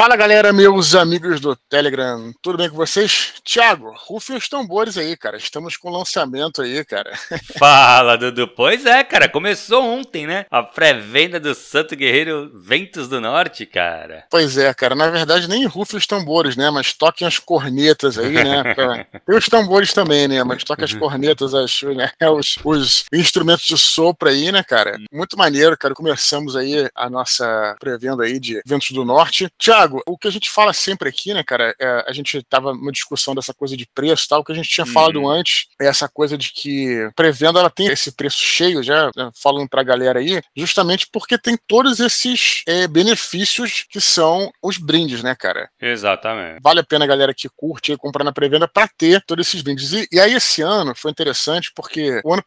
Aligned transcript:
Fala 0.00 0.16
galera, 0.16 0.50
meus 0.50 0.94
amigos 0.94 1.40
do 1.40 1.54
Telegram, 1.68 2.32
tudo 2.40 2.56
bem 2.56 2.70
com 2.70 2.76
vocês? 2.76 3.34
Thiago, 3.44 3.92
rufem 4.06 4.36
os 4.36 4.48
tambores 4.48 4.96
aí, 4.96 5.14
cara. 5.14 5.36
Estamos 5.36 5.76
com 5.76 5.90
lançamento 5.90 6.62
aí, 6.62 6.82
cara. 6.86 7.12
Fala, 7.58 8.16
Dudu. 8.16 8.48
Pois 8.48 8.86
é, 8.86 9.04
cara, 9.04 9.28
começou 9.28 9.84
ontem, 9.84 10.26
né? 10.26 10.46
A 10.50 10.62
pré-venda 10.62 11.38
do 11.38 11.54
Santo 11.54 11.94
Guerreiro 11.94 12.50
Ventos 12.54 13.08
do 13.08 13.20
Norte, 13.20 13.66
cara. 13.66 14.24
Pois 14.30 14.56
é, 14.56 14.72
cara. 14.72 14.94
Na 14.94 15.10
verdade, 15.10 15.48
nem 15.48 15.66
rufem 15.66 15.98
os 15.98 16.06
tambores, 16.06 16.56
né? 16.56 16.70
Mas 16.70 16.94
toquem 16.94 17.26
as 17.26 17.38
cornetas 17.38 18.16
aí, 18.16 18.32
né? 18.32 18.74
Tem 19.26 19.36
os 19.36 19.48
tambores 19.48 19.92
também, 19.92 20.28
né? 20.28 20.42
Mas 20.44 20.64
toquem 20.64 20.84
as 20.86 20.94
cornetas, 20.94 21.52
as, 21.52 21.82
né? 21.82 22.10
os, 22.32 22.56
os 22.64 23.04
instrumentos 23.12 23.66
de 23.66 23.76
sopro 23.76 24.30
aí, 24.30 24.50
né, 24.50 24.62
cara? 24.62 24.96
Muito 25.12 25.36
maneiro, 25.36 25.76
cara. 25.76 25.92
Começamos 25.92 26.56
aí 26.56 26.88
a 26.94 27.10
nossa 27.10 27.76
pré-venda 27.78 28.22
aí 28.22 28.38
de 28.38 28.62
Ventos 28.64 28.92
do 28.92 29.04
Norte. 29.04 29.48
Thiago, 29.58 29.89
Tiago, 29.90 30.02
o 30.06 30.16
que 30.16 30.28
a 30.28 30.30
gente 30.30 30.48
fala 30.48 30.72
sempre 30.72 31.08
aqui, 31.08 31.34
né, 31.34 31.42
cara, 31.42 31.74
é, 31.78 32.04
a 32.06 32.12
gente 32.12 32.42
tava 32.44 32.72
numa 32.72 32.92
discussão 32.92 33.34
dessa 33.34 33.52
coisa 33.52 33.76
de 33.76 33.86
preço 33.86 34.28
tal, 34.28 34.40
o 34.40 34.44
que 34.44 34.52
a 34.52 34.54
gente 34.54 34.68
tinha 34.68 34.86
uhum. 34.86 34.92
falado 34.92 35.28
antes 35.28 35.66
é 35.80 35.86
essa 35.86 36.08
coisa 36.08 36.38
de 36.38 36.52
que 36.52 37.10
pré-venda 37.16 37.58
ela 37.58 37.70
tem 37.70 37.88
esse 37.88 38.12
preço 38.12 38.38
cheio, 38.38 38.82
já 38.82 39.10
né, 39.16 39.30
falando 39.34 39.68
pra 39.68 39.82
galera 39.82 40.20
aí, 40.20 40.40
justamente 40.56 41.08
porque 41.12 41.36
tem 41.36 41.58
todos 41.66 41.98
esses 41.98 42.62
é, 42.66 42.86
benefícios 42.86 43.84
que 43.90 44.00
são 44.00 44.50
os 44.62 44.78
brindes, 44.78 45.22
né, 45.22 45.34
cara? 45.34 45.68
Exatamente. 45.80 46.60
Vale 46.62 46.80
a 46.80 46.84
pena 46.84 47.04
a 47.04 47.08
galera 47.08 47.34
que 47.34 47.48
curte 47.48 47.96
comprar 47.96 48.24
na 48.24 48.32
pré-venda 48.32 48.68
pra 48.68 48.86
ter 48.86 49.22
todos 49.26 49.46
esses 49.46 49.62
brindes. 49.62 49.92
E, 49.92 50.08
e, 50.12 50.20
aí 50.20 50.34
esse 50.34 50.62
ano 50.62 50.94
foi 50.94 51.10
interessante 51.10 51.72
porque 51.74 52.20
o 52.24 52.32
ano, 52.32 52.42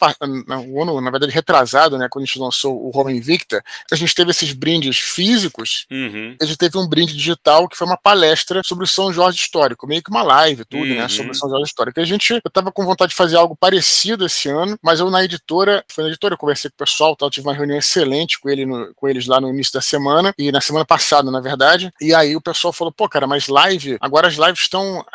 o 0.68 0.82
ano, 0.82 1.02
na 1.02 1.12
verdade, 1.12 1.34
retrasado, 1.34 1.98
né, 1.98 2.08
quando 2.10 2.24
a 2.24 2.26
gente 2.26 2.40
lançou 2.40 2.76
o 2.76 2.98
Home 2.98 3.14
Invicta, 3.14 3.64
a 3.92 3.96
gente 3.96 4.16
teve 4.16 4.32
esses 4.32 4.54
brindes 4.54 4.98
físicos, 4.98 5.86
uhum. 5.92 6.36
a 6.42 6.46
gente 6.46 6.58
teve 6.58 6.78
um 6.78 6.88
brinde 6.88 7.14
digital 7.14 7.23
digital, 7.24 7.68
que 7.68 7.78
foi 7.78 7.88
uma 7.88 7.98
palestra 7.98 8.62
sobre 8.64 8.84
o 8.84 8.88
São 8.88 9.12
Jorge 9.12 9.40
Histórico, 9.40 9.88
meio 9.88 10.04
que 10.04 10.10
uma 10.10 10.24
live, 10.24 10.66
tudo, 10.66 10.84
uhum. 10.84 10.96
né, 10.96 11.08
sobre 11.08 11.32
o 11.32 11.36
São 11.36 11.50
Jorge 11.50 11.66
Histórico. 11.66 12.00
A 12.00 12.06
gente, 12.06 12.34
eu 12.34 12.52
tava 12.52 12.72
com 12.72 12.86
vontade 12.86 13.10
de 13.10 13.16
fazer 13.16 13.38
algo 13.38 13.56
parecido 13.56 14.26
esse 14.26 14.50
ano, 14.50 14.78
mas 14.82 15.00
eu 15.00 15.10
na 15.10 15.24
editora, 15.24 15.84
foi 15.88 16.04
na 16.04 16.10
editora, 16.10 16.34
eu 16.34 16.38
conversei 16.38 16.70
com 16.70 16.76
o 16.76 16.86
pessoal, 16.86 17.16
tal, 17.16 17.30
tive 17.30 17.48
uma 17.48 17.54
reunião 17.54 17.78
excelente 17.78 18.40
com, 18.40 18.50
ele 18.50 18.66
no, 18.66 18.94
com 18.96 19.08
eles 19.08 19.26
lá 19.28 19.40
no 19.40 19.50
início 19.50 19.74
da 19.74 19.82
semana, 19.82 20.34
e 20.38 20.52
na 20.52 20.62
semana 20.62 20.86
passada, 20.86 21.32
na 21.32 21.40
verdade, 21.40 21.92
e 22.02 22.14
aí 22.14 22.36
o 22.36 22.42
pessoal 22.42 22.74
falou, 22.74 22.92
pô, 22.92 23.08
cara, 23.08 23.26
mas 23.28 23.48
live, 23.48 23.98
agora 24.00 24.28
as 24.28 24.36
lives 24.36 24.62
estão, 24.62 25.06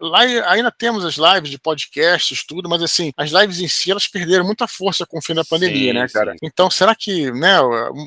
lá 0.00 0.20
ainda 0.48 0.70
temos 0.70 1.04
as 1.04 1.16
lives 1.16 1.50
de 1.50 1.58
podcasts, 1.58 2.44
tudo, 2.44 2.68
mas 2.68 2.82
assim, 2.82 3.12
as 3.16 3.30
lives 3.30 3.60
em 3.60 3.68
si, 3.68 3.90
elas 3.90 4.08
perderam 4.08 4.44
muita 4.44 4.66
força 4.66 5.06
com 5.06 5.18
o 5.18 5.22
fim 5.22 5.34
da 5.34 5.44
pandemia, 5.44 5.92
sim, 5.92 5.98
né, 5.98 6.08
cara? 6.08 6.32
Sim. 6.32 6.38
Então, 6.42 6.70
será 6.70 6.94
que, 6.94 7.30
né, 7.32 7.56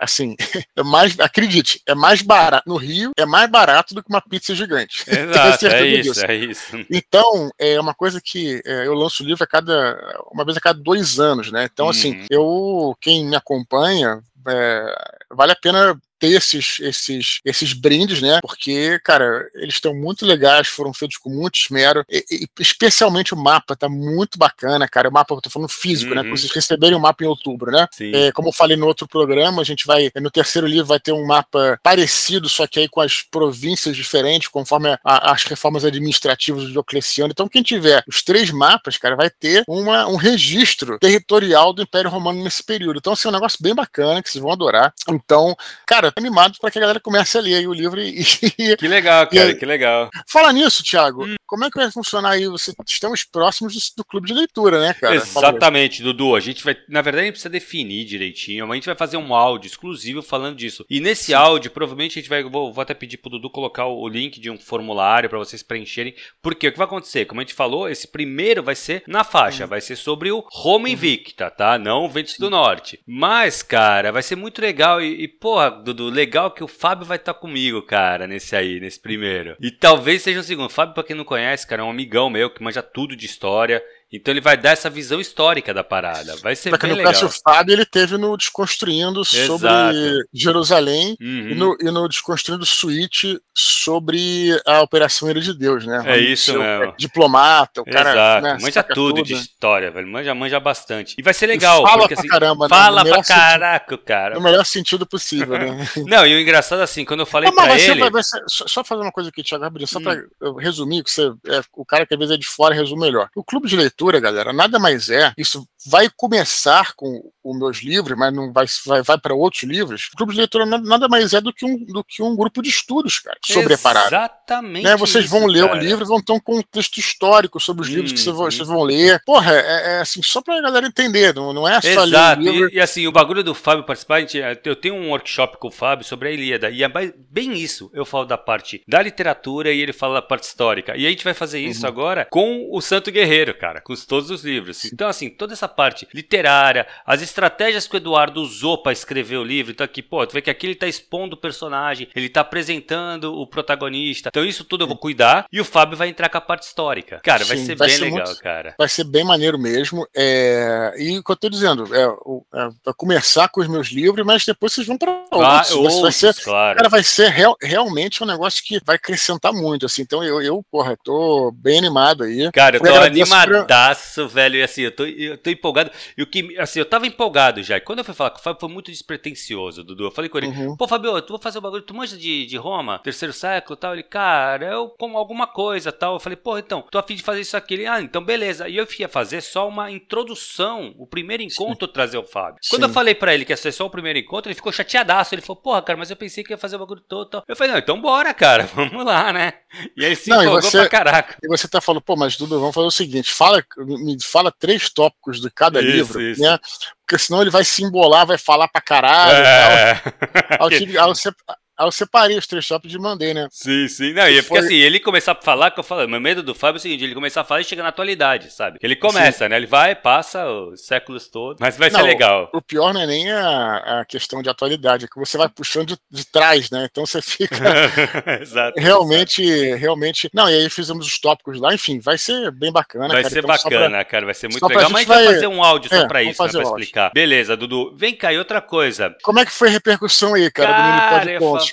assim, 0.00 0.34
é 0.76 0.82
mais, 0.82 1.18
acredite, 1.20 1.80
é 1.86 1.94
mais 1.94 2.22
barato 2.22 2.68
no 2.68 2.76
Rio, 2.76 3.12
é 3.16 3.26
mais 3.26 3.48
barato 3.50 3.94
do 3.94 4.02
que 4.02 4.08
uma 4.08 4.20
pizza 4.20 4.54
gigante. 4.54 5.04
Exato, 5.10 5.66
é 5.66 5.86
isso, 5.86 6.12
disso. 6.12 6.26
é 6.26 6.34
isso. 6.34 6.86
Então, 6.90 7.50
é 7.58 7.78
uma 7.80 7.94
coisa 7.94 8.20
que 8.22 8.60
é, 8.64 8.86
eu 8.86 8.94
lanço 8.94 9.22
o 9.22 9.26
livro 9.26 9.44
a 9.44 9.46
cada 9.46 9.98
uma 10.32 10.44
vez 10.44 10.56
a 10.56 10.60
cada 10.60 10.80
dois 10.80 11.20
anos, 11.20 11.52
né? 11.52 11.68
Então, 11.72 11.88
assim, 11.88 12.10
Uhum. 12.20 12.26
eu 12.30 12.96
quem 13.00 13.26
me 13.26 13.36
acompanha 13.36 14.20
é, 14.48 14.94
vale 15.30 15.52
a 15.52 15.56
pena 15.56 15.96
ter 16.20 16.28
esses, 16.36 16.78
esses, 16.80 17.40
esses 17.44 17.72
brindes, 17.72 18.20
né? 18.22 18.38
Porque, 18.42 19.00
cara, 19.02 19.48
eles 19.54 19.74
estão 19.74 19.94
muito 19.94 20.24
legais, 20.26 20.68
foram 20.68 20.92
feitos 20.92 21.16
com 21.16 21.30
muito 21.30 21.56
esmero, 21.58 22.04
e, 22.08 22.24
e 22.30 22.48
especialmente 22.60 23.34
o 23.34 23.36
mapa 23.36 23.74
tá 23.74 23.88
muito 23.88 24.38
bacana, 24.38 24.86
cara. 24.86 25.08
O 25.08 25.12
mapa, 25.12 25.34
eu 25.34 25.40
tô 25.40 25.50
falando 25.50 25.68
físico, 25.70 26.14
né? 26.14 26.20
Uhum. 26.20 26.28
Quando 26.28 26.38
vocês 26.38 26.52
receberem 26.52 26.96
o 26.96 27.00
mapa 27.00 27.24
em 27.24 27.26
outubro, 27.26 27.72
né? 27.72 27.86
É, 28.14 28.32
como 28.32 28.48
eu 28.48 28.52
falei 28.52 28.76
no 28.76 28.86
outro 28.86 29.08
programa, 29.08 29.62
a 29.62 29.64
gente 29.64 29.86
vai. 29.86 30.10
No 30.20 30.30
terceiro 30.30 30.66
livro 30.66 30.86
vai 30.86 31.00
ter 31.00 31.12
um 31.12 31.26
mapa 31.26 31.78
parecido, 31.82 32.48
só 32.48 32.66
que 32.66 32.80
aí 32.80 32.88
com 32.88 33.00
as 33.00 33.22
províncias 33.22 33.96
diferentes, 33.96 34.48
conforme 34.48 34.90
a- 34.90 34.98
a- 35.02 35.32
as 35.32 35.44
reformas 35.44 35.84
administrativas 35.84 36.64
do 36.64 36.72
Diocleciano. 36.72 37.30
Então, 37.32 37.48
quem 37.48 37.62
tiver 37.62 38.02
os 38.06 38.22
três 38.22 38.50
mapas, 38.50 38.98
cara, 38.98 39.16
vai 39.16 39.30
ter 39.30 39.64
uma, 39.66 40.06
um 40.06 40.16
registro 40.16 40.98
territorial 40.98 41.72
do 41.72 41.82
Império 41.82 42.10
Romano 42.10 42.42
nesse 42.44 42.62
período. 42.62 42.98
Então, 42.98 43.12
assim, 43.14 43.28
é 43.28 43.30
um 43.30 43.34
negócio 43.34 43.58
bem 43.62 43.74
bacana 43.74 44.22
que 44.22 44.30
vocês 44.30 44.42
vão 44.42 44.52
adorar. 44.52 44.92
Então, 45.08 45.56
cara, 45.86 46.09
animado 46.16 46.56
para 46.60 46.70
que 46.70 46.78
a 46.78 46.80
galera 46.80 47.00
comece 47.00 47.38
a 47.38 47.40
ler 47.40 47.56
aí 47.56 47.66
o 47.66 47.72
livro 47.72 48.00
e. 48.00 48.20
e- 48.58 48.76
Que 48.76 48.88
legal, 48.88 49.24
E 49.24 49.36
cara, 49.36 49.48
aí- 49.50 49.54
que 49.54 49.66
legal. 49.66 50.08
Fala 50.28 50.52
nisso, 50.52 50.82
Thiago. 50.82 51.24
Hum. 51.26 51.34
Como 51.46 51.64
é 51.64 51.70
que 51.70 51.78
vai 51.78 51.90
funcionar 51.90 52.30
aí? 52.30 52.46
Você, 52.46 52.72
estamos 52.86 53.24
próximos 53.24 53.74
do, 53.74 53.80
do 53.98 54.04
clube 54.04 54.28
de 54.28 54.34
leitura, 54.34 54.80
né, 54.80 54.94
cara? 54.94 55.16
Exatamente, 55.16 56.02
Dudu. 56.02 56.36
A 56.36 56.40
gente 56.40 56.62
vai. 56.62 56.76
Na 56.88 57.02
verdade, 57.02 57.22
a 57.22 57.26
gente 57.26 57.32
precisa 57.34 57.48
definir 57.50 58.04
direitinho, 58.04 58.66
mas 58.66 58.74
a 58.74 58.76
gente 58.76 58.86
vai 58.86 58.94
fazer 58.94 59.16
um 59.16 59.34
áudio 59.34 59.66
exclusivo 59.66 60.22
falando 60.22 60.56
disso. 60.56 60.84
E 60.88 61.00
nesse 61.00 61.34
áudio, 61.34 61.70
provavelmente 61.70 62.18
a 62.18 62.22
gente 62.22 62.28
vai. 62.30 62.42
Vou, 62.44 62.72
vou 62.72 62.82
até 62.82 62.94
pedir 62.94 63.16
pro 63.16 63.30
Dudu 63.30 63.50
colocar 63.50 63.86
o, 63.86 64.00
o 64.02 64.08
link 64.08 64.38
de 64.40 64.48
um 64.50 64.58
formulário 64.58 65.28
para 65.28 65.38
vocês 65.38 65.62
preencherem. 65.62 66.14
Porque 66.40 66.68
o 66.68 66.72
que 66.72 66.78
vai 66.78 66.86
acontecer? 66.86 67.24
Como 67.24 67.40
a 67.40 67.44
gente 67.44 67.54
falou, 67.54 67.88
esse 67.88 68.06
primeiro 68.08 68.62
vai 68.62 68.74
ser 68.76 69.02
na 69.06 69.24
faixa, 69.24 69.66
vai 69.66 69.80
ser 69.80 69.96
sobre 69.96 70.30
o 70.30 70.44
Roma 70.52 70.88
Invicta, 70.88 71.50
tá? 71.50 71.78
Não 71.78 72.04
o 72.04 72.08
Ventos 72.08 72.38
do 72.38 72.48
Norte. 72.48 73.00
Mas, 73.06 73.60
cara, 73.62 74.12
vai 74.12 74.22
ser 74.22 74.36
muito 74.36 74.60
legal. 74.60 75.02
E, 75.02 75.24
e, 75.24 75.28
porra, 75.28 75.70
Dudu, 75.70 75.99
legal 76.08 76.50
que 76.50 76.64
o 76.64 76.68
Fábio 76.68 77.04
vai 77.04 77.16
estar 77.16 77.34
comigo, 77.34 77.82
cara, 77.82 78.26
nesse 78.26 78.56
aí, 78.56 78.80
nesse 78.80 78.98
primeiro. 78.98 79.56
E 79.60 79.70
talvez 79.70 80.22
seja 80.22 80.40
o 80.40 80.42
segundo. 80.42 80.70
Fábio, 80.70 80.94
pra 80.94 81.04
quem 81.04 81.16
não 81.16 81.24
conhece, 81.24 81.66
cara, 81.66 81.82
é 81.82 81.84
um 81.84 81.90
amigão 81.90 82.30
meu 82.30 82.50
que 82.50 82.62
manja 82.62 82.82
tudo 82.82 83.14
de 83.14 83.26
história. 83.26 83.82
Então 84.12 84.32
ele 84.32 84.40
vai 84.40 84.56
dar 84.56 84.70
essa 84.72 84.90
visão 84.90 85.20
histórica 85.20 85.72
da 85.72 85.84
parada. 85.84 86.36
Vai 86.42 86.56
ser 86.56 86.70
Pra 86.70 86.78
quem 86.78 86.88
bem 86.90 86.98
legal. 86.98 87.12
conhece 87.12 87.24
o 87.24 87.40
Fábio, 87.44 87.72
ele 87.74 87.84
teve 87.86 88.16
no 88.16 88.36
Desconstruindo 88.36 89.24
sobre 89.24 89.68
Exato. 89.68 90.28
Jerusalém 90.34 91.16
Uhum. 91.20 91.48
e, 91.50 91.54
no, 91.54 91.76
e 91.80 91.84
no 91.90 92.08
Desconstruindo 92.08 92.66
Suíte 92.66 93.38
sobre 93.54 94.60
a 94.66 94.80
Operação 94.82 95.28
Ira 95.30 95.40
de 95.40 95.56
Deus, 95.56 95.86
né? 95.86 96.02
É 96.06 96.18
isso 96.18 96.52
Seu 96.52 96.60
mesmo. 96.60 96.94
diplomata, 96.98 97.80
o 97.82 97.84
cara. 97.84 98.10
Exato, 98.10 98.42
né, 98.44 98.52
manja 98.54 98.72
saca 98.72 98.94
tudo, 98.94 99.22
de 99.22 99.34
história, 99.34 99.90
velho. 99.90 100.06
Manja, 100.08 100.34
manja 100.34 100.58
bastante. 100.58 101.14
E 101.18 101.22
vai 101.22 101.32
ser 101.34 101.46
legal, 101.46 101.82
fala 101.82 101.98
porque 102.00 102.14
pra 102.14 102.20
assim. 102.20 102.28
caramba, 102.28 102.64
né? 102.64 102.68
fala 102.68 103.04
No 103.04 103.10
pra 103.10 103.22
caraca, 103.22 103.98
cara. 103.98 104.34
No 104.34 104.40
melhor 104.40 104.64
sentido 104.64 105.06
possível, 105.06 105.58
né? 105.58 105.86
Não, 106.08 106.26
e 106.26 106.34
o 106.34 106.40
engraçado 106.40 106.80
assim, 106.80 107.04
quando 107.04 107.20
eu 107.20 107.26
falei 107.26 107.48
Não, 107.50 107.54
pra 107.64 107.78
ele. 107.78 108.00
vai- 108.00 108.10
vai 108.10 108.22
ser- 108.24 108.42
só, 108.48 108.66
só 108.66 108.84
fazer 108.84 109.02
uma 109.02 109.12
coisa 109.12 109.28
aqui, 109.30 109.42
Thiago, 109.42 109.64
rapidinho, 109.64 109.88
só 109.88 109.98
Hum. 109.98 110.02
pra 110.02 110.20
eu 110.40 110.54
resumir, 110.56 111.04
que 111.04 111.10
você 111.10 111.30
é 111.46 111.60
o 111.74 111.84
cara 111.84 112.04
que 112.06 112.14
às 112.14 112.18
vezes 112.18 112.34
é 112.34 112.38
de 112.38 112.46
fora 112.46 112.74
resume 112.74 113.00
melhor. 113.02 113.28
O 113.36 113.44
clube 113.44 113.68
de 113.68 113.76
leitura, 113.76 113.99
galera, 114.20 114.52
nada 114.52 114.78
mais 114.78 115.08
é, 115.10 115.32
isso 115.36 115.66
vai 115.86 116.08
começar 116.14 116.94
com 116.94 117.22
os 117.42 117.58
meus 117.58 117.78
livros, 117.82 118.16
mas 118.18 118.32
não 118.34 118.52
vai, 118.52 118.66
vai, 118.86 119.02
vai 119.02 119.18
para 119.18 119.34
outros 119.34 119.62
livros. 119.62 120.08
O 120.12 120.16
clube 120.16 120.32
de 120.32 120.38
leitura 120.38 120.66
nada, 120.66 121.08
mais 121.08 121.32
é 121.32 121.40
do 121.40 121.52
que, 121.52 121.64
um, 121.64 121.84
do 121.86 122.04
que 122.04 122.22
um 122.22 122.36
grupo 122.36 122.60
de 122.62 122.68
estudos, 122.68 123.18
cara, 123.18 123.38
sobre 123.44 123.74
a 123.74 123.78
parada. 123.78 124.06
Exatamente. 124.08 124.84
Né, 124.84 124.96
vocês 124.96 125.24
isso, 125.24 125.32
vão 125.34 125.46
ler 125.46 125.66
cara. 125.66 125.78
o 125.78 125.82
livro 125.82 126.04
e 126.04 126.06
vão 126.08 126.20
ter 126.20 126.32
um 126.32 126.40
contexto 126.40 126.98
histórico 126.98 127.58
sobre 127.58 127.82
os 127.82 127.88
livros 127.88 128.12
que 128.12 128.18
vocês 128.20 128.34
vão, 128.36 128.44
Uhum. 128.44 128.50
vocês 128.50 128.68
vão 128.68 128.82
ler. 128.82 129.20
Porra, 129.24 129.52
é, 129.54 129.96
é 129.96 130.00
assim, 130.00 130.22
só 130.22 130.42
pra 130.42 130.60
galera 130.60 130.86
entender, 130.86 131.34
não, 131.34 131.52
não 131.52 131.66
é 131.66 131.80
só 131.80 132.04
Exato, 132.04 132.42
ler 132.42 132.50
o 132.50 132.52
livro. 132.52 132.70
e, 132.72 132.76
e 132.76 132.80
assim, 132.80 133.06
o 133.06 133.12
bagulho 133.12 133.42
do 133.42 133.54
Fábio 133.54 133.84
participar, 133.84 134.20
gente- 134.20 134.38
eu 134.64 134.76
tenho 134.76 134.94
um 134.94 135.08
workshop 135.10 135.56
com 135.58 135.68
o 135.68 135.72
Fábio 135.72 136.04
sobre 136.04 136.28
a 136.28 136.32
Ilíada, 136.32 136.68
e 136.70 136.82
é 136.82 136.88
bem 137.30 137.54
isso. 137.54 137.90
Eu 137.94 138.04
falo 138.04 138.26
da 138.26 138.36
parte 138.38 138.82
da 138.86 139.00
literatura 139.02 139.72
e 139.72 139.80
ele 139.80 139.92
fala 139.92 140.14
da 140.14 140.22
parte 140.22 140.44
histórica. 140.44 140.96
E 140.96 141.06
a 141.06 141.10
gente 141.10 141.24
vai 141.24 141.32
fazer 141.34 141.58
isso 141.60 141.82
Uhum. 141.82 141.88
agora 141.88 142.26
com 142.30 142.68
o 142.70 142.80
Santo 142.82 143.10
Guerreiro, 143.10 143.54
cara, 143.54 143.80
com 143.80 143.92
os- 143.92 144.04
todos 144.04 144.30
os 144.30 144.44
livros. 144.44 144.84
Então, 144.86 145.08
assim, 145.08 145.30
toda 145.30 145.52
essa 145.54 145.69
parte 145.70 146.06
literária, 146.12 146.86
as 147.06 147.22
estratégias 147.22 147.86
que 147.86 147.96
o 147.96 147.98
Eduardo 147.98 148.40
usou 148.42 148.78
pra 148.82 148.92
escrever 148.92 149.36
o 149.38 149.44
livro. 149.44 149.72
Então, 149.72 149.84
aqui, 149.84 150.02
pô, 150.02 150.26
tu 150.26 150.32
vê 150.34 150.42
que 150.42 150.50
aqui 150.50 150.66
ele 150.66 150.74
tá 150.74 150.86
expondo 150.86 151.34
o 151.34 151.38
personagem, 151.40 152.08
ele 152.14 152.28
tá 152.28 152.40
apresentando 152.42 153.34
o 153.34 153.46
protagonista. 153.46 154.28
Então, 154.28 154.44
isso 154.44 154.64
tudo 154.64 154.84
eu 154.84 154.88
vou 154.88 154.96
cuidar. 154.96 155.46
E 155.52 155.60
o 155.60 155.64
Fábio 155.64 155.96
vai 155.96 156.08
entrar 156.08 156.28
com 156.28 156.38
a 156.38 156.40
parte 156.40 156.64
histórica. 156.64 157.20
Cara, 157.22 157.44
vai 157.44 157.56
Sim, 157.56 157.66
ser 157.66 157.74
vai 157.76 157.88
bem 157.88 157.96
ser 157.96 158.04
legal, 158.04 158.26
muito- 158.26 158.40
cara. 158.42 158.74
Vai 158.78 158.88
ser 158.88 159.04
bem 159.04 159.24
maneiro 159.24 159.58
mesmo. 159.58 160.06
É... 160.16 160.92
E 160.98 161.18
o 161.18 161.24
que 161.24 161.32
eu 161.32 161.36
tô 161.36 161.48
dizendo, 161.48 161.84
é, 161.94 162.02
é, 162.04 162.92
começar 162.96 163.48
com 163.48 163.60
os 163.60 163.68
meus 163.68 163.88
livros, 163.88 164.24
mas 164.26 164.44
depois 164.44 164.72
vocês 164.72 164.86
vão 164.86 164.98
para 164.98 165.10
Ah, 165.12 165.36
outros. 165.36 165.70
Vai- 165.70 165.94
outros, 165.94 166.16
ser, 166.16 166.34
claro. 166.42 166.76
cara, 166.76 166.88
vai 166.88 167.02
ser 167.02 167.28
real- 167.30 167.56
realmente 167.62 168.22
um 168.22 168.26
negócio 168.26 168.62
que 168.64 168.80
vai 168.84 168.96
acrescentar 168.96 169.52
muito. 169.52 169.86
Assim. 169.86 170.02
Então 170.02 170.22
eu, 170.24 170.40
eu, 170.42 170.62
porra, 170.70 170.96
tô 171.02 171.50
bem 171.54 171.78
animado 171.78 172.24
aí. 172.24 172.50
Cara, 172.52 172.76
eu 172.76 172.80
Eu 172.84 172.92
tô 172.92 172.98
animadaço, 173.00 174.28
velho. 174.28 174.56
E 174.56 174.62
assim, 174.62 174.82
eu 174.82 174.92
tô, 174.94 175.04
eu 175.04 175.36
tô 175.38 175.50
empolgado. 175.60 175.90
E 176.16 176.22
o 176.22 176.26
que, 176.26 176.58
assim, 176.58 176.78
eu 176.80 176.84
tava 176.86 177.06
empolgado 177.06 177.62
já. 177.62 177.76
E 177.76 177.80
quando 177.80 177.98
eu 178.00 178.04
fui 178.04 178.14
falar 178.14 178.30
com 178.30 178.38
o 178.38 178.42
Fábio, 178.42 178.60
foi 178.60 178.68
muito 178.68 178.90
despretensioso, 178.90 179.84
Dudu. 179.84 180.04
Eu 180.04 180.10
falei 180.10 180.28
com 180.28 180.38
ele, 180.38 180.46
Uhum. 180.48 180.76
pô, 180.76 180.88
Fabio, 180.88 181.20
tu 181.22 181.28
vou 181.34 181.38
fazer 181.38 181.58
o 181.58 181.60
bagulho, 181.60 181.82
tu 181.82 181.94
manja 181.94 182.16
de, 182.16 182.46
de 182.46 182.56
Roma, 182.56 182.98
terceiro 183.00 183.32
século 183.32 183.76
e 183.76 183.80
tal. 183.80 183.92
Ele, 183.92 184.02
cara, 184.02 184.66
eu 184.66 184.88
como 184.98 185.16
alguma 185.18 185.46
coisa 185.46 185.92
tal. 185.92 186.14
Eu 186.14 186.20
falei, 186.20 186.36
pô, 186.36 186.58
então, 186.58 186.82
tô 186.90 186.98
afim 186.98 187.14
de 187.14 187.22
fazer 187.22 187.40
isso 187.42 187.56
aqui. 187.56 187.74
Ele, 187.74 187.86
ah, 187.86 188.00
então 188.00 188.24
beleza. 188.24 188.68
E 188.68 188.76
eu 188.76 188.86
ia 188.98 189.08
fazer 189.08 189.40
só 189.42 189.68
uma 189.68 189.90
introdução, 189.90 190.94
o 190.98 191.06
primeiro 191.06 191.42
encontro 191.42 191.86
trazer 191.88 192.18
o 192.18 192.24
Fábio. 192.24 192.60
Quando 192.68 192.82
Sim. 192.82 192.88
eu 192.88 192.92
falei 192.94 193.14
pra 193.14 193.34
ele 193.34 193.44
que 193.44 193.52
ia 193.52 193.56
ser 193.56 193.72
só 193.72 193.86
o 193.86 193.90
primeiro 193.90 194.18
encontro, 194.18 194.48
ele 194.50 194.54
ficou 194.56 194.72
chateadaço. 194.72 195.34
Ele 195.34 195.42
falou, 195.42 195.60
porra, 195.62 195.82
cara, 195.82 195.96
mas 195.98 196.10
eu 196.10 196.16
pensei 196.16 196.42
que 196.44 196.52
ia 196.52 196.58
fazer 196.58 196.76
o 196.76 196.78
bagulho 196.78 197.00
todo. 197.00 197.28
Tal. 197.30 197.44
Eu 197.46 197.56
falei, 197.56 197.72
não, 197.72 197.78
então 197.78 198.00
bora, 198.00 198.32
cara, 198.34 198.64
vamos 198.74 199.04
lá, 199.04 199.32
né? 199.32 199.52
E 199.96 200.04
aí 200.04 200.16
se 200.16 200.30
Não, 200.30 200.40
empolgou 200.42 200.62
você- 200.62 200.78
pra 200.80 200.88
caraca. 200.88 201.36
E 201.42 201.48
você 201.48 201.68
tá 201.68 201.80
falando, 201.80 202.02
pô, 202.02 202.16
mas 202.16 202.36
Dudu, 202.36 202.58
vamos 202.58 202.74
fazer 202.74 202.86
o 202.86 202.90
seguinte: 202.90 203.32
fala, 203.32 203.64
me 203.78 204.16
fala 204.22 204.50
três 204.50 204.88
tópicos 204.90 205.40
de 205.50 205.54
cada 205.54 205.80
Isso, 205.80 205.90
livro, 205.90 206.22
isso. 206.22 206.40
né? 206.40 206.58
Porque 207.06 207.22
senão 207.22 207.42
ele 207.42 207.50
vai 207.50 207.64
se 207.64 207.82
embolar, 207.82 208.24
vai 208.26 208.38
falar 208.38 208.68
pra 208.68 208.80
caralho 208.80 209.36
e 209.36 209.40
É. 209.40 209.94
tal. 209.94 210.12
Aí 210.70 210.74
eu, 210.74 210.78
tive- 210.78 210.98
aí 210.98 211.08
eu 211.08 211.14
sep- 211.14 211.36
aí 211.80 211.86
eu 211.86 211.92
separei 211.92 212.36
os 212.38 212.46
três 212.46 212.66
tópicos 212.66 212.94
e 212.94 212.98
mandei, 212.98 213.32
né? 213.34 213.48
Sim, 213.50 213.88
sim. 213.88 214.12
Não, 214.12 214.28
e 214.28 214.38
é 214.38 214.42
porque 214.42 214.48
Foi- 214.48 214.58
assim, 214.58 214.74
ele 214.76 215.00
começar 215.00 215.32
a 215.32 215.42
falar, 215.42 215.70
que 215.70 215.80
eu 215.80 215.84
falo, 215.84 216.06
meu 216.08 216.20
medo 216.20 216.42
do 216.42 216.54
Fábio 216.54 216.76
é 216.76 216.78
o 216.78 216.80
seguinte, 216.80 217.04
ele 217.04 217.14
começar 217.14 217.40
a 217.40 217.44
falar 217.44 217.60
e 217.60 217.64
chega 217.64 217.82
na 217.82 217.88
atualidade, 217.88 218.52
sabe? 218.52 218.78
Ele 218.82 218.94
começa, 218.96 219.48
né? 219.48 219.56
Ele 219.56 219.66
vai, 219.66 219.94
passa 219.94 220.46
os 220.48 220.80
séculos 220.86 221.28
todos, 221.28 221.58
mas 221.60 221.76
vai 221.76 221.90
ser 221.90 221.98
Não, 221.98 222.04
legal. 222.04 222.50
O 222.52 222.60
pior 222.62 222.92
não 222.94 223.00
é 223.00 223.06
nem 223.06 223.30
a, 223.30 224.00
a 224.00 224.04
questão 224.04 224.42
de 224.42 224.48
atualidade, 224.48 225.04
é 225.04 225.08
que 225.08 225.18
você 225.18 225.36
vai 225.38 225.48
puxando 225.48 225.88
de, 225.88 225.98
de 226.10 226.26
trás, 226.26 226.70
né? 226.70 226.86
Então 226.90 227.06
você 227.06 227.20
fica 227.22 227.56
Exato. 228.40 228.78
realmente, 228.78 229.42
realmente. 229.76 230.30
Não, 230.32 230.48
e 230.48 230.54
aí 230.54 230.70
fizemos 230.70 231.06
os 231.06 231.18
tópicos 231.18 231.60
lá, 231.60 231.74
enfim, 231.74 231.98
vai 232.00 232.18
ser 232.18 232.50
bem 232.50 232.72
bacana. 232.72 233.08
Vai 233.08 233.22
cara. 233.22 233.30
ser 233.34 233.38
Então, 233.40 233.56
só 233.56 233.68
pra- 233.68 233.78
bacana, 233.78 234.04
cara, 234.04 234.24
vai 234.24 234.34
ser 234.34 234.48
muito 234.48 234.66
legal. 234.66 234.82
Mas 234.90 234.94
a 234.94 234.98
gente 234.98 235.08
vai 235.08 235.24
vai- 235.24 235.34
fazer 235.34 235.46
um 235.46 235.62
áudio 235.62 235.88
só 235.90 235.96
É, 235.96 236.06
pra 236.08 236.22
isso, 236.22 236.42
né, 236.42 236.50
pra 236.50 236.62
explicar. 236.62 237.10
Beleza, 237.12 237.56
Dudu. 237.56 237.94
Vem 237.96 238.14
cá, 238.14 238.32
e 238.32 238.38
outra 238.38 238.60
coisa. 238.60 239.14
Como 239.22 239.38
é 239.38 239.44
que 239.46 239.52
foi 239.52 239.68
a 239.68 239.70
repercussão 239.72 240.34
aí, 240.34 240.50
cara, 240.50 240.72
do 240.72 240.82
mini 240.88 241.00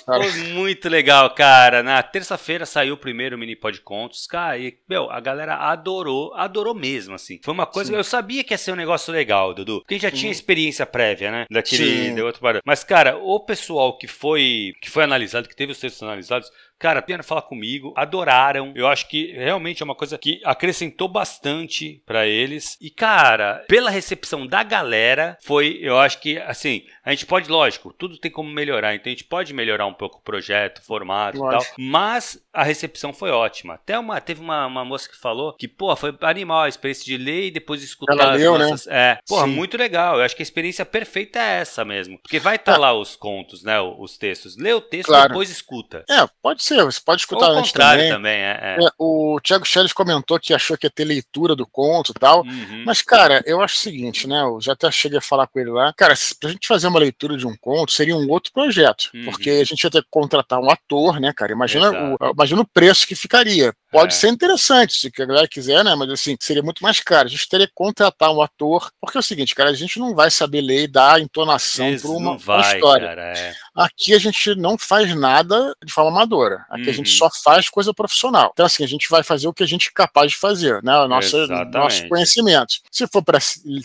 falo, 0.04 0.20
cara? 0.22 0.32
Foi 0.32 0.42
muito 0.52 0.88
legal, 0.88 1.30
cara. 1.34 1.82
Na 1.82 2.02
terça-feira 2.02 2.64
saiu 2.66 2.94
o 2.94 2.98
primeiro 2.98 3.36
mini 3.38 3.54
pod 3.56 3.80
contos, 3.80 4.26
cara, 4.26 4.58
e, 4.58 4.76
meu, 4.88 5.10
a 5.10 5.20
galera 5.20 5.54
adorou, 5.56 6.34
adorou 6.34 6.74
mesmo, 6.74 7.14
assim. 7.14 7.40
Foi 7.42 7.54
uma 7.54 7.66
coisa 7.66 7.88
Sim. 7.88 7.94
que 7.94 7.98
eu 8.00 8.04
sabia 8.04 8.44
que 8.44 8.54
ia 8.54 8.58
ser 8.58 8.72
um 8.72 8.76
negócio 8.76 9.12
legal, 9.12 9.54
Dudu. 9.54 9.80
Porque 9.80 9.98
já 9.98 10.10
tinha 10.10 10.26
Uhum. 10.26 10.32
experiência 10.32 10.84
prévia, 10.86 11.30
né? 11.30 11.46
Daquele 11.50 12.06
Sim. 12.08 12.14
de 12.14 12.22
outro 12.22 12.40
barulho. 12.42 12.62
Mas, 12.64 12.82
cara, 12.84 13.16
o 13.16 13.40
pessoal 13.40 13.96
que 13.96 14.06
foi 14.06 14.72
que 14.80 14.90
foi 14.90 15.04
analisado, 15.04 15.48
que 15.48 15.56
teve 15.56 15.72
os 15.72 15.78
textos 15.78 16.02
analisados, 16.02 16.50
Cara, 16.78 17.02
vieram 17.06 17.24
falar 17.24 17.42
comigo, 17.42 17.92
adoraram. 17.96 18.72
Eu 18.76 18.86
acho 18.86 19.08
que 19.08 19.32
realmente 19.32 19.82
é 19.82 19.84
uma 19.84 19.94
coisa 19.94 20.16
que 20.18 20.40
acrescentou 20.44 21.08
bastante 21.08 22.02
pra 22.06 22.26
eles. 22.26 22.76
E, 22.80 22.90
cara, 22.90 23.64
pela 23.68 23.90
recepção 23.90 24.46
da 24.46 24.62
galera, 24.62 25.36
foi, 25.42 25.78
eu 25.80 25.98
acho 25.98 26.20
que, 26.20 26.38
assim, 26.38 26.84
a 27.04 27.10
gente 27.10 27.26
pode, 27.26 27.50
lógico, 27.50 27.92
tudo 27.92 28.18
tem 28.18 28.30
como 28.30 28.50
melhorar, 28.50 28.94
então 28.94 29.06
a 29.06 29.14
gente 29.14 29.24
pode 29.24 29.52
melhorar 29.54 29.86
um 29.86 29.94
pouco 29.94 30.18
o 30.18 30.22
projeto, 30.22 30.78
o 30.78 30.82
formato 30.82 31.36
e 31.36 31.40
tal. 31.40 31.62
Mas 31.78 32.38
a 32.52 32.62
recepção 32.62 33.12
foi 33.12 33.30
ótima. 33.30 33.74
Até 33.74 33.98
uma, 33.98 34.20
teve 34.20 34.40
uma, 34.40 34.66
uma 34.66 34.84
moça 34.84 35.08
que 35.08 35.16
falou 35.16 35.54
que, 35.54 35.66
pô, 35.66 35.94
foi 35.96 36.14
animal 36.20 36.62
a 36.62 36.68
experiência 36.68 37.04
de 37.04 37.16
ler 37.16 37.46
e 37.46 37.50
depois 37.50 37.82
escutar 37.82 38.12
Ela 38.12 38.32
as 38.34 38.40
leu, 38.40 38.58
né? 38.58 38.66
nossas. 38.66 38.86
É, 38.88 39.18
porra, 39.26 39.46
Sim. 39.46 39.52
muito 39.54 39.76
legal. 39.76 40.18
Eu 40.18 40.24
acho 40.24 40.36
que 40.36 40.42
a 40.42 40.44
experiência 40.44 40.84
perfeita 40.84 41.38
é 41.38 41.60
essa 41.60 41.84
mesmo. 41.84 42.18
Porque 42.18 42.38
vai 42.38 42.56
estar 42.56 42.74
É. 42.74 42.78
lá 42.78 42.92
os 42.92 43.16
contos, 43.16 43.62
né? 43.62 43.80
Os 43.80 44.16
textos. 44.18 44.56
Lê 44.56 44.72
o 44.72 44.80
texto 44.80 45.08
e 45.08 45.12
Claro. 45.12 45.28
depois 45.28 45.50
escuta. 45.50 46.04
É, 46.08 46.26
pode 46.42 46.62
ser, 46.62 46.67
você 46.76 47.00
pode 47.04 47.22
escutar 47.22 47.50
antes 47.50 47.72
também. 47.72 48.10
também, 48.10 48.38
é. 48.38 48.76
é. 48.78 48.84
É, 48.84 48.88
o 48.98 49.40
Thiago 49.42 49.64
Schelles 49.64 49.92
comentou 49.92 50.38
que 50.38 50.54
achou 50.54 50.76
que 50.76 50.86
ia 50.86 50.90
ter 50.90 51.04
leitura 51.04 51.54
do 51.54 51.66
conto 51.66 52.12
e 52.12 52.14
tal. 52.14 52.42
Uhum. 52.42 52.84
Mas, 52.86 53.02
cara, 53.02 53.42
eu 53.46 53.60
acho 53.60 53.74
o 53.74 53.78
seguinte, 53.78 54.26
né? 54.26 54.42
Eu 54.42 54.60
já 54.60 54.72
até 54.72 54.90
cheguei 54.90 55.18
a 55.18 55.22
falar 55.22 55.46
com 55.46 55.58
ele 55.58 55.70
lá. 55.70 55.92
Cara, 55.96 56.14
pra 56.40 56.50
gente 56.50 56.66
fazer 56.66 56.86
uma 56.86 56.98
leitura 56.98 57.36
de 57.36 57.46
um 57.46 57.56
conto, 57.56 57.92
seria 57.92 58.16
um 58.16 58.28
outro 58.28 58.52
projeto. 58.52 59.10
Uhum. 59.14 59.24
Porque 59.24 59.50
a 59.50 59.64
gente 59.64 59.82
ia 59.82 59.90
ter 59.90 60.02
que 60.02 60.08
contratar 60.10 60.60
um 60.60 60.70
ator, 60.70 61.20
né, 61.20 61.32
cara? 61.34 61.52
Imagina, 61.52 61.88
Exato. 61.88 62.16
o, 62.20 62.30
imagina 62.30 62.62
o 62.62 62.68
preço 62.68 63.06
que 63.06 63.14
ficaria. 63.14 63.74
Pode 63.90 64.14
É. 64.14 64.16
ser 64.16 64.28
interessante, 64.28 64.94
se 64.94 65.10
a 65.22 65.26
galera 65.26 65.48
quiser, 65.48 65.82
né? 65.84 65.94
Mas 65.94 66.10
assim, 66.10 66.36
seria 66.40 66.62
muito 66.62 66.82
mais 66.82 67.00
caro. 67.00 67.26
A 67.26 67.30
gente 67.30 67.48
teria 67.48 67.66
que 67.66 67.72
contratar 67.74 68.30
um 68.30 68.42
ator. 68.42 68.90
Porque 69.00 69.16
é 69.16 69.20
o 69.20 69.22
seguinte, 69.22 69.54
cara, 69.54 69.70
a 69.70 69.74
gente 69.74 69.98
não 69.98 70.14
vai 70.14 70.30
saber 70.30 70.60
ler 70.60 70.82
e 70.84 70.88
dar 70.88 71.20
entonação 71.20 71.96
para 71.98 72.10
uma, 72.10 72.36
vai, 72.36 72.74
história. 72.74 73.08
cara. 73.08 73.22
É. 73.38 73.54
Aqui 73.74 74.14
a 74.14 74.18
gente 74.18 74.54
não 74.54 74.76
faz 74.76 75.14
nada 75.14 75.74
de 75.84 75.92
forma 75.92 76.10
amadora. 76.10 76.64
Aqui 76.70 76.90
a 76.90 76.92
gente 76.92 77.10
Uhum. 77.10 77.18
só 77.18 77.30
faz 77.42 77.68
coisa 77.68 77.94
profissional. 77.94 78.50
Então, 78.52 78.66
assim, 78.66 78.84
a 78.84 78.88
gente 78.88 79.08
vai 79.08 79.22
fazer 79.22 79.48
o 79.48 79.54
que 79.54 79.62
a 79.62 79.66
gente 79.66 79.88
é 79.88 79.92
capaz 79.94 80.32
de 80.32 80.36
fazer, 80.38 80.82
né? 80.82 80.96
O 80.98 81.08
nosso, 81.08 81.36
Exatamente. 81.36 81.76
nossos 81.76 82.08
conhecimentos. 82.08 82.82
Se 82.92 83.06
for 83.06 83.22
para 83.22 83.38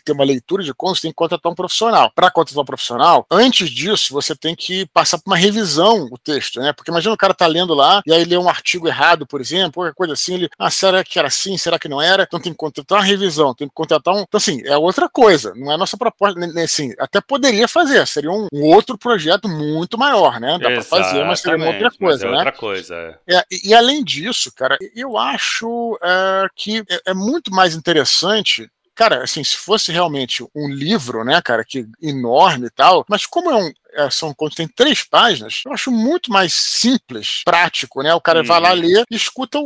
ter 0.04 0.12
uma 0.12 0.24
leitura 0.24 0.64
de 0.64 0.74
contos, 0.74 1.00
tem 1.02 1.12
que 1.12 1.16
contratar 1.16 1.52
um 1.52 1.56
profissional. 1.56 2.12
Para 2.14 2.30
contratar 2.32 2.62
um 2.62 2.66
profissional, 2.66 3.26
antes 3.32 3.70
disso, 3.70 4.14
você 4.14 4.36
tem 4.36 4.56
que 4.56 4.86
passar 4.88 5.18
por 5.18 5.30
uma 5.30 5.38
revisão 5.38 6.08
o 6.12 6.18
texto, 6.18 6.60
né? 6.60 6.74
Porque 6.74 6.92
imagina 6.92 7.14
o 7.14 7.18
cara 7.18 7.34
tá 7.34 7.48
lendo 7.48 7.74
lá 7.74 8.02
e 8.06 8.14
aí 8.14 8.26
lê 8.26 8.38
um 8.38 8.50
artigo 8.50 8.88
errado, 8.88 9.26
por 9.26 9.40
exemplo, 9.40 9.93
qualquer 9.94 10.04
coisa 10.04 10.14
assim, 10.14 10.36
ele, 10.36 10.50
ah, 10.58 10.70
será 10.70 11.04
que 11.04 11.18
era 11.18 11.28
assim? 11.28 11.58
Será 11.58 11.80
que 11.80 11.88
não 11.88 12.02
era? 12.02 12.24
Então 12.24 12.40
tem 12.40 12.52
que 12.52 12.58
contratar 12.58 13.00
uma 13.00 13.06
revisão, 13.06 13.54
tem 13.54 13.68
que 13.68 13.74
contratar 13.74 14.14
um. 14.14 14.22
Então, 14.22 14.38
assim, 14.38 14.62
é 14.66 14.76
outra 14.78 15.08
coisa. 15.08 15.54
Não 15.56 15.72
é 15.72 15.78
nossa 15.78 15.98
proposta, 15.98 16.40
assim, 16.62 16.94
até 17.00 17.22
poderia 17.22 17.68
fazer, 17.68 18.06
seria 18.08 18.32
um, 18.32 18.48
outro 18.52 18.98
projeto 18.98 19.48
muito 19.48 19.98
maior, 19.98 20.40
né? 20.40 20.58
Dá 20.60 20.70
para 20.70 20.84
fazer, 20.84 21.24
mas 21.24 21.40
seria 21.40 21.58
uma 21.58 21.68
outra 21.68 21.92
coisa, 21.92 22.28
é 22.28 22.32
né? 22.32 22.38
outra 22.38 22.52
coisa. 22.52 22.96
é. 22.96 23.36
É, 23.36 23.44
e, 23.52 23.70
e 23.70 23.74
além 23.74 24.04
disso, 24.04 24.52
cara, 24.54 24.78
eu 24.96 25.18
acho 25.18 25.98
é, 26.02 26.48
que 26.56 26.80
é, 26.90 27.12
é 27.12 27.14
muito 27.14 27.52
mais 27.52 27.76
interessante. 27.76 28.70
Cara, 28.96 29.24
assim, 29.24 29.44
se 29.44 29.58
fosse 29.58 29.92
realmente 29.92 30.46
um 30.54 30.70
livro, 30.70 31.24
né, 31.24 31.42
cara, 31.42 31.66
que 31.66 31.88
enorme 32.02 32.68
e 32.68 32.70
tal, 32.70 33.04
mas 33.10 33.26
como 33.26 33.50
é 33.50 33.56
um, 33.56 33.74
é, 33.96 34.10
são 34.10 34.34
contos, 34.34 34.56
tem 34.56 34.68
três 34.68 35.04
páginas, 35.04 35.62
eu 35.66 35.72
acho 35.74 35.92
muito 35.92 36.32
mais 36.32 36.54
simples, 36.54 37.42
prático, 37.46 38.02
né? 38.02 38.14
O 38.14 38.22
cara 38.22 38.44
vai 38.44 38.60
lá 38.60 38.70
Uhum. 38.74 38.80
ler 38.80 39.04
e 39.10 39.16
escuta 39.16 39.58
o, 39.60 39.64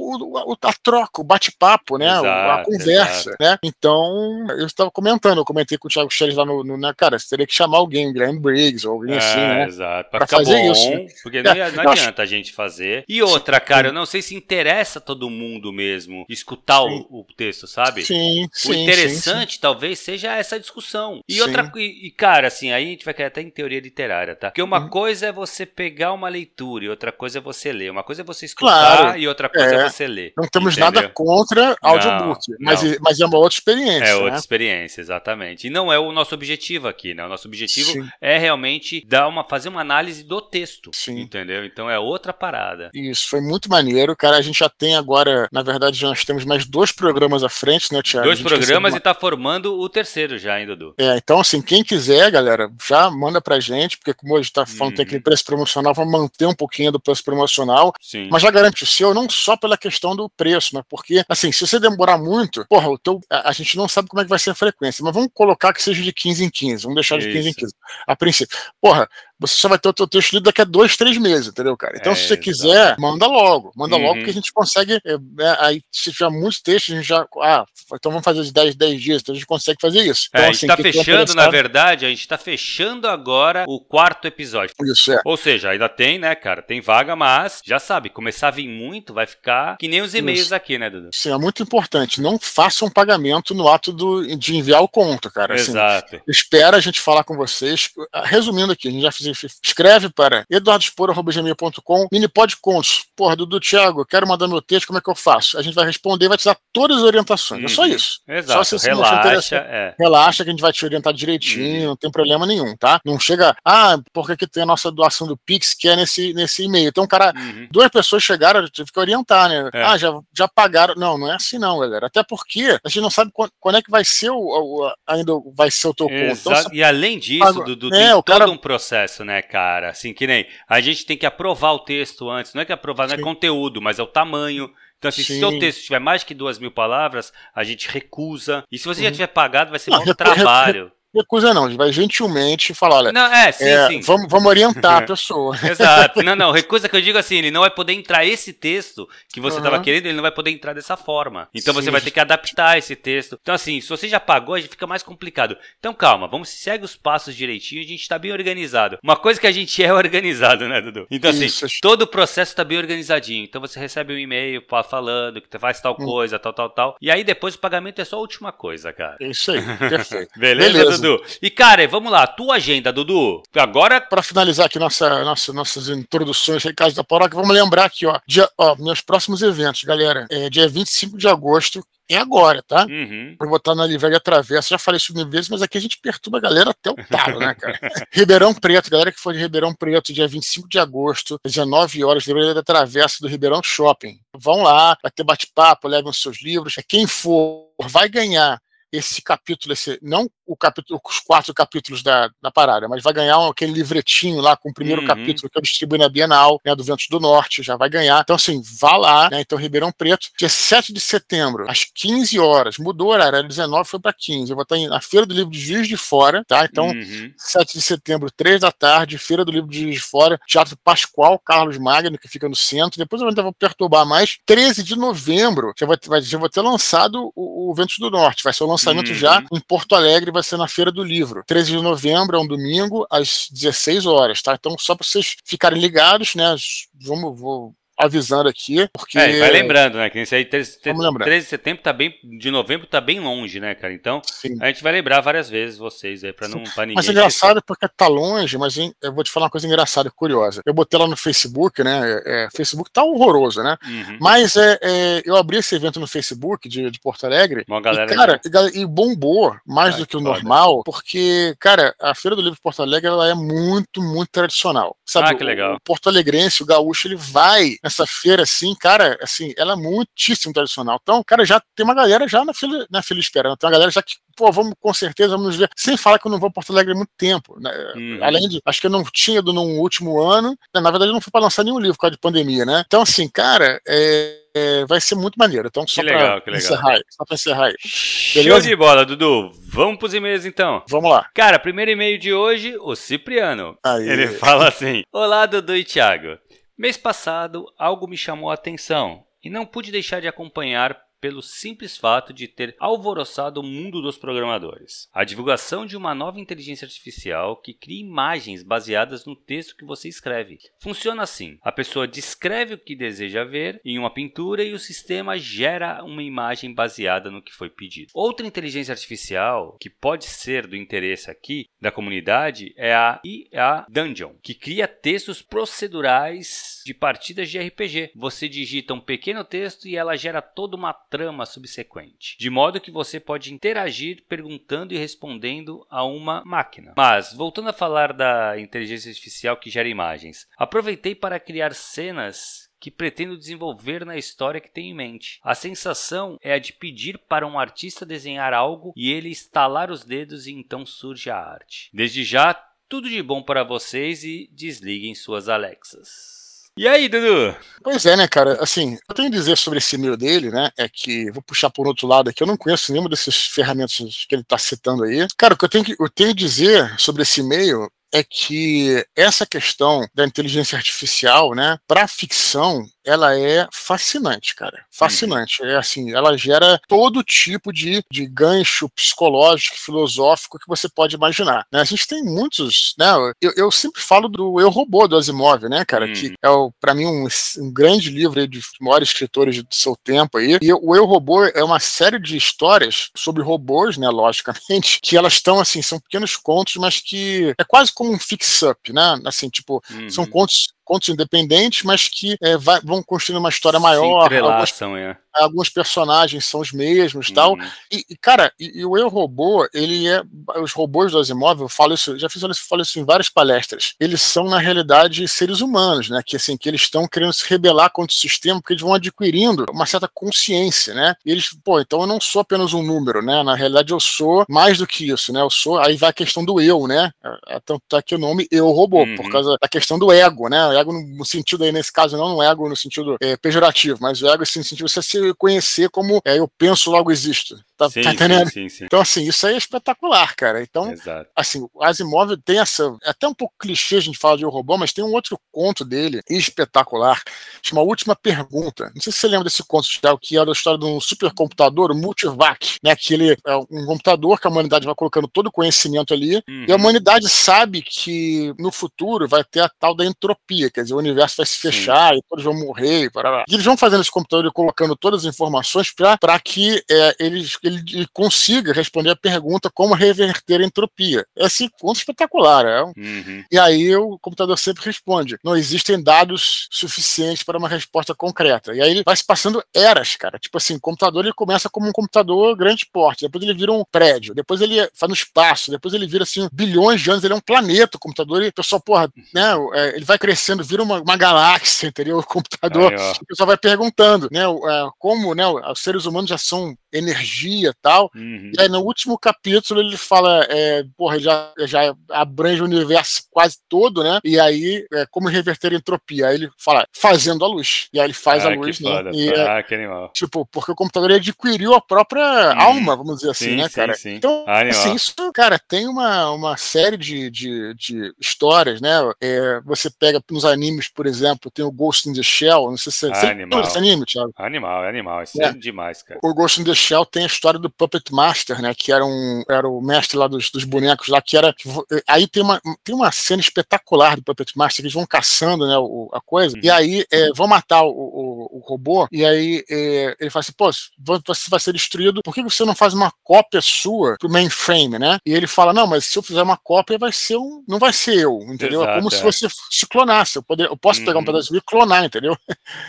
o- 0.51 0.57
a 0.61 0.73
troca, 0.83 1.21
o 1.21 1.23
bate-papo, 1.23 1.97
né? 1.97 2.07
o- 2.19 2.25
a 2.25 2.27
Exato, 2.27 2.69
conversa, 2.71 3.35
né? 3.39 3.57
Então, 3.63 4.45
eu 4.49 4.65
estava 4.65 4.91
comentando, 4.91 5.37
eu 5.39 5.45
comentei 5.45 5.77
com 5.77 5.87
o 5.87 5.91
Thiago 5.91 6.09
Scheres 6.11 6.35
lá 6.35 6.45
no, 6.45 6.63
no 6.63 6.77
né, 6.77 6.93
cara, 6.95 7.17
você 7.17 7.27
teria 7.29 7.47
que 7.47 7.53
chamar 7.53 7.77
alguém, 7.77 8.11
Graham 8.13 8.39
Briggs 8.39 8.85
ou 8.87 8.93
alguém 8.93 9.15
assim, 9.15 9.39
É, 9.39 9.47
né? 9.47 9.65
exato. 9.65 10.09
Pra, 10.11 10.27
fazer 10.27 10.61
bom, 10.61 10.71
isso, 10.71 10.89
né? 10.91 11.05
porque 11.23 11.43
não, 11.43 11.51
É, 11.51 11.71
não 11.71 11.83
eu 11.83 11.89
acho- 11.89 12.01
adianta 12.01 12.21
a 12.21 12.25
gente 12.25 12.51
fazer. 12.53 13.03
E 13.07 13.21
outra, 13.21 13.59
cara, 13.59 13.89
eu 13.89 13.93
não 13.93 14.05
sei 14.05 14.21
se 14.21 14.35
interessa 14.35 14.99
todo 14.99 15.29
mundo 15.29 15.71
mesmo 15.71 16.25
escutar 16.29 16.81
Sim. 16.81 17.05
o, 17.09 17.21
o 17.21 17.25
texto, 17.35 17.67
sabe? 17.67 18.05
Sim, 18.05 18.45
O 18.45 18.49
sim, 18.53 18.73
sim, 18.73 18.81
interessante 18.83 19.59
talvez 19.59 19.99
seja 19.99 20.35
essa 20.35 20.59
discussão. 20.59 21.21
E 21.27 21.35
Sim. 21.35 21.41
outra 21.41 21.71
e, 21.77 22.11
cara, 22.11 22.47
assim, 22.47 22.71
aí 22.71 22.85
a 22.85 22.89
gente 22.89 23.05
vai 23.05 23.13
cair 23.13 23.27
até 23.27 23.41
em 23.41 23.49
teoria 23.49 23.79
literária, 23.79 24.16
tá? 24.35 24.49
Porque 24.49 24.61
uma 24.61 24.79
Uhum. 24.79 24.89
coisa 24.89 25.27
é 25.27 25.31
você 25.31 25.65
pegar 25.65 26.13
uma 26.13 26.27
leitura 26.29 26.85
e 26.85 26.89
outra 26.89 27.11
coisa 27.11 27.37
é 27.39 27.41
você 27.41 27.71
ler. 27.71 27.91
Uma 27.91 28.03
coisa 28.03 28.21
é 28.21 28.25
você 28.25 28.45
escutar 28.45 28.97
Claro, 28.97 29.17
e 29.19 29.27
outra 29.27 29.49
coisa 29.49 29.75
é, 29.75 29.79
é. 29.85 29.89
você 29.89 30.07
ler. 30.07 30.33
Não 30.37 30.47
temos 30.47 30.77
Entendeu? 30.77 31.01
nada 31.01 31.09
contra 31.13 31.75
audiobook, 31.81 32.41
Não, 32.51 32.57
mas, 32.59 32.83
não. 32.83 32.95
mas 33.01 33.19
é 33.19 33.25
uma 33.25 33.37
outra 33.37 33.57
experiência. 33.57 34.03
É 34.03 34.13
né? 34.13 34.15
outra 34.15 34.37
experiência, 34.39 35.01
exatamente. 35.01 35.67
E 35.67 35.69
não 35.69 35.91
é 35.91 35.99
o 35.99 36.11
nosso 36.11 36.33
objetivo 36.35 36.87
aqui, 36.87 37.13
né? 37.13 37.25
O 37.25 37.29
nosso 37.29 37.47
objetivo 37.47 37.91
Sim. 37.91 38.07
é 38.21 38.37
realmente 38.37 39.03
dar 39.07 39.27
uma, 39.27 39.43
fazer 39.43 39.69
uma 39.69 39.81
análise 39.81 40.23
do 40.23 40.41
texto. 40.41 40.91
Sim. 40.93 41.19
Entendeu? 41.21 41.65
Então 41.65 41.89
é 41.89 41.99
outra 41.99 42.33
parada. 42.33 42.89
Isso, 42.93 43.27
foi 43.29 43.41
muito 43.41 43.69
maneiro, 43.69 44.15
cara. 44.15 44.37
A 44.37 44.41
gente 44.41 44.59
já 44.59 44.69
tem 44.69 44.95
agora, 44.95 45.47
na 45.51 45.61
verdade, 45.61 46.01
nós 46.03 46.23
temos 46.25 46.45
mais 46.45 46.65
dois 46.65 46.91
programas 46.91 47.43
à 47.43 47.49
frente, 47.49 47.91
né, 47.93 48.01
Thiago? 48.01 48.25
Dois 48.27 48.41
programas 48.41 48.93
recebe 48.93 48.97
e 48.97 48.99
tá 48.99 49.13
formando 49.13 49.79
o 49.79 49.89
terceiro 49.89 50.37
já, 50.37 50.59
hein, 50.59 50.67
Dudu? 50.67 50.93
uma- 50.97 51.13
É, 51.13 51.17
então, 51.17 51.39
assim, 51.39 51.61
quem 51.61 51.83
quiser, 51.83 52.29
galera, 52.31 52.69
já 52.87 53.09
manda 53.09 53.41
pra 53.41 53.59
gente, 53.59 53.97
porque 54.07 54.13
como 54.13 54.35
hoje 54.35 54.51
tá 54.51 54.65
falando, 54.65 54.95
tem 54.95 55.03
Uhum. 55.03 55.07
aquele 55.07 55.21
preço 55.21 55.43
promocional, 55.43 55.93
vamos 55.93 56.11
manter 56.11 56.45
um 56.45 56.53
pouquinho 56.55 56.91
do 56.91 56.99
preço 56.99 57.23
promocional, 57.23 57.93
Sim. 58.01 58.29
mas 58.31 58.41
já 58.41 58.49
garante 58.49 58.83
o 58.83 58.87
seu, 58.87 59.13
não 59.13 59.29
só 59.29 59.57
pela 59.57 59.77
questão 59.77 60.15
do 60.15 60.29
preço, 60.29 60.75
né? 60.75 60.81
Porque, 60.89 61.23
assim, 61.27 61.51
se 61.51 61.65
você 61.67 61.79
demorar 61.79 62.17
muito, 62.17 62.65
porra, 62.69 62.89
o 62.89 62.97
teu, 62.97 63.19
a, 63.29 63.49
a 63.49 63.51
gente 63.51 63.75
não 63.75 63.87
sabe 63.87 64.07
como 64.07 64.21
é 64.21 64.23
que 64.23 64.29
vai 64.29 64.39
ser 64.39 64.51
a 64.51 64.55
frequência, 64.55 65.03
mas 65.03 65.13
vamos 65.13 65.29
colocar 65.33 65.73
que 65.73 65.83
seja 65.83 66.01
de 66.01 66.13
15 66.13 66.43
em 66.45 66.49
15, 66.49 66.83
vamos 66.83 66.95
deixar 66.95 67.17
de 67.19 67.27
15 67.27 67.47
em 67.47 67.51
Isso. 67.51 67.59
15. 67.59 67.73
A 68.07 68.15
princípio. 68.15 68.57
Porra, 68.81 69.09
você 69.39 69.55
só 69.55 69.67
vai 69.69 69.77
ter 69.79 69.89
o 69.89 69.93
teu 69.93 70.07
texto 70.07 70.33
lido 70.33 70.43
daqui 70.43 70.61
a 70.61 70.65
dois, 70.65 70.95
três 70.97 71.17
meses, 71.17 71.47
entendeu, 71.47 71.75
cara? 71.77 71.95
Então, 71.97 72.13
É, 72.13 72.15
se 72.15 72.27
você 72.27 72.37
quiser, 72.37 72.95
manda 72.97 73.27
logo, 73.27 73.71
manda 73.75 73.95
Uhum. 73.95 74.01
logo, 74.03 74.23
que 74.23 74.29
a 74.29 74.33
gente 74.33 74.51
consegue. 74.51 74.93
é, 74.93 74.99
é, 75.39 75.57
aí, 75.59 75.81
se 75.91 76.11
tiver 76.11 76.29
muitos 76.29 76.61
textos, 76.61 76.93
a 76.93 76.97
gente 76.97 77.07
já. 77.07 77.25
Ah, 77.41 77.65
então 77.93 78.11
vamos 78.11 78.25
fazer 78.25 78.43
de 78.43 78.51
10, 78.51 78.75
10 78.75 79.01
dias, 79.01 79.21
então 79.21 79.33
a 79.33 79.35
gente 79.37 79.45
consegue 79.47 79.77
fazer 79.81 80.01
isso. 80.01 80.29
É, 80.33 80.39
Então, 80.39 80.49
a 80.49 80.53
gente 80.53 80.67
tá 80.67 80.75
quem 80.75 80.91
tiver 80.91 81.03
fechando, 81.03 81.33
na 81.35 81.49
verdade, 81.49 82.05
a 82.05 82.09
gente 82.09 82.27
tá 82.27 82.37
fechando 82.37 83.07
agora 83.07 83.65
o 83.67 83.79
quarto 83.79 84.25
episódio. 84.27 84.75
Isso, 84.83 85.11
é. 85.13 85.21
Ou 85.25 85.37
seja, 85.37 85.69
ainda 85.69 85.87
tem, 85.89 86.17
né, 86.19 86.33
cara? 86.35 86.61
Tem 86.61 86.81
vaga, 86.81 87.15
mas 87.15 87.61
já 87.65 87.79
sabe, 87.79 88.09
começar 88.09 88.47
a 88.49 88.51
vir 88.51 88.67
muito, 88.67 89.13
vai 89.13 89.25
ficar 89.27 89.77
que 89.77 89.87
nem 89.87 90.01
os 90.01 90.13
e-mails 90.15 90.41
Isso. 90.41 90.55
aqui, 90.55 90.77
né, 90.77 90.89
Dudu? 90.89 91.09
Sim, 91.13 91.31
é 91.31 91.37
muito 91.37 91.61
importante. 91.63 92.19
Não 92.21 92.37
faça 92.39 92.83
um 92.85 92.89
pagamento 92.89 93.53
no 93.53 93.67
ato 93.67 93.91
do, 93.93 94.35
de 94.37 94.55
enviar 94.55 94.81
o 94.81 94.87
conto, 94.87 95.31
cara. 95.31 95.55
Assim, 95.55 95.71
Exato. 95.71 96.19
espera 96.27 96.77
a 96.77 96.79
gente 96.79 96.99
falar 96.99 97.23
com 97.23 97.35
vocês. 97.37 97.89
Resumindo 98.25 98.71
aqui, 98.73 98.87
a 98.87 98.91
gente 98.91 99.01
já 99.01 99.11
fez. 99.11 99.26
Escreve 99.63 100.09
para 100.09 100.45
eduardospor.gmail.com, 100.49 102.07
minipod 102.11 102.55
contos. 102.61 103.05
Porra, 103.15 103.35
Dudu 103.35 103.59
Thiago, 103.59 104.05
quero 104.05 104.27
mandar 104.27 104.47
meu 104.47 104.61
texto, 104.61 104.87
como 104.87 104.99
é 104.99 105.01
que 105.01 105.09
eu 105.09 105.15
faço? 105.15 105.57
A 105.57 105.61
gente 105.61 105.73
vai 105.73 105.85
responder 105.85 106.25
e 106.25 106.29
vai 106.29 106.37
te 106.37 106.45
dar 106.45 106.57
todas 106.73 106.97
as 106.97 107.03
orientações. 107.03 107.63
É 107.63 107.67
só 107.67 107.81
Uhum. 107.83 107.87
isso. 107.87 108.19
Exato. 108.27 108.65
se 108.79 108.89
não 108.89 108.97
for 108.97 109.05
Relaxa, 109.23 109.55
é. 109.55 109.95
Relaxa 109.99 110.43
que 110.43 110.49
a 110.49 110.53
gente 110.53 110.61
vai 110.61 110.71
te 110.73 110.85
orientar 110.85 111.13
direitinho, 111.13 111.81
Uhum. 111.81 111.87
não 111.87 111.95
tem 111.95 112.11
problema 112.11 112.45
nenhum, 112.45 112.75
tá? 112.77 112.99
Não 113.05 113.19
chega, 113.19 113.55
ah, 113.65 113.97
porque 114.13 114.35
que 114.37 114.45
tem 114.47 114.63
a 114.63 114.65
nossa 114.65 114.91
doação 114.91 115.25
do 115.27 115.37
Pix, 115.37 115.73
que 115.73 115.87
é 115.87 115.95
nesse, 115.95 116.33
nesse 116.33 116.63
e-mail. 116.63 116.89
Então, 116.89 117.07
cara, 117.07 117.33
Uhum. 117.35 117.67
duas 117.71 117.89
pessoas 117.89 118.23
chegaram, 118.23 118.59
eu 118.61 118.69
tive 118.69 118.91
que 118.91 118.99
orientar, 118.99 119.49
né? 119.49 119.69
É. 119.73 119.83
Ah, 119.83 119.97
já, 119.97 120.11
já 120.35 120.47
pagaram. 120.47 120.95
Não, 120.95 121.17
não 121.17 121.31
é 121.31 121.35
assim 121.35 121.57
não, 121.57 121.79
galera. 121.79 122.07
Até 122.07 122.23
porque 122.23 122.77
a 122.83 122.89
gente 122.89 123.01
não 123.01 123.09
sabe 123.09 123.31
quando, 123.33 123.51
quando 123.59 123.75
é 123.77 123.81
que 123.81 123.89
vai 123.89 124.03
ser 124.03 124.29
o, 124.29 124.37
o- 124.37 124.91
ainda 125.07 125.33
vai 125.55 125.71
ser 125.71 125.87
o 125.87 125.93
teu 125.93 126.07
conto. 126.07 126.15
Então, 126.39 126.53
Exato. 126.53 126.75
E 126.75 126.83
além 126.83 127.17
disso, 127.19 127.63
Dudu, 127.63 127.87
é, 127.93 127.97
tem 127.99 128.09
todo 128.11 128.23
cara- 128.23 128.49
um 128.49 128.57
processo, 128.57 129.16
né, 129.25 129.41
cara? 129.41 129.89
Assim, 129.89 130.13
que 130.13 130.25
nem 130.27 130.47
a 130.67 130.79
gente 130.79 131.05
tem 131.05 131.17
que 131.17 131.25
aprovar 131.25 131.73
o 131.73 131.79
texto 131.79 132.29
antes. 132.29 132.53
Não 132.53 132.61
é 132.61 132.65
que 132.65 132.73
aprovar, 132.73 133.07
não 133.07 133.13
é 133.15 133.17
Sim. 133.17 133.23
conteúdo, 133.23 133.81
mas 133.81 133.99
é 133.99 134.03
o 134.03 134.07
tamanho. 134.07 134.69
Então, 134.97 135.09
assim, 135.09 135.21
se 135.23 135.33
Sim. 135.33 135.39
seu 135.39 135.59
texto 135.59 135.83
tiver 135.83 135.99
mais 135.99 136.23
que 136.23 136.33
duas 136.33 136.57
mil 136.57 136.71
palavras, 136.71 137.31
a 137.53 137.63
gente 137.63 137.87
recusa. 137.89 138.63
E 138.71 138.77
se 138.77 138.85
você 138.85 139.01
já 139.01 139.07
Uhum. 139.07 139.11
tiver 139.13 139.27
pagado, 139.27 139.69
vai 139.69 139.79
ser 139.79 139.91
Não, 139.91 140.03
bom 140.03 140.13
trabalho. 140.15 140.91
Recusa 141.15 141.53
não, 141.53 141.65
a 141.65 141.69
gente 141.69 141.77
vai 141.77 141.91
gentilmente 141.91 142.73
falar, 142.73 142.97
olha, 142.97 143.11
Não, 143.11 143.25
é, 143.33 143.51
sim, 143.51 143.63
é, 143.65 143.87
sim. 143.87 144.01
Vamos, 144.01 144.27
vamos 144.29 144.47
orientar 144.47 144.97
a 144.97 145.01
pessoa. 145.07 145.55
Exato. 145.63 146.21
Não, 146.23 146.35
não. 146.35 146.51
Recusa 146.51 146.87
que 146.89 146.95
eu 146.95 147.01
digo 147.01 147.17
assim, 147.17 147.37
ele 147.37 147.51
não 147.51 147.61
vai 147.61 147.69
poder 147.69 147.93
entrar 147.93 148.25
esse 148.25 148.53
texto 148.53 149.07
que 149.31 149.39
você 149.39 149.57
estava 149.57 149.77
Uhum. 149.77 149.81
querendo, 149.83 150.05
ele 150.05 150.15
não 150.15 150.21
vai 150.21 150.31
poder 150.31 150.51
entrar 150.51 150.73
dessa 150.73 150.95
forma. 150.97 151.47
Então 151.53 151.73
Sim. 151.73 151.81
você 151.81 151.91
vai 151.91 152.01
ter 152.01 152.11
que 152.11 152.19
adaptar 152.19 152.77
esse 152.77 152.95
texto. 152.95 153.37
Então, 153.41 153.53
assim, 153.55 153.79
se 153.81 153.89
você 153.89 154.07
já 154.07 154.19
pagou, 154.19 154.55
a 154.55 154.59
gente 154.59 154.69
fica 154.71 154.87
mais 154.87 155.03
complicado. 155.03 155.57
Então, 155.79 155.93
calma, 155.93 156.27
vamos 156.27 156.49
segue 156.49 156.83
os 156.85 156.95
passos 156.95 157.35
direitinho, 157.35 157.81
a 157.81 157.85
gente 157.87 158.01
está 158.01 158.17
bem 158.19 158.31
organizado. 158.31 158.97
Uma 159.03 159.15
coisa 159.15 159.39
que 159.39 159.47
a 159.47 159.51
gente 159.51 159.83
é 159.83 159.91
organizado, 159.93 160.67
né, 160.67 160.81
Dudu? 160.81 161.07
Então, 161.11 161.29
assim, 161.31 161.45
Isso. 161.45 161.65
todo 161.81 162.03
o 162.03 162.07
processo 162.07 162.51
está 162.51 162.63
bem 162.63 162.77
organizadinho. 162.77 163.43
Então 163.43 163.61
você 163.61 163.79
recebe 163.79 164.13
um 164.13 164.17
e-mail 164.17 164.63
falando 164.89 165.41
que 165.41 165.57
faz 165.59 165.79
tal 165.81 165.93
Hum. 165.99 166.05
coisa, 166.05 166.37
tal, 166.39 166.53
tal, 166.53 166.69
tal. 166.69 166.95
E 167.01 167.09
aí 167.09 167.23
depois 167.23 167.55
o 167.55 167.59
pagamento 167.59 167.99
é 168.01 168.05
só 168.05 168.17
a 168.17 168.19
última 168.19 168.51
coisa, 168.51 168.91
cara. 168.93 169.15
É 169.21 169.27
isso 169.29 169.51
aí, 169.51 169.61
perfeito. 169.89 170.31
Beleza, 170.37 170.73
Beleza. 170.73 170.96
Dudu? 171.01 171.23
E, 171.41 171.49
cara, 171.49 171.87
vamos 171.87 172.11
lá, 172.11 172.25
tua 172.27 172.55
agenda, 172.55 172.91
Dudu. 172.91 173.43
Agora 173.55 173.99
Para 173.99 174.21
finalizar 174.21 174.65
aqui 174.65 174.79
nossa, 174.79 175.23
nossa, 175.23 175.53
nossas 175.53 175.89
introduções, 175.89 176.63
recados 176.63 176.93
da 176.93 177.03
paróquia, 177.03 177.39
vamos 177.39 177.55
lembrar 177.55 177.85
aqui, 177.85 178.05
ó, 178.05 178.19
dia, 178.27 178.49
ó, 178.57 178.75
meus 178.75 179.01
próximos 179.01 179.41
eventos, 179.41 179.83
galera. 179.83 180.25
É 180.29 180.49
dia 180.49 180.67
25 180.67 181.17
de 181.17 181.27
agosto, 181.27 181.83
é 182.09 182.17
agora, 182.17 182.63
tá? 182.63 182.85
Uhum. 182.85 183.35
Vou 183.39 183.57
estar 183.57 183.75
na 183.75 183.85
Livraria 183.85 184.19
Travessa, 184.19 184.69
já 184.69 184.77
falei 184.77 184.97
isso 184.97 185.13
mil 185.13 185.27
vezes, 185.29 185.49
mas 185.49 185.61
aqui 185.61 185.77
a 185.77 185.81
gente 185.81 185.99
perturba 185.99 186.37
a 186.37 186.41
galera 186.41 186.69
até 186.71 186.89
o 186.89 186.95
talo, 186.95 187.39
né, 187.39 187.53
cara? 187.53 187.77
Ribeirão 188.11 188.53
Preto, 188.53 188.89
galera 188.89 189.11
que 189.11 189.19
for 189.19 189.33
de 189.33 189.39
Ribeirão 189.39 189.73
Preto, 189.73 190.13
dia 190.13 190.27
25 190.27 190.69
de 190.69 190.79
agosto, 190.79 191.37
às 191.43 191.51
19 191.51 192.03
horas, 192.05 192.25
Livraria 192.25 192.53
da 192.53 192.63
Travessa 192.63 193.17
do 193.19 193.27
Ribeirão 193.27 193.61
Shopping. 193.61 194.17
Vão 194.37 194.63
lá, 194.63 194.97
vai 195.03 195.11
ter 195.11 195.23
bate-papo, 195.23 195.87
levem 195.87 196.09
os 196.09 196.21
seus 196.21 196.41
livros. 196.41 196.75
Quem 196.87 197.05
for 197.05 197.67
vai 197.89 198.07
ganhar 198.07 198.57
esse 198.91 199.21
capítulo, 199.21 199.73
esse, 199.73 199.99
não 200.01 200.29
capítulo, 200.55 200.99
os 201.03 201.19
quatro 201.19 201.53
capítulos 201.53 202.03
da, 202.03 202.29
da 202.41 202.51
parada, 202.51 202.87
mas 202.87 203.03
vai 203.03 203.13
ganhar 203.13 203.39
um, 203.39 203.47
aquele 203.47 203.73
livretinho 203.73 204.39
lá 204.39 204.55
com 204.55 204.69
o 204.69 204.73
primeiro 204.73 205.01
uhum. 205.01 205.07
capítulo 205.07 205.49
que 205.49 205.57
eu 205.57 205.61
distribuí 205.61 205.97
na 205.99 206.09
Bienal, 206.09 206.59
né, 206.65 206.75
do 206.75 206.83
Ventos 206.83 207.07
do 207.09 207.19
Norte, 207.19 207.63
já 207.63 207.75
vai 207.75 207.89
ganhar. 207.89 208.21
Então, 208.21 208.35
assim, 208.35 208.61
vá 208.79 208.95
lá, 208.97 209.29
né? 209.29 209.41
Então, 209.41 209.57
Ribeirão 209.57 209.91
Preto, 209.91 210.27
dia 210.37 210.49
7 210.49 210.93
de 210.93 210.99
setembro, 210.99 211.69
às 211.69 211.83
15 211.83 212.39
horas. 212.39 212.77
Mudou 212.77 213.07
o 213.07 213.11
horário, 213.11 213.37
era 213.37 213.47
19, 213.47 213.89
foi 213.89 213.99
para 213.99 214.13
15. 214.13 214.51
Eu 214.51 214.55
vou 214.55 214.63
estar 214.63 214.77
na 214.77 215.01
Feira 215.01 215.25
do 215.25 215.33
Livro 215.33 215.51
de 215.51 215.59
Juiz 215.59 215.87
de 215.87 215.97
Fora, 215.97 216.43
tá? 216.47 216.65
Então, 216.65 216.87
uhum. 216.87 217.31
7 217.37 217.73
de 217.73 217.81
setembro, 217.81 218.31
3 218.31 218.61
da 218.61 218.71
tarde, 218.71 219.17
Feira 219.17 219.43
do 219.43 219.51
Livro 219.51 219.69
de 219.69 219.81
Juiz 219.81 219.95
de 219.95 220.01
Fora, 220.01 220.39
Teatro 220.47 220.77
Pascoal 220.83 221.39
Carlos 221.39 221.77
Magno, 221.77 222.17
que 222.17 222.27
fica 222.27 222.47
no 222.47 222.55
centro. 222.55 222.97
Depois 222.97 223.21
eu 223.21 223.27
ainda 223.27 223.41
vou 223.41 223.53
perturbar 223.53 224.05
mais. 224.05 224.37
13 224.45 224.83
de 224.83 224.95
novembro, 224.95 225.73
já, 225.77 225.85
vai, 225.85 226.21
já 226.21 226.37
vou 226.37 226.49
ter 226.49 226.61
lançado 226.61 227.31
o, 227.35 227.71
o 227.71 227.73
Ventos 227.73 227.97
do 227.99 228.09
Norte. 228.09 228.43
Vai 228.43 228.53
ser 228.53 228.63
o 228.63 228.67
lançamento 228.67 229.09
uhum. 229.09 229.15
já 229.15 229.43
em 229.51 229.59
Porto 229.59 229.95
Alegre, 229.95 230.31
vai 230.37 230.43
ser 230.43 230.57
na 230.57 230.67
Feira 230.67 230.91
do 230.91 231.03
Livro. 231.03 231.43
13 231.45 231.71
de 231.71 231.81
novembro 231.81 232.37
é 232.37 232.39
um 232.39 232.47
domingo, 232.47 233.05
às 233.09 233.47
16 233.51 234.05
horas, 234.05 234.41
tá? 234.41 234.53
Então, 234.53 234.75
só 234.79 234.95
para 234.95 235.05
vocês 235.05 235.35
ficarem 235.43 235.79
ligados, 235.79 236.35
né? 236.35 236.55
Vamos, 236.93 237.39
vou 237.39 237.75
avisando 237.97 238.47
aqui, 238.47 238.87
porque. 238.93 239.17
É, 239.17 239.39
vai 239.39 239.51
lembrando, 239.51 239.97
né? 239.97 240.09
Que 240.09 240.21
isso 240.21 240.35
aí, 240.35 240.45
13, 240.45 240.79
13 240.79 241.43
de 241.43 241.49
setembro 241.49 241.83
tá 241.83 241.91
bem. 241.91 242.13
De 242.23 242.51
novembro 242.51 242.85
tá 242.85 243.01
bem 243.01 243.19
longe, 243.19 243.59
né, 243.59 243.73
cara? 243.73 243.93
Então, 243.93 244.21
Sim. 244.25 244.57
a 244.61 244.67
gente 244.67 244.83
vai 244.83 244.91
lembrar 244.91 245.21
várias 245.21 245.49
vezes 245.49 245.77
vocês 245.77 246.23
aí, 246.23 246.33
pra, 246.33 246.47
não, 246.47 246.63
pra 246.63 246.85
ninguém. 246.85 246.95
Mas 246.95 247.07
é 247.07 247.11
engraçado 247.11 247.61
porque 247.65 247.87
tá 247.87 248.07
longe, 248.07 248.57
mas 248.57 248.77
eu 248.77 249.13
vou 249.13 249.23
te 249.23 249.31
falar 249.31 249.45
uma 249.45 249.51
coisa 249.51 249.65
engraçada, 249.65 250.11
curiosa. 250.11 250.61
Eu 250.65 250.73
botei 250.73 250.99
lá 250.99 251.07
no 251.07 251.17
Facebook, 251.17 251.83
né? 251.83 252.21
É, 252.25 252.45
é 252.45 252.47
Facebook 252.55 252.91
tá 252.91 253.03
horroroso, 253.03 253.63
né? 253.63 253.77
Uhum. 253.85 254.17
Mas 254.19 254.55
é, 254.55 254.79
é, 254.81 255.21
eu 255.25 255.35
abri 255.35 255.57
esse 255.57 255.75
evento 255.75 255.99
no 255.99 256.07
Facebook 256.07 256.67
de, 256.67 256.91
de 256.91 256.99
Porto 256.99 257.25
Alegre. 257.25 257.63
Uma 257.67 257.81
galera 257.81 258.11
e, 258.11 258.49
cara, 258.49 258.71
e, 258.73 258.85
bombou 258.85 259.55
mais 259.65 259.95
Ai, 259.95 260.01
do 260.01 260.07
que 260.07 260.17
o 260.17 260.21
normal, 260.21 260.83
porque, 260.83 261.55
cara, 261.59 261.95
a 262.01 262.13
Feira 262.13 262.35
do 262.35 262.41
Livro 262.41 262.55
de 262.55 262.61
Porto 262.61 262.81
Alegre 262.81 263.07
ela 263.07 263.29
é 263.29 263.33
muito, 263.33 264.01
muito 264.01 264.29
tradicional. 264.29 264.96
Sabe? 265.07 265.29
Ah, 265.29 265.35
que 265.35 265.43
legal. 265.43 265.75
O 265.75 265.79
Porto 265.79 266.09
Alegrense, 266.09 266.61
o 266.61 266.65
gaúcho, 266.65 267.07
ele 267.07 267.15
vai 267.15 267.77
essa 267.81 268.05
feira, 268.05 268.43
assim, 268.43 268.75
cara, 268.75 269.17
assim, 269.21 269.53
ela 269.55 269.71
é 269.71 269.75
muitíssimo 269.77 270.53
tradicional. 270.53 270.99
Então, 271.01 271.23
cara, 271.23 271.45
já 271.45 271.61
tem 271.73 271.85
uma 271.85 271.93
galera 271.93 272.27
já 272.27 272.43
na 272.43 272.53
fila, 272.53 272.85
na 272.89 273.01
fila 273.01 273.21
esperando. 273.21 273.55
Tem 273.55 273.67
uma 273.67 273.71
galera 273.71 273.89
já 273.89 274.03
que, 274.03 274.15
pô, 274.35 274.51
vamos 274.51 274.73
com 274.81 274.93
certeza, 274.93 275.37
vamos 275.37 275.55
ver. 275.55 275.69
Sem 275.77 275.95
falar 275.95 276.19
que 276.19 276.27
eu 276.27 276.31
não 276.31 276.39
vou 276.39 276.49
a 276.49 276.51
Porto 276.51 276.73
Alegre 276.73 276.91
há 276.91 276.95
muito 276.95 277.11
tempo. 277.17 277.57
Né? 277.57 277.71
Uhum. 277.95 278.19
Além 278.21 278.49
de, 278.49 278.61
acho 278.65 278.81
que 278.81 278.87
eu 278.87 278.91
não 278.91 279.03
tinha 279.05 279.39
ido 279.39 279.53
no 279.53 279.61
último 279.79 280.21
ano. 280.21 280.57
Na 280.73 280.91
verdade, 280.91 281.09
eu 281.09 281.13
não 281.13 281.21
fui 281.21 281.31
para 281.31 281.41
lançar 281.41 281.63
nenhum 281.63 281.79
livro 281.79 281.95
por 281.95 282.01
causa 282.01 282.11
de 282.11 282.19
pandemia, 282.21 282.65
né? 282.65 282.83
Então, 282.85 283.01
assim, 283.01 283.29
cara, 283.29 283.81
é. 283.87 284.46
É, 284.57 284.85
vai 284.85 284.99
ser 284.99 285.15
muito 285.15 285.35
maneiro. 285.35 285.67
Então, 285.67 285.85
só 285.87 286.01
para 286.01 286.41
encerrar, 286.57 286.99
só 287.09 287.25
para 287.25 287.35
encerrar 287.35 287.65
aí. 287.67 287.75
Show 287.79 288.59
de 288.59 288.75
bola, 288.75 289.05
Dudu. 289.05 289.51
Vamos 289.67 289.97
pros 289.97 290.13
e-mails 290.13 290.45
então. 290.45 290.83
Vamos 290.89 291.11
lá. 291.11 291.29
Cara, 291.33 291.59
primeiro 291.59 291.91
e-mail 291.91 292.17
de 292.17 292.33
hoje, 292.33 292.75
o 292.79 292.95
Cipriano. 292.95 293.77
Aí. 293.83 294.09
Ele 294.09 294.27
fala 294.27 294.67
assim: 294.67 295.03
Olá, 295.11 295.45
Dudu 295.45 295.75
e 295.75 295.83
Thiago. 295.83 296.37
Mês 296.77 296.97
passado, 296.97 297.65
algo 297.77 298.07
me 298.07 298.17
chamou 298.17 298.51
a 298.51 298.53
atenção 298.53 299.23
e 299.43 299.49
não 299.49 299.65
pude 299.65 299.91
deixar 299.91 300.19
de 300.19 300.27
acompanhar 300.27 300.97
pelo 301.19 301.41
simples 301.41 301.97
fato 301.97 302.33
de 302.33 302.47
ter 302.47 302.75
alvoroçado 302.79 303.59
o 303.59 303.63
mundo 303.63 304.01
dos 304.01 304.17
programadores. 304.17 305.09
A 305.13 305.23
divulgação 305.23 305.85
de 305.85 305.97
uma 305.97 306.13
nova 306.13 306.39
inteligência 306.39 306.85
artificial 306.85 307.57
que 307.57 307.73
cria 307.73 308.01
imagens 308.01 308.63
baseadas 308.63 309.25
no 309.25 309.35
texto 309.35 309.75
que 309.75 309.85
você 309.85 310.07
escreve. 310.07 310.57
Funciona 310.79 311.23
assim: 311.23 311.57
a 311.61 311.71
pessoa 311.71 312.07
descreve 312.07 312.75
o 312.75 312.77
que 312.77 312.95
deseja 312.95 313.43
ver 313.43 313.81
em 313.83 313.97
uma 313.97 314.13
pintura 314.13 314.63
e 314.63 314.73
o 314.73 314.79
sistema 314.79 315.37
gera 315.37 316.03
uma 316.03 316.23
imagem 316.23 316.73
baseada 316.73 317.29
no 317.29 317.41
que 317.41 317.53
foi 317.53 317.69
pedido. 317.69 318.11
Outra 318.13 318.45
inteligência 318.45 318.91
artificial 318.91 319.77
que 319.79 319.89
pode 319.89 320.25
ser 320.25 320.67
do 320.67 320.75
interesse 320.75 321.29
aqui 321.29 321.67
da 321.81 321.91
comunidade 321.91 322.73
é 322.77 322.93
a 322.93 323.19
IA 323.23 323.85
Dungeon, 323.89 324.33
que 324.41 324.53
cria 324.53 324.87
textos 324.87 325.41
procedurais 325.41 326.81
de 326.85 326.93
partidas 326.93 327.49
de 327.49 327.59
RPG. 327.59 328.11
Você 328.15 328.47
digita 328.47 328.93
um 328.93 328.99
pequeno 328.99 329.43
texto 329.43 329.87
e 329.87 329.95
ela 329.95 330.15
gera 330.15 330.41
toda 330.41 330.75
uma 330.75 330.93
trama 331.09 331.45
subsequente, 331.45 332.37
de 332.39 332.49
modo 332.49 332.81
que 332.81 332.91
você 332.91 333.19
pode 333.19 333.53
interagir 333.53 334.23
perguntando 334.27 334.93
e 334.93 334.97
respondendo 334.97 335.85
a 335.89 336.03
uma 336.03 336.43
máquina. 336.45 336.93
Mas, 336.95 337.33
voltando 337.33 337.69
a 337.69 337.73
falar 337.73 338.13
da 338.13 338.59
inteligência 338.59 339.09
artificial 339.09 339.57
que 339.57 339.69
gera 339.69 339.87
imagens, 339.87 340.47
aproveitei 340.57 341.15
para 341.15 341.39
criar 341.39 341.73
cenas 341.73 342.67
que 342.79 342.91
pretendo 342.91 343.37
desenvolver 343.37 344.05
na 344.05 344.17
história 344.17 344.61
que 344.61 344.69
tenho 344.69 344.91
em 344.91 344.95
mente. 344.95 345.39
A 345.43 345.55
sensação 345.55 346.37
é 346.41 346.53
a 346.53 346.59
de 346.59 346.73
pedir 346.73 347.17
para 347.17 347.47
um 347.47 347.59
artista 347.59 348.05
desenhar 348.05 348.53
algo 348.53 348.93
e 348.95 349.11
ele 349.11 349.29
estalar 349.29 349.89
os 349.89 350.03
dedos 350.03 350.47
e 350.47 350.53
então 350.53 350.85
surge 350.85 351.29
a 351.29 351.37
arte. 351.37 351.89
Desde 351.93 352.23
já, 352.23 352.53
tudo 352.87 353.09
de 353.09 353.21
bom 353.21 353.41
para 353.41 353.63
vocês 353.63 354.23
e 354.23 354.49
desliguem 354.53 355.15
suas 355.15 355.49
Alexas. 355.49 356.36
E 356.77 356.87
aí, 356.87 357.09
Dudu? 357.09 357.55
Pois 357.83 358.05
é, 358.05 358.15
né, 358.15 358.27
cara? 358.27 358.61
Assim, 358.61 358.99
eu 359.09 359.15
tenho 359.15 359.29
a 359.29 359.31
dizer 359.31 359.57
sobre 359.57 359.79
esse 359.79 359.95
e-mail 359.95 360.15
dele, 360.15 360.51
né? 360.51 360.69
É 360.77 360.87
que, 360.87 361.31
vou 361.31 361.41
puxar 361.41 361.71
por 361.71 361.87
outro 361.87 362.05
lado 362.05 362.29
aqui, 362.29 362.43
eu 362.43 362.47
não 362.47 362.55
conheço 362.55 362.91
nenhuma 362.91 363.09
dessas 363.09 363.35
ferramentas 363.47 364.25
que 364.29 364.35
ele 364.35 364.43
está 364.43 364.59
citando 364.59 365.03
aí. 365.03 365.25
Cara, 365.35 365.55
o 365.55 365.57
que 365.57 365.65
eu 365.65 365.69
tenho, 365.69 365.83
que, 365.83 365.95
eu 365.99 366.07
tenho 366.07 366.29
a 366.29 366.35
dizer 366.35 366.93
sobre 366.99 367.23
esse 367.23 367.39
e-mail 367.41 367.89
é 368.13 368.23
que 368.23 369.05
essa 369.15 369.45
questão 369.45 370.07
da 370.13 370.25
inteligência 370.25 370.77
artificial, 370.77 371.53
né, 371.53 371.77
para 371.87 372.07
ficção, 372.07 372.85
ela 373.07 373.37
é 373.37 373.67
fascinante, 373.71 374.53
cara. 374.53 374.85
Fascinante. 374.91 375.63
É 375.63 375.77
assim, 375.77 376.13
ela 376.13 376.37
gera 376.37 376.79
todo 376.87 377.23
tipo 377.23 377.71
de, 377.71 378.03
de 378.11 378.25
gancho 378.25 378.89
psicológico, 378.89 379.77
filosófico 379.77 380.59
que 380.59 380.67
você 380.67 380.89
pode 380.89 381.15
imaginar. 381.15 381.65
Né? 381.71 381.79
A 381.79 381.85
gente 381.85 382.05
tem 382.05 382.21
muitos, 382.21 382.93
né? 382.99 383.07
Eu, 383.39 383.53
eu 383.55 383.71
sempre 383.71 384.01
falo 384.01 384.27
do 384.27 384.59
Eu 384.59 384.69
Robô 384.69 385.07
do 385.07 385.15
Asimov, 385.15 385.69
né, 385.69 385.85
cara? 385.85 386.05
Hum. 386.05 386.13
Que 386.13 386.33
é, 386.43 386.49
para 386.81 386.93
mim, 386.93 387.05
um, 387.05 387.27
um, 387.59 387.71
grande 387.71 388.09
livro 388.09 388.39
aí 388.39 388.47
dos 388.47 388.71
maiores 388.81 389.09
escritores 389.09 389.63
do 389.63 389.73
seu 389.73 389.95
tempo 389.95 390.37
aí. 390.37 390.57
E 390.61 390.73
o 390.73 390.95
Eu 390.95 391.05
Robô 391.05 391.45
é 391.45 391.63
uma 391.63 391.79
série 391.79 392.19
de 392.19 392.35
histórias 392.35 393.09
sobre 393.15 393.41
robôs, 393.41 393.97
né, 393.97 394.09
logicamente, 394.09 394.99
que 395.01 395.15
elas 395.15 395.33
estão, 395.33 395.59
assim, 395.59 395.81
são 395.81 395.99
pequenos 395.99 396.35
contos, 396.35 396.75
mas 396.75 396.99
que 396.99 397.53
é 397.57 397.63
quase 397.63 397.93
como 397.97 398.13
um 398.13 398.19
fix-up, 398.19 398.93
né? 398.93 399.19
Assim, 399.25 399.49
tipo, 399.49 399.83
uhum. 399.89 400.07
são 400.07 400.23
contos 400.27 400.67
contos 400.87 401.09
independentes, 401.09 401.83
mas 401.83 402.07
que 402.07 402.37
é, 402.41 402.57
vai, 402.57 402.79
vão 402.81 403.03
construindo 403.03 403.39
uma 403.39 403.49
história 403.49 403.79
maior. 403.79 404.21
Se 404.21 404.25
entrelaçam, 404.25 404.95
alguns, 404.95 405.01
é 405.01 405.17
alguns 405.33 405.69
personagens 405.69 406.45
são 406.45 406.61
os 406.61 406.71
mesmos 406.71 407.27
uhum. 407.27 407.35
tal. 407.35 407.57
E, 407.91 408.05
e, 408.09 408.17
cara, 408.17 408.51
e, 408.59 408.79
e, 408.79 408.85
o 408.85 408.97
Eu 408.97 409.09
Robô, 409.09 409.67
ele 409.73 410.07
é. 410.07 410.21
Os 410.61 410.71
robôs 410.71 411.11
do 411.11 411.19
Asimov, 411.19 411.61
eu 411.61 411.69
falo 411.69 411.93
isso, 411.93 412.17
já 412.17 412.29
fiz 412.29 412.41
eu 412.41 412.49
falo 412.55 412.81
isso 412.81 412.99
em 412.99 413.05
várias 413.05 413.29
palestras. 413.29 413.93
Eles 413.99 414.21
são, 414.21 414.45
na 414.45 414.59
realidade, 414.59 415.27
seres 415.27 415.59
humanos, 415.59 416.09
né? 416.09 416.21
Que 416.25 416.37
assim, 416.37 416.57
que 416.57 416.69
eles 416.69 416.81
estão 416.81 417.07
querendo 417.07 417.33
se 417.33 417.47
rebelar 417.47 417.91
contra 417.91 418.13
o 418.13 418.17
sistema, 418.17 418.61
porque 418.61 418.73
eles 418.73 418.83
vão 418.83 418.93
adquirindo 418.93 419.65
uma 419.71 419.85
certa 419.85 420.07
consciência, 420.07 420.93
né? 420.93 421.15
E 421.25 421.31
eles, 421.31 421.49
pô, 421.63 421.79
então 421.79 422.01
eu 422.01 422.07
não 422.07 422.19
sou 422.21 422.41
apenas 422.41 422.73
um 422.73 422.81
número, 422.81 423.21
né? 423.21 423.43
Na 423.43 423.55
realidade, 423.55 423.91
eu 423.91 423.99
sou 423.99 424.45
mais 424.49 424.77
do 424.77 424.87
que 424.87 425.09
isso, 425.09 425.33
né? 425.33 425.41
Eu 425.41 425.49
sou. 425.49 425.79
Aí 425.79 425.97
vai 425.97 426.09
a 426.09 426.13
questão 426.13 426.43
do 426.43 426.61
eu, 426.61 426.87
né? 426.87 427.11
É, 427.23 427.55
é 427.55 427.59
tanto 427.59 427.83
tá 427.89 427.99
aqui 427.99 428.15
o 428.15 428.19
nome 428.19 428.47
Eu 428.49 428.69
Robô, 428.71 428.99
uhum. 428.99 429.15
por 429.15 429.29
causa 429.31 429.57
da 429.61 429.67
questão 429.67 429.99
do 429.99 430.11
ego, 430.11 430.47
né? 430.49 430.76
Ego 430.77 430.93
no 430.93 431.25
sentido 431.25 431.63
aí, 431.63 431.71
nesse 431.71 431.91
caso, 431.91 432.17
não 432.17 432.29
no 432.29 432.41
ego 432.41 432.69
no 432.69 432.75
sentido 432.75 433.17
é, 433.21 433.35
pejorativo, 433.37 433.97
mas 434.01 434.21
o 434.21 434.27
ego, 434.27 434.43
assim, 434.43 434.59
no 434.59 434.65
sentido 434.65 434.87
de 434.87 434.93
você 434.93 435.01
se 435.01 435.33
conhecer 435.35 435.89
como 435.89 436.21
é, 436.25 436.37
eu 436.39 436.47
penso, 436.57 436.91
logo 436.91 437.11
existo. 437.11 437.57
Tá, 437.77 437.89
sim, 437.91 438.01
tá 438.01 438.11
entendendo? 438.11 438.49
Sim, 438.49 438.67
sim, 438.67 438.85
então, 438.85 438.99
assim, 438.99 439.27
isso 439.27 439.45
aí 439.45 439.53
é 439.53 439.57
espetacular, 439.57 440.35
cara. 440.35 440.63
Então, 440.63 440.91
Exato. 440.91 441.29
assim, 441.35 441.67
o 441.71 441.83
Asimov 441.83 442.35
tem 442.43 442.59
essa. 442.59 442.97
É 443.03 443.11
até 443.11 443.27
um 443.27 443.35
pouco 443.35 443.53
clichê 443.59 443.97
a 443.97 444.01
gente 444.01 444.17
fala 444.17 444.35
de 444.35 444.45
o 444.45 444.49
robô, 444.49 444.77
mas 444.77 444.91
tem 444.91 445.03
um 445.03 445.13
outro 445.13 445.39
conto 445.51 445.85
dele, 445.85 446.21
espetacular, 446.27 447.21
chama 447.61 447.81
Última 447.81 448.15
Pergunta. 448.15 448.91
Não 448.95 449.01
sei 449.01 449.13
se 449.13 449.19
você 449.19 449.27
lembra 449.27 449.43
desse 449.43 449.63
conto, 449.63 449.87
Thiago, 449.87 450.17
que 450.19 450.37
era 450.37 450.49
a 450.49 450.53
história 450.53 450.79
de 450.79 450.85
um 450.85 450.99
supercomputador, 450.99 451.91
o 451.91 451.95
Multivac, 451.95 452.77
né? 452.83 452.95
Que 452.95 453.13
ele 453.13 453.37
é 453.45 453.55
um 453.55 453.85
computador 453.85 454.39
que 454.39 454.47
a 454.47 454.49
humanidade 454.49 454.85
vai 454.85 454.95
colocando 454.95 455.27
todo 455.27 455.47
o 455.47 455.51
conhecimento 455.51 456.15
ali, 456.15 456.37
uhum. 456.37 456.65
e 456.67 456.71
a 456.71 456.75
uhum. 456.75 456.81
humanidade 456.81 457.29
sabe 457.29 457.83
que 457.83 458.55
no 458.57 458.71
futuro 458.71 459.27
vai 459.27 459.43
ter 459.43 459.59
a 459.59 459.69
tal 459.69 459.93
da 459.93 460.03
entropia, 460.03 460.71
quer 460.71 460.81
dizer, 460.81 460.95
o 460.95 460.97
universo 460.97 461.37
vai 461.37 461.45
se 461.45 461.59
fechar 461.59 462.15
e 462.15 462.21
todos 462.27 462.43
vão 462.43 462.55
morrer. 462.55 463.05
E, 463.05 463.11
e 463.49 463.53
eles 463.53 463.65
vão 463.65 463.77
fazendo 463.77 464.01
esse 464.01 464.11
computador 464.11 464.49
e 464.49 464.53
colocando 464.53 464.95
todas 464.95 465.25
as 465.25 465.33
informações 465.33 465.93
para 465.93 466.39
que 466.39 466.83
é, 466.89 467.15
eles 467.19 467.55
ele 467.67 468.07
consiga 468.13 468.73
responder 468.73 469.11
a 469.11 469.15
pergunta 469.15 469.69
como 469.69 469.93
reverter 469.93 470.61
a 470.61 470.65
entropia. 470.65 471.25
Esse 471.35 471.69
conto 471.79 471.97
espetacular. 471.97 472.65
É? 472.65 472.83
Uhum. 472.83 473.43
E 473.51 473.59
aí 473.59 473.95
o 473.95 474.17
computador 474.19 474.57
sempre 474.57 474.83
responde: 474.83 475.37
não 475.43 475.55
existem 475.55 476.01
dados 476.01 476.67
suficientes 476.71 477.43
para 477.43 477.57
uma 477.57 477.69
resposta 477.69 478.15
concreta. 478.15 478.73
E 478.73 478.81
aí 478.81 478.91
ele 478.91 479.03
vai 479.03 479.15
se 479.15 479.25
passando 479.25 479.63
eras, 479.73 480.15
cara. 480.15 480.39
Tipo 480.39 480.57
assim, 480.57 480.75
o 480.75 480.81
computador 480.81 481.25
ele 481.25 481.33
começa 481.33 481.69
como 481.69 481.87
um 481.87 481.91
computador 481.91 482.55
grande 482.55 482.85
porte, 482.91 483.25
depois 483.25 483.43
ele 483.43 483.53
vira 483.53 483.71
um 483.71 483.83
prédio, 483.91 484.33
depois 484.33 484.61
ele 484.61 484.77
faz 484.93 485.09
no 485.09 485.15
espaço, 485.15 485.71
depois 485.71 485.93
ele 485.93 486.07
vira 486.07 486.23
assim, 486.23 486.47
bilhões 486.51 487.01
de 487.01 487.09
anos, 487.09 487.23
ele 487.23 487.33
é 487.33 487.35
um 487.35 487.41
planeta, 487.41 487.97
o 487.97 487.99
computador, 487.99 488.43
e 488.43 488.47
o 488.47 488.53
pessoal, 488.53 488.81
porra, 488.81 489.11
né, 489.33 489.53
é, 489.73 489.95
ele 489.95 490.05
vai 490.05 490.17
crescendo, 490.17 490.63
vira 490.63 490.83
uma, 490.83 491.01
uma 491.01 491.17
galáxia, 491.17 491.87
entendeu? 491.87 492.17
O 492.19 492.23
computador, 492.23 492.93
aí, 492.93 492.97
o 493.21 493.25
pessoal 493.25 493.47
vai 493.47 493.57
perguntando, 493.57 494.27
né, 494.31 494.43
é, 494.43 494.89
como, 494.97 495.33
né, 495.33 495.47
os 495.47 495.79
seres 495.79 496.05
humanos 496.05 496.29
já 496.29 496.37
são 496.37 496.75
energia 496.97 497.69
e 497.69 497.73
tal. 497.81 498.09
Uhum. 498.15 498.51
E 498.57 498.61
aí 498.61 498.69
no 498.69 498.79
último 498.79 499.17
capítulo 499.17 499.79
ele 499.79 499.97
fala, 499.97 500.45
é, 500.49 500.83
porra, 500.97 501.19
já, 501.19 501.51
já 501.59 501.95
abrange 502.09 502.61
o 502.61 502.65
universo 502.65 503.23
quase 503.31 503.57
todo, 503.69 504.03
né? 504.03 504.19
E 504.23 504.39
aí, 504.39 504.85
é, 504.93 505.05
como 505.09 505.27
reverter 505.29 505.73
a 505.73 505.75
entropia? 505.75 506.27
Aí 506.27 506.35
ele 506.35 506.49
fala, 506.57 506.85
fazendo 506.95 507.43
a 507.45 507.47
luz. 507.47 507.87
E 507.93 507.99
aí 507.99 508.05
ele 508.05 508.13
faz 508.13 508.45
ah, 508.45 508.49
a 508.51 508.55
luz, 508.55 508.79
né? 508.79 508.89
foda. 508.89 509.11
E, 509.13 509.29
é, 509.29 509.57
ah, 509.57 509.63
que 509.63 509.75
animal. 509.75 510.09
Tipo, 510.13 510.45
porque 510.45 510.71
o 510.71 510.75
computador 510.75 511.11
adquiriu 511.11 511.73
a 511.73 511.81
própria 511.81 512.17
Uhum. 512.27 512.61
alma, 512.61 512.95
vamos 512.95 513.17
dizer 513.17 513.31
assim, 513.31 513.49
Sim, 513.51 513.55
né, 513.57 513.67
sim, 513.69 513.75
cara? 513.75 513.93
sim. 513.93 514.15
Então, 514.15 514.43
Animal. 514.47 514.79
assim, 514.79 514.93
isso, 514.95 515.13
cara, 515.33 515.59
tem 515.59 515.87
uma, 515.87 516.31
uma 516.31 516.57
série 516.57 516.97
de, 516.97 517.29
de, 517.29 517.73
de 517.75 518.13
histórias, 518.19 518.81
né? 518.81 518.89
É, 519.21 519.59
você 519.65 519.89
pega 519.89 520.21
nos 520.31 520.45
animes, 520.45 520.87
por 520.87 521.05
exemplo, 521.05 521.51
tem 521.51 521.63
o 521.65 521.71
Ghost 521.71 522.09
in 522.09 522.13
the 522.13 522.23
Shell, 522.23 522.69
não 522.69 522.77
sei 522.77 522.91
se 522.91 522.99
você 522.99 523.07
você 523.09 523.25
Animal. 523.27 523.61
desse 523.61 523.77
anime, 523.77 524.05
Thiago? 524.05 524.31
Animal, 524.37 524.83
é 524.85 524.89
animal. 524.89 525.23
Isso 525.23 525.41
É. 525.41 525.45
é 525.45 525.51
demais, 525.53 526.01
cara. 526.03 526.19
O 526.23 526.33
Ghost 526.33 526.61
in 526.61 526.63
the 526.63 526.73
Shell 526.73 526.86
tem 527.05 527.23
a 527.23 527.27
história 527.27 527.59
do 527.59 527.69
Puppet 527.69 528.11
Master, 528.13 528.61
né? 528.61 528.73
Que 528.75 528.91
era, 528.91 529.05
um, 529.05 529.43
era 529.49 529.67
o 529.67 529.81
mestre 529.81 530.17
lá 530.17 530.27
dos, 530.27 530.49
dos 530.51 530.63
bonecos 530.63 531.07
lá, 531.07 531.21
que 531.21 531.37
era. 531.37 531.53
vo- 531.65 531.85
Aí 532.07 532.27
tem 532.27 532.41
uma, 532.43 532.61
tem 532.83 532.93
uma 532.95 533.11
cena 533.11 533.41
espetacular 533.41 534.15
do 534.15 534.23
Puppet 534.23 534.51
Master, 534.55 534.75
que 534.77 534.81
eles 534.83 534.93
vão 534.93 535.05
caçando 535.05 535.67
né, 535.67 535.77
o- 535.77 536.09
a 536.13 536.21
coisa, 536.21 536.55
Uhum. 536.55 536.61
e 536.63 536.69
aí 536.69 537.05
é, 537.11 537.29
vão 537.35 537.47
matar 537.47 537.83
o, 537.83 537.89
o, 537.89 538.57
o 538.57 538.59
robô, 538.67 539.07
e 539.11 539.25
aí 539.25 539.63
é, 539.69 540.15
ele 540.19 540.29
fala 540.29 540.41
assim: 540.41 540.53
pô, 540.57 540.69
vo- 540.97 541.21
você 541.25 541.49
vai 541.49 541.59
ser 541.59 541.73
destruído, 541.73 542.21
por 542.23 542.33
que 542.33 542.41
você 542.43 542.63
não 542.65 542.75
faz 542.75 542.93
uma 542.93 543.11
cópia 543.23 543.61
sua 543.61 544.15
pro 544.19 544.29
mainframe, 544.29 544.97
né? 544.99 545.19
E 545.25 545.33
ele 545.33 545.47
fala: 545.47 545.73
não, 545.73 545.87
mas 545.87 546.05
se 546.05 546.17
eu 546.17 546.23
fizer 546.23 546.41
uma 546.41 546.57
cópia, 546.57 546.97
vai 546.97 547.11
ser 547.11 547.37
um. 547.37 547.63
Não 547.67 547.79
vai 547.79 547.93
ser 547.93 548.15
eu, 548.17 548.39
entendeu? 548.43 548.83
é 548.83 548.93
como 548.93 549.09
Exato, 549.09 549.15
se 549.31 549.45
é. 549.45 549.49
você 549.49 549.55
se 549.71 549.87
clonasse. 549.87 550.37
Eu, 550.37 550.43
poder, 550.43 550.65
eu 550.67 550.77
posso 550.77 551.03
pegar 551.03 551.17
um 551.19 551.21
Uhum. 551.21 551.25
pedaço 551.25 551.51
de 551.51 551.57
e 551.57 551.61
clonar, 551.61 552.03
entendeu? 552.05 552.37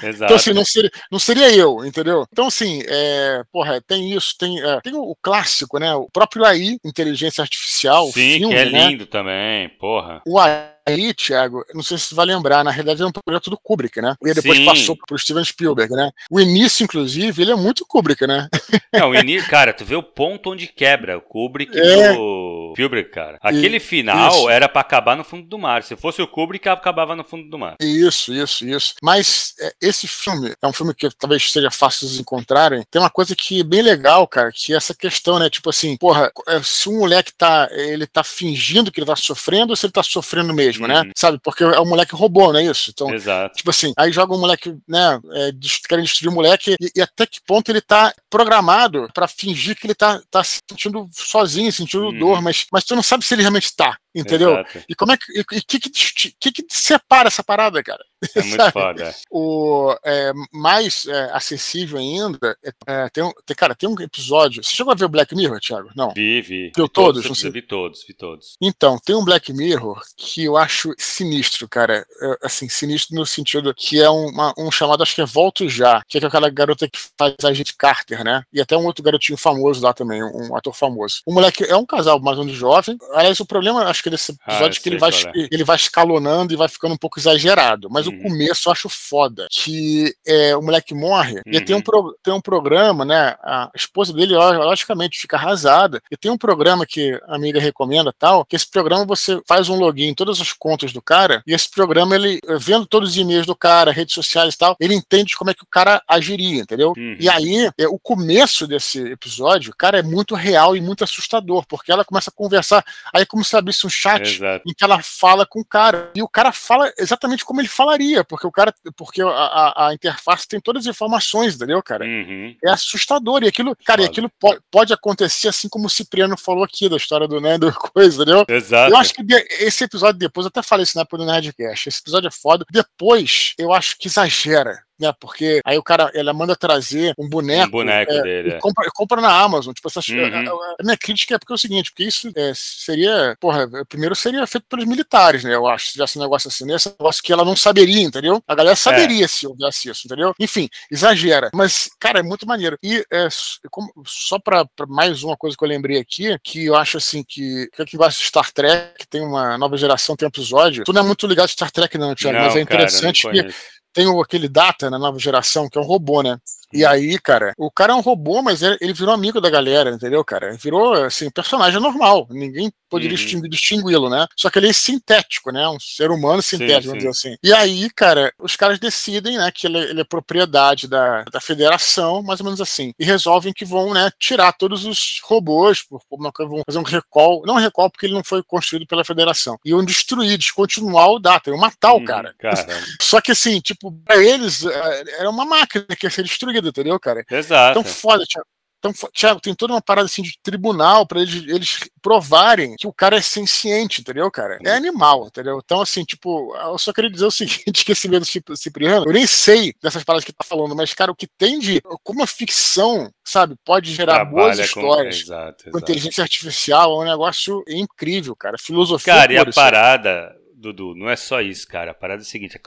Exato. 0.03 0.25
Então, 0.29 0.37
assim, 0.37 0.53
não 0.53 0.65
seria, 0.65 0.91
não 1.11 1.19
seria 1.19 1.55
eu, 1.55 1.85
entendeu? 1.85 2.27
Então, 2.31 2.47
assim, 2.49 2.83
é, 2.87 3.43
porra, 3.53 3.78
tem 3.81 4.12
isso, 4.12 4.35
tem, 4.38 4.61
é, 4.61 4.81
tem 4.81 4.95
o, 4.95 5.03
o 5.03 5.17
clássico, 5.21 5.79
né? 5.79 5.95
O 5.95 6.09
próprio 6.11 6.45
AI, 6.45 6.79
inteligência 6.85 7.43
artificial, 7.43 8.07
Sim, 8.07 8.38
filme, 8.38 8.55
que 8.55 8.61
é 8.61 8.71
né? 8.71 8.87
lindo 8.88 9.07
também, 9.07 9.69
porra. 9.71 10.23
O 10.27 10.38
AI, 10.38 10.71
Thiago, 11.14 11.64
não 11.74 11.83
sei 11.83 11.98
se 11.98 12.07
você 12.07 12.14
vai 12.14 12.27
lembrar, 12.27 12.64
na 12.64 12.70
realidade 12.70 13.03
é 13.03 13.07
um 13.07 13.12
projeto 13.12 13.51
do 13.51 13.59
Kubrick, 13.59 14.01
né? 14.01 14.14
E 14.24 14.35
depois 14.35 14.59
Sim. 14.59 14.64
passou 14.64 14.96
pro 14.96 15.18
Steven 15.18 15.44
Spielberg, 15.44 15.94
né? 15.94 16.11
O 16.31 16.40
início, 16.40 16.85
inclusive, 16.85 17.42
ele 17.42 17.53
é 17.53 17.57
muito 17.57 17.87
Kubrick, 17.87 18.27
né? 18.27 18.48
Não, 18.92 19.11
o 19.11 19.14
ini... 19.14 19.42
cara, 19.42 19.72
tu 19.72 19.85
vê 19.85 19.94
o 19.96 20.03
ponto 20.03 20.51
onde 20.51 20.66
quebra 20.66 21.18
o 21.18 21.20
Kubrick 21.20 21.77
É. 21.79 22.12
do 22.12 22.72
Spielberg, 22.74 23.11
cara. 23.11 23.38
Aquele 23.40 23.81
final 23.81 24.31
isso. 24.31 24.48
era 24.48 24.68
pra 24.68 24.81
acabar 24.81 25.16
no 25.16 25.24
fundo 25.24 25.46
do 25.46 25.59
mar. 25.59 25.83
Se 25.83 25.96
fosse 25.96 26.22
o 26.22 26.27
Kubrick, 26.29 26.68
acabava 26.68 27.16
no 27.16 27.24
fundo 27.24 27.48
do 27.48 27.59
mar. 27.59 27.77
Isso, 27.81 28.33
isso, 28.33 28.66
isso. 28.66 28.94
Mas 29.03 29.55
é, 29.61 29.72
esse 29.81 30.07
filme 30.07 30.55
é 30.61 30.66
um 30.66 30.72
filme 30.72 30.94
que 30.94 31.09
talvez 31.16 31.51
seja 31.51 31.70
fácil 31.70 32.09
de 32.09 32.20
encontrarem. 32.20 32.85
Tem 32.90 33.01
uma 33.01 33.11
coisa 33.11 33.35
que 33.35 33.61
é 33.61 33.64
bem 33.64 33.83
legal, 33.83 34.27
cara, 34.27 34.51
que 34.53 34.72
é 34.72 34.77
essa 34.77 34.94
questão, 34.94 35.38
né? 35.38 35.51
Tipo 35.51 35.70
assim, 35.70 35.96
porra, 35.96 36.31
é, 36.46 36.62
se 36.62 36.88
um 36.88 36.98
moleque 36.98 37.33
tá, 37.37 37.68
ele 37.72 38.07
tá 38.07 38.22
fingindo 38.22 38.92
que 38.92 39.01
ele 39.01 39.07
tá 39.07 39.16
sofrendo 39.16 39.70
ou 39.70 39.77
se 39.77 39.87
ele 39.87 39.92
tá 39.92 40.03
sofrendo 40.03 40.55
mesmo, 40.55 40.78
né? 40.87 41.01
Uhum. 41.03 41.11
Sabe? 41.17 41.38
Porque 41.43 41.64
é 41.64 41.81
um 41.81 41.88
moleque 41.88 42.14
robô, 42.14 42.53
não 42.53 42.61
é 42.61 42.64
isso? 42.64 42.91
Então, 42.91 43.12
Exato. 43.12 43.57
Tipo 43.57 43.71
assim, 43.71 43.93
aí 43.97 44.12
joga 44.12 44.35
um 44.35 44.38
moleque, 44.41 44.77
né? 44.87 45.19
É, 45.33 45.51
querem 45.88 46.05
destruir 46.05 46.29
o 46.29 46.35
moleque, 46.35 46.77
e, 46.81 46.91
e 46.95 47.01
até 47.01 47.27
que 47.27 47.41
ponto 47.47 47.71
ele 47.71 47.81
tá 47.81 48.12
programado 48.31 49.09
pra 49.12 49.27
fingir 49.27 49.77
que 49.77 49.87
ele 49.87 49.95
tá, 49.95 50.21
tá 50.31 50.45
se 50.45 50.61
sentindo 50.71 51.09
sozinho, 51.12 51.73
sentindo 51.73 52.05
Uhum. 52.07 52.19
dor, 52.19 52.43
mas, 52.43 52.67
mas 52.71 52.85
tu 52.85 52.95
não 52.95 53.03
sabe 53.03 53.25
se 53.25 53.35
ele 53.35 53.43
realmente 53.43 53.75
tá, 53.75 53.97
entendeu? 54.14 54.53
Exato. 54.53 54.85
E 54.88 54.95
como 54.95 55.12
é 55.12 55.17
que. 55.17 55.38
E 55.38 55.41
o 55.41 55.45
que, 55.45 55.79
que, 55.81 55.91
que 55.91 56.53
que 56.53 56.64
separa 56.71 57.29
essa 57.29 57.43
parada, 57.43 57.83
cara? 57.83 58.05
É 58.35 58.43
muito 58.43 58.73
foda. 58.73 59.15
O 59.31 59.95
é, 60.05 60.33
mais 60.53 61.07
é, 61.07 61.31
acessível 61.33 61.99
ainda, 61.99 62.57
é, 62.65 62.73
é, 62.87 63.09
tem, 63.11 63.23
um, 63.23 63.33
tem, 63.47 63.57
cara, 63.57 63.75
tem 63.75 63.89
um 63.89 64.01
episódio. 64.01 64.63
Você 64.63 64.75
chegou 64.75 64.93
a 64.93 64.97
ver 64.97 65.05
o 65.05 65.09
Black 65.09 65.35
Mirror, 65.35 65.61
Thiago? 65.61 65.91
Não. 65.95 66.13
Vi, 66.13 66.41
vi. 66.43 66.73
Viu 66.75 66.85
Vi 66.87 66.91
todos, 66.93 67.23
todos? 67.23 67.43
Vi 67.43 67.63
todos, 67.63 68.05
vi 68.07 68.15
todos. 68.15 68.57
Então, 68.61 68.99
tem 69.05 69.15
um 69.15 69.25
Black 69.25 69.53
Mirror 69.53 70.01
que 70.17 70.45
eu 70.45 70.57
acho 70.57 70.93
sinistro, 70.99 71.69
cara. 71.69 72.05
É, 72.23 72.39
Assim, 72.43 72.69
sinistro 72.69 73.15
no 73.17 73.25
sentido 73.27 73.73
que 73.75 74.01
é 74.01 74.09
uma- 74.11 74.53
um 74.59 74.71
chamado, 74.71 75.03
acho 75.03 75.15
que 75.15 75.21
é 75.21 75.27
Volto 75.27 75.69
Já, 75.69 76.03
que 76.09 76.19
é 76.19 76.27
aquela 76.27 76.49
garota 76.51 76.89
que 76.89 76.99
faz 77.17 77.35
a 77.45 77.53
gente 77.53 77.77
Carter, 77.77 78.25
né? 78.25 78.43
E 78.53 78.61
até 78.61 78.77
um 78.77 78.85
outro 78.87 79.03
garotinho 79.05 79.37
famoso 79.39 79.83
lá 79.85 79.93
também, 79.93 80.23
um 80.23 80.57
ator 80.57 80.75
famoso. 80.75 81.21
O 81.27 81.33
moleque 81.33 81.65
é 81.65 81.77
um 81.77 81.87
casal 81.87 82.19
mais 82.21 82.39
ou 82.39 82.45
menos 82.45 82.59
jovem. 82.59 82.97
Aliás, 83.13 83.39
o 83.41 83.47
problema, 83.47 83.85
acho 83.85 84.03
que 84.03 84.11
desse 84.11 84.33
Ah, 84.45 84.53
episódio 84.55 84.77
eu 84.77 84.81
é 84.81 84.83
que 84.83 84.89
ele 84.89 84.99
vai, 84.99 85.11
é. 85.11 85.49
ele 85.53 85.65
vai 85.65 85.77
escalonando 85.77 86.53
e 86.53 86.57
vai 86.57 86.69
ficando 86.69 86.95
um 86.95 86.99
pouco 86.99 87.19
exagerado. 87.21 87.89
Mas. 87.91 88.08
O 88.09 88.23
começo 88.23 88.68
eu 88.68 88.73
acho 88.73 88.88
foda. 88.88 89.47
Que 89.51 90.14
é, 90.27 90.57
o 90.57 90.62
moleque 90.62 90.94
morre 90.94 91.40
e 91.47 91.59
Uhum. 91.59 91.64
tem 91.64 91.77
um, 91.77 91.81
pro- 91.81 92.16
tem 92.23 92.33
um 92.35 92.40
programa, 92.40 93.05
né? 93.05 93.37
A 93.42 93.71
esposa 93.75 94.12
dele, 94.12 94.35
logicamente, 94.37 95.18
fica 95.18 95.37
arrasada. 95.37 96.01
E 96.11 96.16
tem 96.16 96.31
um 96.31 96.38
programa 96.38 96.87
que 96.87 97.18
a 97.27 97.37
amiga 97.37 97.61
recomenda 97.61 98.12
tal, 98.18 98.44
que 98.44 98.57
esse 98.57 98.71
programa 98.71 99.05
você 99.05 99.40
faz 99.47 99.68
um 99.68 99.77
login 99.77 100.09
em 100.09 100.14
todas 100.14 100.40
as 100.40 100.53
contas 100.53 100.92
do 100.92 101.01
cara, 101.03 101.42
e 101.47 101.53
esse 101.55 101.71
programa, 101.71 102.14
ele, 102.14 102.40
vendo 102.59 102.87
todos 102.87 103.11
os 103.11 103.16
e-mails 103.16 103.47
do 103.47 103.55
cara, 103.57 103.90
redes 103.92 104.14
sociais 104.14 104.55
e 104.55 104.59
tal, 104.59 104.77
ele 104.81 104.94
entende 104.94 105.37
como 105.37 105.51
é 105.51 105.55
que 105.55 105.62
o 105.62 105.68
cara 105.71 106.03
agiria, 106.09 106.62
entendeu? 106.62 106.92
Uhum. 106.97 107.16
E 107.18 107.29
aí, 107.29 107.71
é, 107.79 107.87
o 107.88 107.99
começo 107.99 108.66
desse 108.66 109.01
episódio, 109.11 109.73
cara, 109.77 109.99
é 109.99 110.03
muito 110.03 110.35
real 110.35 110.77
e 110.77 110.81
muito 110.81 111.05
assustador, 111.05 111.64
porque 111.66 111.90
ela 111.92 112.05
começa 112.05 112.31
a 112.31 112.33
conversar, 112.33 112.85
aí 113.14 113.23
é 113.23 113.27
como 113.27 113.44
se 113.44 113.57
abrisse 113.57 113.87
um 113.87 113.90
chat 113.90 114.37
Exato. 114.37 114.62
em 114.66 114.73
que 114.75 114.85
ela 114.85 115.01
fala 115.03 115.44
com 115.47 115.61
o 115.61 115.64
cara. 115.64 116.11
E 116.14 116.23
o 116.23 116.29
cara 116.29 116.53
fala 116.53 116.92
exatamente 116.99 117.44
como 117.44 117.61
ele 117.61 117.68
falaria, 117.99 118.25
porque 118.25 118.47
o 118.47 118.53
cara, 118.53 118.75
porque 118.97 119.21
a, 119.23 119.27
a, 119.29 119.89
a 119.89 119.95
interface 119.95 120.47
tem 120.47 120.61
todas 120.61 120.87
as 120.87 120.91
informações, 120.95 121.55
entendeu, 121.55 121.83
cara? 121.83 122.05
Uhum. 122.05 122.55
É 122.65 122.71
assustador. 122.71 123.43
E 123.43 123.49
aquilo, 123.49 123.77
cara, 123.85 124.01
e 124.01 124.05
Foda. 124.05 124.11
aquilo 124.13 124.31
po- 124.39 124.61
pode 124.71 124.93
acontecer 124.93 125.49
assim 125.49 125.69
como 125.69 125.87
o 125.87 125.91
Cipriano 125.91 126.37
falou 126.37 126.65
aqui 126.65 126.89
da 126.89 126.97
história 126.97 127.27
do 127.27 127.39
do 127.59 127.73
coisa, 127.93 128.23
entendeu? 128.23 128.45
Exato. 128.49 128.93
Eu 128.93 128.97
acho 128.97 129.15
que 129.15 129.23
esse 129.61 129.85
episódio 129.85 130.19
depois, 130.19 130.45
eu 130.45 130.49
até 130.49 130.63
falei 130.63 130.85
isso 130.85 130.97
na 130.97 131.03
época 131.03 131.19
do 131.19 131.27
Nerdcast, 131.27 131.89
esse 131.89 132.01
episódio 132.01 132.29
é 132.29 132.33
foda. 132.33 132.65
Depois, 132.71 133.55
eu 133.59 133.73
acho 133.73 133.97
que 133.99 134.09
exagera, 134.09 134.83
né? 134.99 135.13
Porque 135.21 135.61
aí 135.65 135.79
o 135.79 135.83
cara, 135.83 136.11
ela 136.15 136.33
manda 136.33 136.55
trazer 136.57 137.15
um 137.19 137.29
boneco. 137.29 137.69
Um 137.69 137.71
boneco 137.71 138.13
é, 138.13 138.23
dele, 138.23 138.51
é. 138.55 138.59
compra, 138.59 138.89
compra 138.95 139.21
na 139.21 139.31
Amazon. 139.41 139.73
Tipo, 139.73 139.89
essa, 139.89 140.01
Uhum. 140.09 140.25
a, 140.25 140.51
a- 140.51 140.77
a 140.81 140.85
minha 140.85 140.97
crítica 140.97 141.35
é 141.35 141.39
porque 141.39 141.53
é 141.53 141.57
o 141.57 141.59
seguinte, 141.59 141.91
porque 141.91 142.05
isso 142.05 142.31
é, 142.37 142.53
seria, 142.55 143.37
porra, 143.41 143.69
primeiro 143.89 144.15
seria 144.15 144.47
feito 144.47 144.67
pelos 144.69 144.85
militares, 144.87 145.45
né? 145.45 145.55
Eu 145.55 145.67
acho, 145.67 145.87
se 145.87 145.93
tivesse 145.93 146.19
um 146.19 146.23
negócio 146.23 146.49
assim, 146.49 146.73
esse 146.73 146.89
negócio 146.91 147.23
que 147.23 147.33
ela 147.33 147.45
não 147.45 147.57
saberia, 147.57 148.03
entendeu? 148.03 148.43
A 148.47 148.55
galera 148.55 148.77
saberia 148.77 149.27
se 149.29 149.47
houvesse 149.47 149.91
isso, 149.91 150.03
entendeu? 150.07 150.35
Enfim, 150.39 150.69
exagera. 150.91 151.51
Mas, 151.55 151.91
cara, 152.01 152.21
é 152.21 152.23
muito 152.23 152.47
maneiro. 152.47 152.79
E 152.83 153.05
é, 153.13 153.29
como- 153.71 153.93
só 154.07 154.39
pra, 154.39 154.65
pra 154.77 154.87
mais 154.87 155.23
uma 155.23 155.37
coisa 155.37 155.57
que 155.57 155.65
eu 155.65 155.69
lembrei 155.69 155.99
aqui, 155.99 156.37
que 156.43 156.65
eu 156.67 156.75
acho 156.75 156.97
assim 156.97 157.23
que, 157.27 157.69
que 157.75 157.85
quem 157.85 157.99
gosta 157.99 158.21
de 158.21 158.27
Star 158.29 158.53
Trek, 158.53 159.07
tem 159.09 159.21
uma 159.21 159.57
nova 159.59 159.77
geração, 159.77 160.17
tem 160.17 160.27
episódio. 160.29 160.85
Tu 160.85 160.93
não 160.93 161.03
é 161.03 161.05
muito 161.05 161.27
ligado 161.27 161.45
a 161.47 161.49
Star 161.49 161.71
Trek, 161.71 161.97
não, 161.99 162.15
Thiago, 162.15 162.39
Não, 162.39 162.45
mas 162.47 162.57
é 162.57 162.61
interessante 162.61 163.29
que. 163.31 163.55
Tem 163.99 164.21
aquele 164.21 164.49
Data 164.49 164.89
na 164.89 164.99
nova 164.99 165.19
geração, 165.19 165.69
que 165.69 165.77
é 165.77 165.81
um 165.81 165.85
robô, 165.85 166.23
né? 166.23 166.39
E 166.73 166.85
Hum. 166.85 166.89
aí, 166.89 167.19
cara, 167.19 167.53
o 167.57 167.71
cara 167.71 167.93
é 167.95 167.97
um 167.97 168.01
robô, 168.01 168.43
mas 168.43 168.61
ele 168.63 168.93
virou 168.93 169.13
amigo 169.15 169.41
da 169.41 169.49
galera, 169.49 169.91
entendeu, 169.91 170.23
cara? 170.23 170.53
Virou, 170.53 170.93
assim, 170.93 171.31
personagem 171.31 171.81
normal. 171.81 172.27
Ninguém 172.31 172.71
poderia 172.91 173.11
Uhum. 173.13 173.17
distingu- 173.17 173.49
distingui-lo, 173.49 174.09
né? 174.11 174.27
Só 174.37 174.51
que 174.51 174.59
ele 174.59 174.69
é 174.69 174.73
sintético, 174.73 175.51
né? 175.51 175.67
Um 175.69 175.81
ser 175.81 176.11
humano 176.11 176.43
sintético, 176.43 176.89
vamos 176.89 177.03
sim. 177.03 177.09
dizer 177.09 177.09
assim. 177.09 177.37
E 177.43 177.53
aí, 177.55 177.89
cara, 177.91 178.33
os 178.39 178.55
caras 178.55 178.79
decidem, 178.79 179.39
né, 179.39 179.51
que 179.51 179.67
ele, 179.67 179.79
ele 179.79 180.01
é 180.03 180.05
propriedade 180.05 180.87
da, 180.87 181.23
da 181.25 181.41
federação, 181.41 182.23
mais 182.23 182.39
ou 182.41 182.45
menos 182.45 182.61
assim. 182.61 182.93
E 182.99 183.05
resolvem 183.05 183.53
que 183.53 183.65
vão, 183.65 183.93
né, 183.95 184.11
tirar 184.19 184.53
todos 184.53 184.85
os 184.85 185.21
robôs, 185.25 185.83
por- 185.83 186.01
uma 186.11 186.31
coisa, 186.31 186.51
vão 186.51 186.63
fazer 186.67 186.79
um 186.79 186.83
recall. 186.83 187.43
Não 187.47 187.55
um 187.55 187.59
recall, 187.59 187.91
porque 187.91 188.05
ele 188.07 188.15
não 188.15 188.25
foi 188.25 188.43
construído 188.43 188.87
pela 188.87 189.05
federação. 189.05 189.59
E 189.65 189.71
iam 189.71 189.83
destruir, 189.85 190.37
descontinuar 190.39 191.09
o 191.11 191.19
Data, 191.19 191.49
iam 191.51 191.59
matar 191.59 191.93
o 191.93 191.99
Uhum, 191.99 192.05
cara. 192.05 192.35
Caramba. 192.39 192.67
Só 193.03 193.21
que 193.23 193.33
assim, 193.33 193.59
tipo, 193.61 193.88
pra 194.05 194.16
eles 194.16 194.64
eh, 194.64 195.05
era 195.18 195.31
uma 195.31 195.44
máquina 195.44 195.87
que 195.98 196.07
ia 196.07 196.11
ser 196.11 196.22
destruída, 196.22 196.68
entendeu, 196.68 196.98
cara? 196.98 197.24
Exato. 197.31 197.79
Então 197.79 197.85
foda, 197.92 198.24
Thiago. 198.27 198.46
Então, 198.79 198.92
Thiago, 199.12 199.40
tem 199.40 199.53
toda 199.57 199.72
uma 199.74 199.83
parada 199.83 200.07
assim 200.07 200.22
de 200.22 200.38
tribunal 200.40 201.05
pra 201.05 201.20
eles, 201.20 201.35
eles 201.48 201.81
provarem 202.01 202.77
que 202.77 202.87
o 202.87 202.92
cara 202.92 203.16
é 203.16 203.20
senciente, 203.20 204.01
entendeu, 204.01 204.31
cara? 204.31 204.57
É 204.64 204.70
animal, 204.70 205.27
entendeu? 205.27 205.61
Então, 205.62 205.81
assim, 205.81 206.05
tipo, 206.05 206.55
eu 206.57 206.79
só 206.79 206.92
queria 206.92 207.11
dizer 207.11 207.24
o 207.27 207.31
seguinte: 207.33 207.85
que 207.85 207.90
esse 207.90 208.09
medo 208.09 208.24
Cip- 208.24 208.57
Cipriano, 208.57 209.05
eu 209.07 209.12
nem 209.12 209.27
sei 209.27 209.74
dessas 209.83 210.05
paradas 210.05 210.24
que 210.24 210.33
tá 210.33 210.44
falando, 210.44 210.77
mas, 210.77 210.94
cara, 210.94 211.11
o 211.11 211.16
que 211.16 211.27
tem 211.27 211.59
de. 211.59 211.81
Como 212.05 212.22
a 212.22 212.27
ficção, 212.27 213.11
sabe, 213.24 213.57
pode 213.64 213.92
gerar 213.92 214.24
boas 214.24 214.57
Trabalha 214.57 214.72
com... 214.72 214.81
histórias 214.81 215.16
Exato, 215.22 215.64
com 215.64 215.70
exato. 215.70 215.79
inteligência 215.85 216.22
artificial, 216.22 216.92
é 216.92 217.05
um 217.05 217.09
negócio 217.09 217.64
incrível, 217.68 218.37
cara. 218.37 218.57
Filosofia. 218.57 219.12
Cara, 219.12 219.33
e 219.33 219.38
a 219.38 219.46
parada 219.46 220.37
Dudu, 220.59 220.94
não 220.94 221.09
é 221.09 221.14
só 221.14 221.40
isso, 221.40 221.66
cara. 221.68 221.92
A 221.92 221.94
parada 221.94 222.23
é 222.23 222.25
a 222.25 222.27
seguinte: 222.27 222.61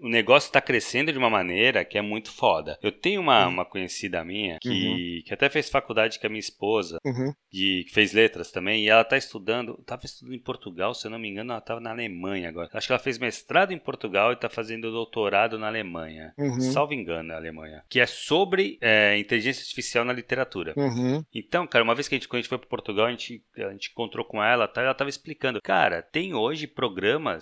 o 0.00 0.08
negócio 0.08 0.50
tá 0.50 0.60
crescendo 0.60 1.12
de 1.12 1.18
uma 1.18 1.30
maneira 1.30 1.84
que 1.84 1.96
é 1.96 2.02
muito 2.02 2.32
foda. 2.32 2.78
Eu 2.82 2.90
tenho 2.90 3.20
uma, 3.20 3.46
uhum. 3.46 3.52
uma 3.52 3.64
conhecida 3.64 4.24
minha 4.24 4.58
que, 4.60 4.68
uhum. 4.68 5.22
que 5.24 5.32
até 5.32 5.48
fez 5.48 5.70
faculdade 5.70 6.18
com 6.18 6.26
a 6.26 6.30
minha 6.30 6.40
esposa, 6.40 6.98
uhum. 7.04 7.32
que 7.50 7.86
fez 7.92 8.12
letras 8.12 8.50
também, 8.50 8.84
e 8.84 8.88
ela 8.88 9.04
tá 9.04 9.16
estudando, 9.16 9.80
tava 9.86 10.04
estudando 10.04 10.34
em 10.34 10.42
Portugal, 10.42 10.92
se 10.94 11.06
eu 11.06 11.10
não 11.10 11.18
me 11.18 11.28
engano, 11.28 11.52
ela 11.52 11.60
tava 11.60 11.80
na 11.80 11.90
Alemanha 11.90 12.48
agora. 12.48 12.68
Acho 12.72 12.88
que 12.88 12.92
ela 12.92 12.98
fez 12.98 13.18
mestrado 13.18 13.72
em 13.72 13.78
Portugal 13.78 14.32
e 14.32 14.36
tá 14.36 14.48
fazendo 14.48 14.90
doutorado 14.90 15.58
na 15.58 15.68
Alemanha. 15.68 16.34
Uhum. 16.36 16.60
Salvo 16.60 16.94
engano, 16.94 17.28
na 17.28 17.36
Alemanha. 17.36 17.82
Que 17.88 18.00
é 18.00 18.06
sobre 18.06 18.76
é, 18.80 19.16
inteligência 19.18 19.62
artificial 19.62 20.04
na 20.04 20.12
literatura. 20.12 20.74
Uhum. 20.76 21.24
Então, 21.32 21.66
cara, 21.66 21.84
uma 21.84 21.94
vez 21.94 22.08
que 22.08 22.14
a 22.14 22.18
gente, 22.18 22.28
quando 22.28 22.38
a 22.38 22.42
gente 22.42 22.48
foi 22.48 22.58
para 22.58 22.68
Portugal, 22.68 23.06
a 23.06 23.10
gente, 23.10 23.42
a 23.56 23.70
gente 23.70 23.90
encontrou 23.90 24.24
com 24.24 24.42
ela, 24.42 24.66
tá, 24.66 24.82
ela 24.82 24.94
tava 24.94 25.10
explicando. 25.10 25.60
Cara, 25.62 26.02
tem 26.02 26.34
hoje 26.34 26.66
programas 26.66 27.35